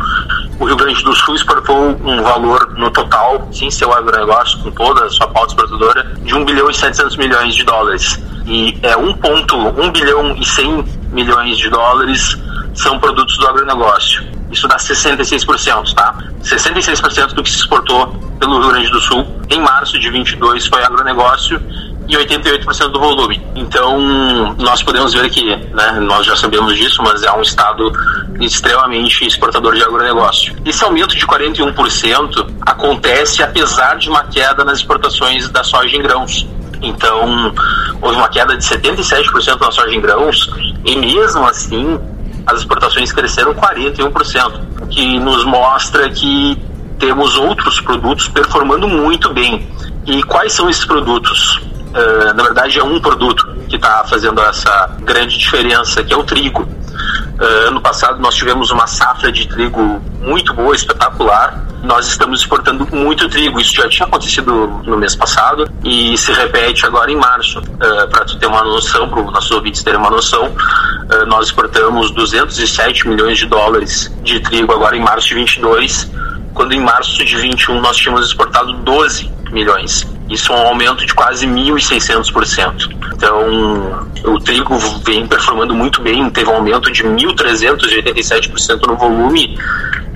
o, 0.59 0.65
Rio 0.65 0.75
Grande 0.75 1.01
do 1.03 1.15
Sul 1.15 1.35
exportou 1.35 1.97
um 2.03 2.21
valor 2.21 2.73
no 2.77 2.91
total, 2.91 3.47
sem 3.53 3.71
ser 3.71 3.85
o 3.85 3.93
agronegócio, 3.93 4.59
com 4.59 4.71
toda 4.71 5.05
a 5.05 5.09
sua 5.09 5.27
pauta 5.27 5.53
exportadora, 5.53 6.03
de 6.21 6.33
1 6.33 6.45
bilhão 6.45 6.69
e 6.69 6.73
700 6.73 7.17
milhões 7.17 7.55
de 7.55 7.63
dólares. 7.63 8.21
E 8.45 8.77
é 8.83 8.95
1,1 8.95 9.91
bilhão 9.91 10.35
e 10.35 10.45
100 10.45 10.85
milhões 11.13 11.57
de 11.57 11.69
dólares 11.69 12.37
são 12.77 12.99
produtos 12.99 13.37
do 13.37 13.47
agronegócio. 13.47 14.23
Isso 14.51 14.67
dá 14.67 14.77
66%, 14.77 15.93
tá? 15.93 16.15
66% 16.41 17.33
do 17.33 17.43
que 17.43 17.49
se 17.49 17.57
exportou 17.57 18.07
pelo 18.39 18.59
Rio 18.61 18.69
Grande 18.69 18.89
do 18.91 19.01
Sul 19.01 19.27
em 19.49 19.59
março 19.59 19.99
de 19.99 20.09
22 20.09 20.67
foi 20.67 20.83
agronegócio 20.83 21.61
e 22.07 22.15
88% 22.15 22.87
do 22.89 22.99
volume. 22.99 23.45
Então, 23.55 24.55
nós 24.59 24.81
podemos 24.81 25.13
ver 25.13 25.29
que, 25.29 25.43
né, 25.43 25.99
nós 26.01 26.25
já 26.25 26.35
sabemos 26.35 26.77
disso, 26.77 27.01
mas 27.03 27.23
é 27.23 27.31
um 27.33 27.41
estado 27.41 27.91
extremamente 28.39 29.25
exportador 29.25 29.75
de 29.75 29.83
agronegócio. 29.83 30.55
Esse 30.63 30.83
aumento 30.83 31.17
de 31.17 31.25
41% 31.25 32.53
acontece 32.61 33.43
apesar 33.43 33.97
de 33.97 34.07
uma 34.07 34.23
queda 34.25 34.63
nas 34.63 34.77
exportações 34.77 35.49
da 35.49 35.63
soja 35.63 35.97
em 35.97 36.01
grãos. 36.01 36.47
Então, 36.81 37.53
houve 38.01 38.15
uma 38.15 38.29
queda 38.29 38.55
de 38.55 38.63
77% 38.63 39.59
na 39.59 39.71
soja 39.71 39.93
em 39.93 39.99
grãos, 39.99 40.49
e 40.85 40.95
mesmo 40.95 41.43
assim, 41.45 41.99
as 42.47 42.59
exportações 42.59 43.11
cresceram 43.11 43.53
41%, 43.53 44.61
o 44.81 44.87
que 44.87 45.19
nos 45.19 45.43
mostra 45.43 46.09
que 46.09 46.57
temos 46.97 47.35
outros 47.35 47.81
produtos 47.81 48.29
performando 48.29 48.87
muito 48.87 49.33
bem. 49.33 49.67
E 50.05 50.23
quais 50.23 50.53
são 50.53 50.69
esses 50.69 50.85
produtos? 50.85 51.57
Uh, 51.57 52.33
na 52.33 52.43
verdade, 52.43 52.79
é 52.79 52.83
um 52.83 52.99
produto 53.01 53.45
que 53.67 53.75
está 53.75 54.03
fazendo 54.05 54.41
essa 54.41 54.95
grande 55.01 55.37
diferença, 55.37 56.01
que 56.03 56.13
é 56.13 56.17
o 56.17 56.23
trigo. 56.23 56.63
Uh, 56.63 57.67
ano 57.67 57.81
passado 57.81 58.19
nós 58.19 58.33
tivemos 58.33 58.71
uma 58.71 58.87
safra 58.87 59.29
de 59.29 59.45
trigo 59.47 60.01
muito 60.21 60.53
boa, 60.53 60.73
espetacular. 60.73 61.66
Nós 61.83 62.07
estamos 62.07 62.41
exportando 62.41 62.87
muito 62.91 63.29
trigo. 63.29 63.59
Isso 63.59 63.75
já 63.75 63.87
tinha 63.87 64.07
acontecido 64.07 64.81
no 64.85 64.97
mês 64.97 65.15
passado 65.15 65.69
e 65.83 66.17
se 66.17 66.31
repete 66.31 66.85
agora 66.85 67.11
em 67.11 67.15
março. 67.15 67.59
Uh, 67.59 68.09
Para 68.09 68.25
tu 68.25 68.37
ter 68.37 68.47
uma 68.47 68.63
noção, 68.63 69.07
para 69.09 69.21
os 69.21 69.31
nossos 69.31 69.51
ouvintes 69.51 69.83
terem 69.83 69.99
uma 69.99 70.09
noção, 70.09 70.47
uh, 70.47 71.25
nós 71.27 71.47
exportamos 71.47 72.11
207 72.11 73.07
milhões 73.07 73.37
de 73.37 73.45
dólares 73.45 74.11
de 74.23 74.39
trigo 74.39 74.73
agora 74.73 74.97
em 74.97 75.01
março 75.01 75.27
de 75.29 75.35
22, 75.35 76.11
quando 76.53 76.73
em 76.73 76.79
março 76.79 77.23
de 77.23 77.37
21 77.37 77.79
nós 77.79 77.97
tínhamos 77.97 78.25
exportado 78.27 78.73
12 78.73 79.31
milhões. 79.51 80.05
Isso 80.29 80.51
é 80.51 80.55
um 80.55 80.67
aumento 80.67 81.05
de 81.05 81.13
quase 81.13 81.47
1.600%. 81.47 82.97
Então, 83.13 84.07
o 84.25 84.39
trigo 84.39 84.77
vem 85.03 85.25
performando 85.25 85.73
muito 85.73 86.01
bem, 86.01 86.29
teve 86.29 86.49
um 86.49 86.55
aumento 86.55 86.91
de 86.91 87.03
1.387% 87.03 88.87
no 88.87 88.97
volume, 88.97 89.57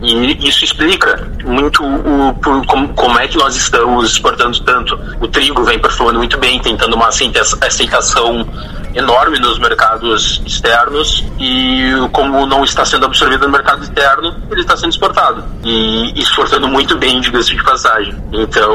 e 0.02 0.48
isso 0.48 0.64
explica 0.64 1.30
muito 1.46 1.84
o, 1.84 2.34
por, 2.42 2.66
como, 2.66 2.90
como, 2.94 3.20
é 3.20 3.28
que 3.28 3.38
nós 3.38 3.56
estamos 3.56 4.12
exportando 4.12 4.60
tanto. 4.62 5.00
O 5.20 5.28
trigo 5.28 5.64
vem 5.64 5.78
performando 5.78 6.18
muito 6.18 6.38
bem, 6.40 6.60
tentando 6.60 6.96
uma 6.96 7.08
aceitação 7.08 8.48
enorme 8.96 9.40
nos 9.40 9.60
mercados 9.60 10.42
externos 10.46 11.24
e 11.40 11.92
como 12.12 12.46
não 12.46 12.64
está 12.64 12.84
sendo 12.84 13.06
absorvido 13.06 13.46
no 13.46 13.52
mercado 13.52 13.84
externo, 13.84 14.36
ele 14.52 14.62
está 14.62 14.76
sendo 14.76 14.90
exportado 14.90 15.44
e 15.64 16.20
exportando 16.20 16.68
muito 16.68 16.98
bem, 16.98 17.22
diga-se 17.22 17.56
de 17.56 17.64
passagem. 17.64 18.16
Então, 18.34 18.74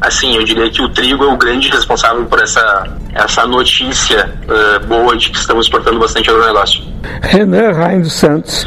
assim, 0.00 0.36
eu 0.36 0.44
diria 0.44 0.70
que 0.70 0.82
o 0.82 0.88
trigo 0.88 1.24
é 1.24 1.26
o 1.26 1.36
grande 1.36 1.68
responsável 1.68 2.24
por 2.26 2.40
essa, 2.40 2.86
essa 3.14 3.46
notícia 3.46 4.32
uh, 4.44 4.86
boa 4.86 5.16
de 5.16 5.30
que 5.30 5.38
estamos 5.38 5.66
exportando 5.66 5.98
bastante 5.98 6.30
agronegócio. 6.30 6.82
Renan 7.22 7.72
Rain 7.72 8.02
dos 8.02 8.12
Santos, 8.12 8.64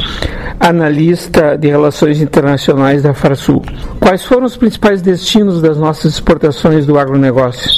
analista 0.60 1.56
de 1.56 1.68
relações 1.68 2.20
internacionais 2.20 3.02
da 3.02 3.14
Farsul. 3.14 3.62
Quais 4.00 4.24
foram 4.24 4.46
os 4.46 4.56
principais 4.56 5.02
destinos 5.02 5.60
das 5.60 5.76
nossas 5.76 6.14
exportações 6.14 6.86
do 6.86 6.98
agronegócio? 6.98 7.70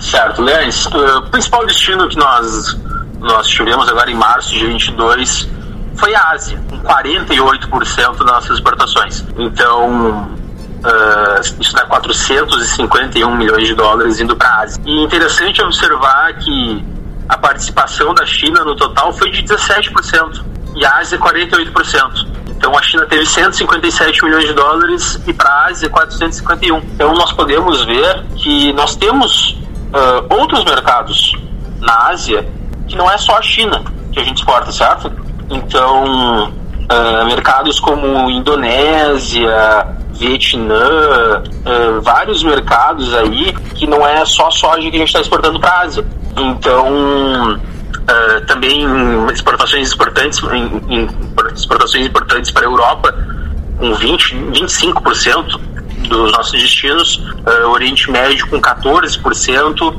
Certo, 0.00 0.42
Leandro. 0.42 1.18
O 1.18 1.22
principal 1.30 1.66
destino 1.66 2.08
que 2.08 2.16
nós, 2.16 2.76
nós 3.20 3.46
tivemos 3.46 3.88
agora 3.88 4.10
em 4.10 4.14
março 4.14 4.50
de 4.54 4.66
22 4.66 5.48
foi 5.94 6.14
a 6.14 6.30
Ásia, 6.30 6.58
com 6.70 6.78
48% 6.78 8.16
das 8.16 8.26
nossas 8.26 8.50
exportações. 8.52 9.24
Então, 9.36 10.40
Uh, 10.80 11.60
isso 11.60 11.74
dá 11.74 11.84
451 11.84 13.36
milhões 13.36 13.68
de 13.68 13.74
dólares 13.74 14.18
indo 14.18 14.34
para 14.34 14.48
a 14.48 14.62
Ásia. 14.62 14.82
E 14.86 15.04
interessante 15.04 15.60
observar 15.60 16.32
que 16.38 16.82
a 17.28 17.36
participação 17.36 18.14
da 18.14 18.24
China 18.24 18.64
no 18.64 18.74
total 18.74 19.12
foi 19.12 19.30
de 19.30 19.42
17% 19.42 20.42
e 20.74 20.84
a 20.84 20.98
Ásia 20.98 21.18
48%. 21.18 22.28
Então 22.48 22.76
a 22.76 22.82
China 22.82 23.06
teve 23.06 23.24
157 23.24 24.24
milhões 24.24 24.46
de 24.46 24.52
dólares 24.52 25.20
e 25.26 25.32
para 25.32 25.48
a 25.48 25.66
Ásia 25.68 25.88
451. 25.88 26.78
Então 26.78 27.14
nós 27.14 27.32
podemos 27.32 27.84
ver 27.84 28.22
que 28.36 28.72
nós 28.74 28.94
temos 28.96 29.52
uh, 29.94 30.26
outros 30.28 30.62
mercados 30.64 31.34
na 31.80 32.08
Ásia 32.08 32.46
que 32.86 32.96
não 32.96 33.10
é 33.10 33.16
só 33.16 33.38
a 33.38 33.42
China 33.42 33.82
que 34.12 34.20
a 34.20 34.24
gente 34.24 34.38
exporta, 34.38 34.70
certo? 34.70 35.10
Então 35.48 36.52
uh, 36.90 37.24
mercados 37.24 37.80
como 37.80 38.30
Indonésia, 38.30 39.86
Vietnã, 40.12 41.42
uh, 41.42 42.00
vários 42.02 42.42
mercados 42.42 43.14
aí 43.14 43.52
que 43.74 43.86
não 43.86 44.06
é 44.06 44.22
só 44.26 44.50
soja 44.50 44.90
que 44.90 44.96
a 44.96 44.98
gente 44.98 45.08
está 45.08 45.20
exportando 45.20 45.58
para 45.58 45.70
a 45.70 45.80
Ásia. 45.80 46.04
Então, 46.36 47.60
uh, 47.98 48.46
também 48.46 48.84
exportações 49.32 49.92
importantes, 49.92 50.42
em, 50.42 50.94
em, 50.94 51.08
exportações 51.54 52.06
importantes 52.06 52.50
para 52.50 52.62
a 52.62 52.68
Europa, 52.68 53.14
com 53.78 53.94
20, 53.94 54.36
25% 54.52 55.60
dos 56.08 56.32
nossos 56.32 56.52
destinos, 56.52 57.16
uh, 57.16 57.68
Oriente 57.68 58.10
Médio 58.10 58.48
com 58.48 58.60
14%, 58.60 59.94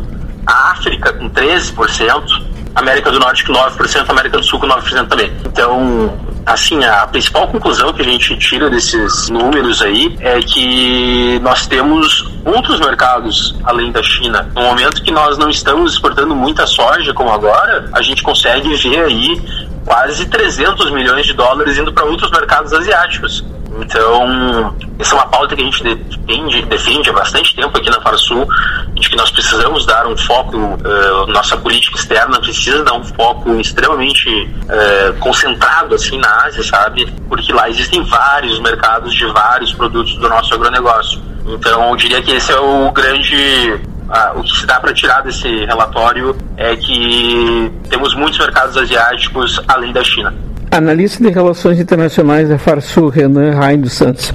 a 0.45 0.71
África 0.71 1.13
com 1.13 1.29
13%, 1.29 2.51
América 2.75 3.11
do 3.11 3.19
Norte 3.19 3.45
com 3.45 3.53
9%, 3.53 4.09
América 4.09 4.37
do 4.37 4.43
Sul 4.43 4.59
com 4.59 4.67
9% 4.67 5.07
também. 5.07 5.31
Então, 5.45 6.17
assim, 6.45 6.83
a 6.83 7.07
principal 7.07 7.47
conclusão 7.47 7.93
que 7.93 8.01
a 8.01 8.05
gente 8.05 8.35
tira 8.37 8.69
desses 8.69 9.29
números 9.29 9.81
aí 9.81 10.15
é 10.19 10.39
que 10.39 11.39
nós 11.39 11.67
temos 11.67 12.29
outros 12.45 12.79
mercados 12.79 13.55
além 13.63 13.91
da 13.91 14.01
China. 14.01 14.49
No 14.55 14.61
momento 14.61 15.01
que 15.03 15.11
nós 15.11 15.37
não 15.37 15.49
estamos 15.49 15.93
exportando 15.93 16.35
muita 16.35 16.65
soja 16.65 17.13
como 17.13 17.31
agora, 17.31 17.89
a 17.93 18.01
gente 18.01 18.23
consegue 18.23 18.73
ver 18.75 18.99
aí 19.01 19.41
quase 19.85 20.25
300 20.25 20.91
milhões 20.91 21.25
de 21.25 21.33
dólares 21.33 21.77
indo 21.77 21.93
para 21.93 22.05
outros 22.05 22.31
mercados 22.31 22.73
asiáticos. 22.73 23.43
Então, 23.79 24.75
essa 24.99 25.15
é 25.15 25.17
uma 25.17 25.27
pauta 25.27 25.55
que 25.55 25.61
a 25.61 25.65
gente 25.65 25.83
defende, 25.83 26.61
defende 26.63 27.09
há 27.09 27.13
bastante 27.13 27.55
tempo 27.55 27.77
aqui 27.77 27.89
na 27.89 28.01
Farsul, 28.01 28.45
de 28.93 29.09
que 29.09 29.15
nós 29.15 29.31
precisamos 29.31 29.85
dar 29.85 30.05
um 30.07 30.17
foco, 30.17 30.57
uh, 30.57 31.27
nossa 31.27 31.55
política 31.57 31.97
externa 31.97 32.39
precisa 32.39 32.83
dar 32.83 32.93
um 32.93 33.03
foco 33.03 33.53
extremamente 33.59 34.29
uh, 34.29 35.17
concentrado 35.19 35.95
assim 35.95 36.17
na 36.19 36.45
Ásia, 36.45 36.63
sabe? 36.63 37.05
Porque 37.29 37.53
lá 37.53 37.69
existem 37.69 38.03
vários 38.03 38.59
mercados 38.59 39.13
de 39.13 39.25
vários 39.27 39.73
produtos 39.73 40.15
do 40.17 40.27
nosso 40.27 40.53
agronegócio. 40.53 41.21
Então, 41.47 41.89
eu 41.89 41.95
diria 41.95 42.21
que 42.21 42.31
esse 42.31 42.51
é 42.51 42.59
o 42.59 42.91
grande 42.91 43.79
ah, 44.09 44.33
o 44.35 44.43
que 44.43 44.51
se 44.59 44.65
dá 44.65 44.77
para 44.79 44.93
tirar 44.93 45.21
desse 45.21 45.47
relatório 45.65 46.35
é 46.57 46.75
que 46.75 47.71
temos 47.89 48.13
muitos 48.13 48.37
mercados 48.39 48.75
asiáticos 48.75 49.61
além 49.69 49.93
da 49.93 50.03
China. 50.03 50.33
Analista 50.71 51.21
de 51.21 51.29
Relações 51.29 51.79
Internacionais 51.79 52.47
da 52.47 52.57
Farsul, 52.57 53.09
Renan 53.09 53.53
Rain 53.53 53.81
dos 53.81 53.91
Santos. 53.91 54.33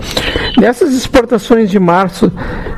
Nessas 0.58 0.92
exportações 0.92 1.70
de 1.70 1.78
março, 1.78 2.30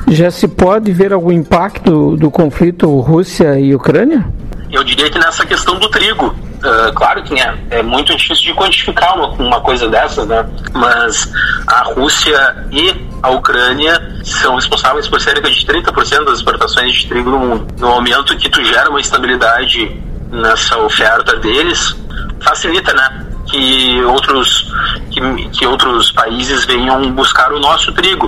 já 0.07 0.31
se 0.31 0.47
pode 0.47 0.93
ver 0.93 1.11
algum 1.11 1.31
impacto 1.31 2.15
do 2.15 2.31
conflito 2.31 2.87
Rússia 3.01 3.59
e 3.59 3.75
Ucrânia? 3.75 4.25
Eu 4.71 4.81
diria 4.83 5.09
que 5.09 5.19
nessa 5.19 5.45
questão 5.45 5.77
do 5.77 5.89
trigo, 5.89 6.27
uh, 6.27 6.93
claro 6.93 7.21
que 7.23 7.37
é, 7.37 7.53
é, 7.71 7.83
muito 7.83 8.15
difícil 8.15 8.45
de 8.45 8.53
quantificar 8.53 9.17
uma, 9.17 9.27
uma 9.31 9.59
coisa 9.61 9.89
dessas, 9.89 10.25
né? 10.25 10.47
Mas 10.73 11.29
a 11.67 11.83
Rússia 11.93 12.65
e 12.71 12.95
a 13.21 13.29
Ucrânia 13.31 14.21
são 14.23 14.55
responsáveis 14.55 15.07
por 15.07 15.19
cerca 15.19 15.49
de 15.49 15.65
30% 15.65 16.23
das 16.23 16.35
exportações 16.35 16.93
de 16.93 17.07
trigo 17.07 17.29
no 17.29 17.39
mundo. 17.39 17.67
No 17.77 17.89
momento 17.89 18.37
que 18.37 18.49
tu 18.49 18.63
gera 18.63 18.89
uma 18.89 19.01
estabilidade 19.01 19.99
nessa 20.31 20.77
oferta 20.77 21.35
deles, 21.37 21.95
facilita, 22.39 22.93
né? 22.93 23.25
Que 23.49 24.01
outros, 24.03 24.71
que, 25.11 25.49
que 25.49 25.65
outros 25.65 26.11
países 26.11 26.65
venham 26.65 27.11
buscar 27.11 27.51
o 27.51 27.59
nosso 27.59 27.91
trigo. 27.93 28.27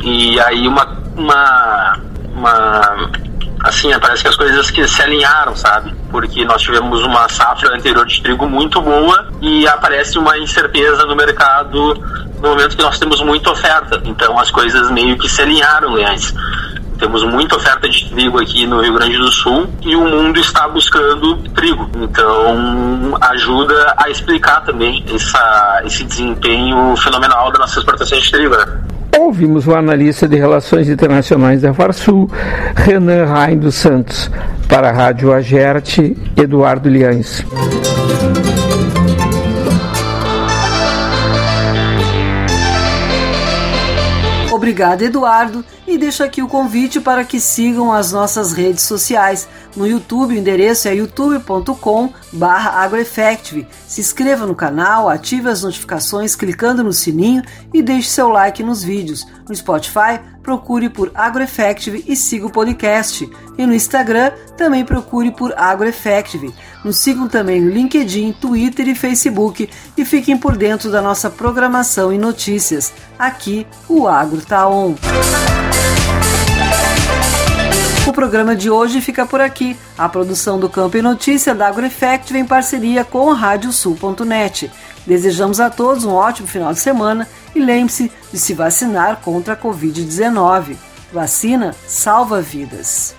E 0.00 0.38
aí 0.40 0.66
uma, 0.66 0.86
uma, 1.16 1.98
uma 2.34 3.10
assim, 3.64 3.90
parece 3.98 4.22
que 4.22 4.28
as 4.28 4.36
coisas 4.36 4.70
que 4.70 4.86
se 4.86 5.02
alinharam, 5.02 5.54
sabe? 5.56 5.94
Porque 6.10 6.44
nós 6.44 6.62
tivemos 6.62 7.02
uma 7.02 7.28
safra 7.28 7.74
anterior 7.74 8.06
de 8.06 8.22
trigo 8.22 8.48
muito 8.48 8.80
boa 8.80 9.28
e 9.40 9.66
aparece 9.66 10.18
uma 10.18 10.38
incerteza 10.38 11.04
no 11.04 11.16
mercado 11.16 11.94
no 12.40 12.50
momento 12.50 12.76
que 12.76 12.82
nós 12.82 12.98
temos 12.98 13.20
muita 13.22 13.50
oferta. 13.50 14.00
Então 14.04 14.38
as 14.38 14.50
coisas 14.50 14.90
meio 14.90 15.16
que 15.18 15.28
se 15.28 15.42
alinharam, 15.42 15.94
aliás. 15.94 16.34
Temos 16.98 17.24
muita 17.24 17.56
oferta 17.56 17.88
de 17.88 18.08
trigo 18.10 18.40
aqui 18.40 18.66
no 18.66 18.80
Rio 18.80 18.94
Grande 18.94 19.18
do 19.18 19.28
Sul 19.28 19.68
e 19.82 19.94
o 19.94 20.00
mundo 20.00 20.38
está 20.40 20.66
buscando 20.68 21.36
trigo. 21.50 21.88
Então, 21.96 23.16
ajuda 23.20 23.94
a 23.96 24.10
explicar 24.10 24.64
também 24.64 25.04
essa, 25.12 25.82
esse 25.84 26.04
desempenho 26.04 26.96
fenomenal 26.96 27.52
da 27.52 27.58
nossa 27.58 27.78
exportação 27.78 28.18
de 28.18 28.30
trigo. 28.30 28.56
Né? 28.56 28.66
Ouvimos 29.18 29.66
o 29.66 29.74
analista 29.74 30.28
de 30.28 30.36
Relações 30.36 30.88
Internacionais 30.88 31.62
da 31.62 31.72
Farsul, 31.72 32.30
Renan 32.74 33.24
Rain 33.24 33.58
dos 33.58 33.74
Santos, 33.74 34.30
para 34.68 34.90
a 34.90 34.92
Rádio 34.92 35.32
Agerte, 35.32 36.16
Eduardo 36.36 36.88
Liães. 36.88 37.44
Obrigado, 44.76 45.00
Eduardo, 45.00 45.64
e 45.86 45.96
deixo 45.96 46.22
aqui 46.22 46.42
o 46.42 46.48
convite 46.48 47.00
para 47.00 47.24
que 47.24 47.40
sigam 47.40 47.90
as 47.90 48.12
nossas 48.12 48.52
redes 48.52 48.82
sociais. 48.82 49.48
No 49.74 49.86
YouTube, 49.86 50.34
o 50.34 50.36
endereço 50.36 50.86
é 50.86 50.94
youtube.com 50.96 52.12
agroeffective. 52.42 53.66
Se 53.88 54.02
inscreva 54.02 54.44
no 54.44 54.54
canal, 54.54 55.08
ative 55.08 55.48
as 55.48 55.62
notificações 55.62 56.36
clicando 56.36 56.84
no 56.84 56.92
sininho 56.92 57.42
e 57.72 57.80
deixe 57.80 58.10
seu 58.10 58.28
like 58.28 58.62
nos 58.62 58.84
vídeos. 58.84 59.26
No 59.48 59.56
Spotify, 59.56 60.20
procure 60.46 60.88
por 60.88 61.10
AgroEffective 61.12 62.04
e 62.06 62.14
siga 62.14 62.46
o 62.46 62.52
podcast. 62.52 63.28
E 63.58 63.66
no 63.66 63.74
Instagram, 63.74 64.30
também 64.56 64.84
procure 64.84 65.32
por 65.32 65.52
AgroEffective. 65.58 66.54
Nos 66.84 66.98
sigam 66.98 67.26
também 67.26 67.60
no 67.60 67.68
LinkedIn, 67.68 68.32
Twitter 68.40 68.86
e 68.86 68.94
Facebook 68.94 69.68
e 69.98 70.04
fiquem 70.04 70.38
por 70.38 70.56
dentro 70.56 70.88
da 70.88 71.02
nossa 71.02 71.28
programação 71.28 72.12
e 72.12 72.18
notícias. 72.18 72.92
Aqui, 73.18 73.66
o 73.88 74.06
Agro 74.06 74.40
tá 74.40 74.68
on. 74.68 74.94
O 78.06 78.12
programa 78.12 78.54
de 78.54 78.70
hoje 78.70 79.00
fica 79.00 79.26
por 79.26 79.40
aqui. 79.40 79.76
A 79.98 80.08
produção 80.08 80.60
do 80.60 80.70
Campo 80.70 80.96
e 80.96 81.02
Notícia 81.02 81.56
da 81.56 81.66
AgroEffect 81.66 82.36
em 82.36 82.44
parceria 82.44 83.04
com 83.04 83.32
Radiosul.net. 83.32 84.70
Desejamos 85.06 85.60
a 85.60 85.70
todos 85.70 86.04
um 86.04 86.12
ótimo 86.12 86.48
final 86.48 86.72
de 86.72 86.80
semana 86.80 87.28
e 87.54 87.60
lembre-se 87.60 88.10
de 88.32 88.38
se 88.38 88.54
vacinar 88.54 89.20
contra 89.20 89.54
a 89.54 89.56
Covid-19. 89.56 90.76
Vacina 91.12 91.74
salva 91.86 92.42
vidas. 92.42 93.14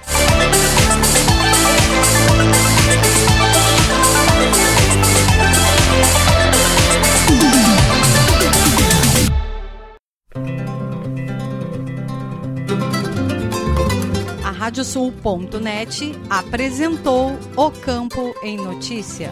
Radiosul.net 14.67 16.13
apresentou 16.29 17.39
O 17.55 17.71
Campo 17.71 18.35
em 18.43 18.57
Notícia. 18.57 19.31